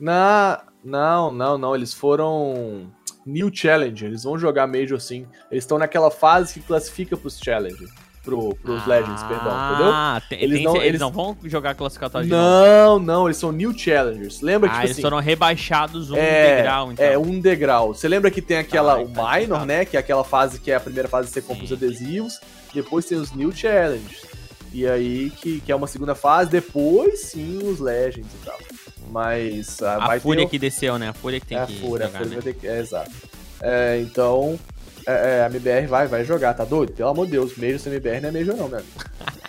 [0.00, 0.62] Na...
[0.82, 1.74] Não, não, não.
[1.74, 2.90] Eles foram
[3.26, 4.04] New Challenge.
[4.06, 5.26] Eles vão jogar Major sim.
[5.50, 7.86] Eles estão naquela fase que classifica pros Challenge.
[8.28, 9.90] Pro, pros Legends, perdão, entendeu?
[9.92, 12.44] Ah, tem- Eles tem- não- eles, eles- não vão jogar classificatório de novo.
[12.44, 14.42] Não, não, eles são New Challengers.
[14.42, 17.04] Lembra que, Ah, tipo eles assim, foram rebaixados um é, degrau, então.
[17.06, 17.94] É, um degrau.
[17.94, 19.66] Você lembra que tem aquela, Ai, o tá Minor, explicado.
[19.66, 19.84] né?
[19.86, 22.38] Que é aquela fase que é a primeira fase que você compra os adesivos.
[22.74, 24.26] Depois tem os New Challengers.
[24.74, 26.50] E aí, que, que é uma segunda fase.
[26.50, 28.58] Depois, sim, os Legends e tal.
[29.10, 30.50] Mas ah, A vai Fúria ter...
[30.50, 31.08] que desceu, né?
[31.08, 32.42] A Fúria que tem é a que Fúria, a jogar, Fúria né?
[32.42, 32.66] vai ter que...
[32.68, 33.10] É, exato.
[33.62, 34.58] É, então,
[35.08, 36.92] é, é, a MBR vai, vai jogar, tá doido?
[36.92, 38.92] Pelo amor de Deus, Major sem MBR não é Major não, meu amigo.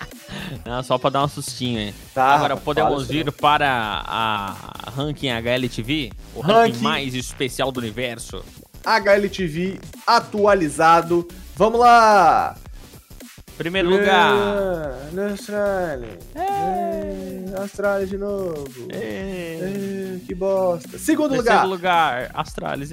[0.65, 1.93] Não, só pra dar um sustinho aí.
[2.13, 3.31] Tá, Agora, podemos ir não.
[3.31, 6.11] para a ranking HLTV?
[6.35, 6.83] O ranking, Ranking.
[6.83, 8.43] mais especial do universo.
[8.83, 11.27] HLTV atualizado.
[11.55, 12.55] Vamos lá!
[13.57, 14.33] Primeiro lugar.
[14.33, 16.19] É, na Austrália.
[16.35, 18.87] É, Austrália de novo.
[18.91, 18.97] É.
[18.97, 20.97] É, que bosta.
[20.97, 22.27] Segundo Terceiro lugar.
[22.27, 22.91] lugar, Astralis.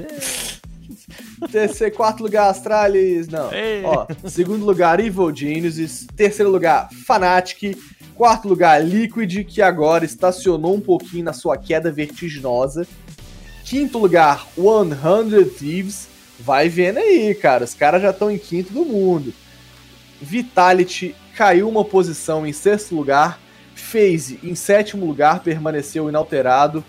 [1.50, 3.28] Terceiro, quarto lugar, Astralis.
[3.28, 3.50] Não.
[3.84, 6.06] Ó, segundo lugar, Evil Geniuses.
[6.16, 7.76] Terceiro lugar, Fnatic.
[8.14, 12.86] Quarto lugar, Liquid, que agora estacionou um pouquinho na sua queda vertiginosa.
[13.64, 16.08] Quinto lugar, 100 Thieves.
[16.38, 17.64] Vai vendo aí, cara.
[17.64, 19.34] Os caras já estão em quinto do mundo.
[20.20, 23.38] Vitality caiu uma posição em sexto lugar.
[23.74, 26.82] FaZe em sétimo lugar, permaneceu inalterado.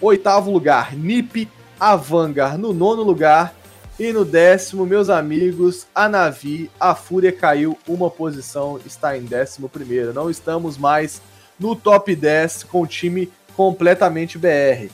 [0.00, 1.48] Oitavo lugar, Nip.
[1.78, 3.54] A Vanguard no nono lugar.
[4.02, 9.68] E no décimo, meus amigos, a Navi, a Fúria caiu uma posição, está em décimo
[9.68, 10.12] primeiro.
[10.12, 11.22] Não estamos mais
[11.56, 14.90] no top 10 com o time completamente BR.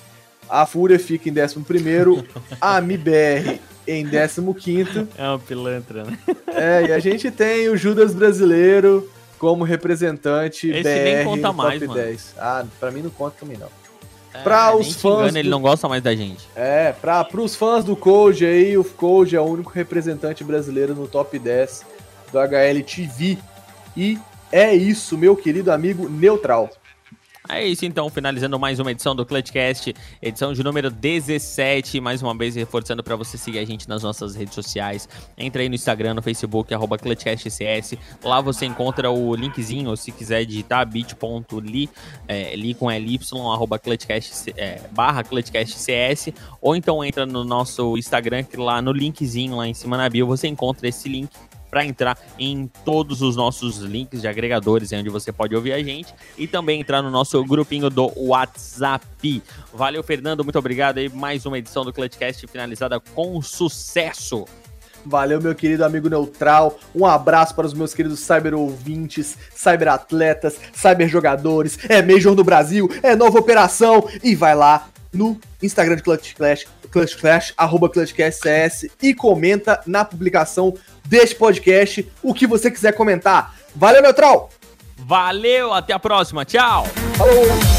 [0.47, 2.23] A Fúria fica em décimo primeiro,
[2.61, 5.09] a MIBR em décimo quinto.
[5.17, 6.19] É uma pilantra, né?
[6.49, 11.55] É, e a gente tem o Judas brasileiro como representante Esse BR nem conta no
[11.55, 12.01] mais, top mano.
[12.03, 12.35] 10.
[12.37, 13.88] Ah, pra mim não conta também não.
[14.45, 16.47] Pra É, os fãs engano, ele do- não gosta mais da gente.
[16.55, 21.09] É, pra, pros fãs do Code aí, o Code é o único representante brasileiro no
[21.09, 21.83] top 10
[22.31, 23.39] do HL TV.
[23.97, 24.19] E
[24.53, 26.69] é isso, meu querido amigo Neutral.
[27.51, 32.37] É isso então, finalizando mais uma edição do Clutchcast, edição de número 17, mais uma
[32.37, 35.09] vez reforçando para você seguir a gente nas nossas redes sociais.
[35.37, 37.97] Entra aí no Instagram, no Facebook, arroba ClutchCastCS.
[38.23, 41.89] Lá você encontra o linkzinho, ou se quiser digitar, bit.ly,
[42.29, 43.19] é, li com LY,
[43.51, 46.35] arroba ClutchCast, é, barra ClutchCastCS.
[46.61, 50.27] Ou então entra no nosso Instagram, que lá no linkzinho, lá em cima na bio,
[50.27, 51.31] você encontra esse link
[51.71, 56.15] para entrar em todos os nossos links de agregadores, onde você pode ouvir a gente,
[56.37, 59.43] e também entrar no nosso grupinho do WhatsApp.
[59.73, 61.09] Valeu, Fernando, muito obrigado aí.
[61.09, 64.45] Mais uma edição do Clutchcast finalizada com sucesso.
[65.05, 66.79] Valeu, meu querido amigo Neutral.
[66.95, 71.79] Um abraço para os meus queridos cyber ouvintes, cyber atletas, cyber jogadores.
[71.89, 74.09] É Major no Brasil, é nova operação.
[74.23, 80.05] E vai lá no Instagram de Clutch Clash, Clutch Clash, arroba ClutchCastCS e comenta na
[80.05, 80.75] publicação
[81.05, 83.55] deste podcast o que você quiser comentar.
[83.75, 84.51] Valeu, Neutral!
[84.97, 86.45] Valeu, até a próxima.
[86.45, 86.85] Tchau.
[87.17, 87.78] Falou!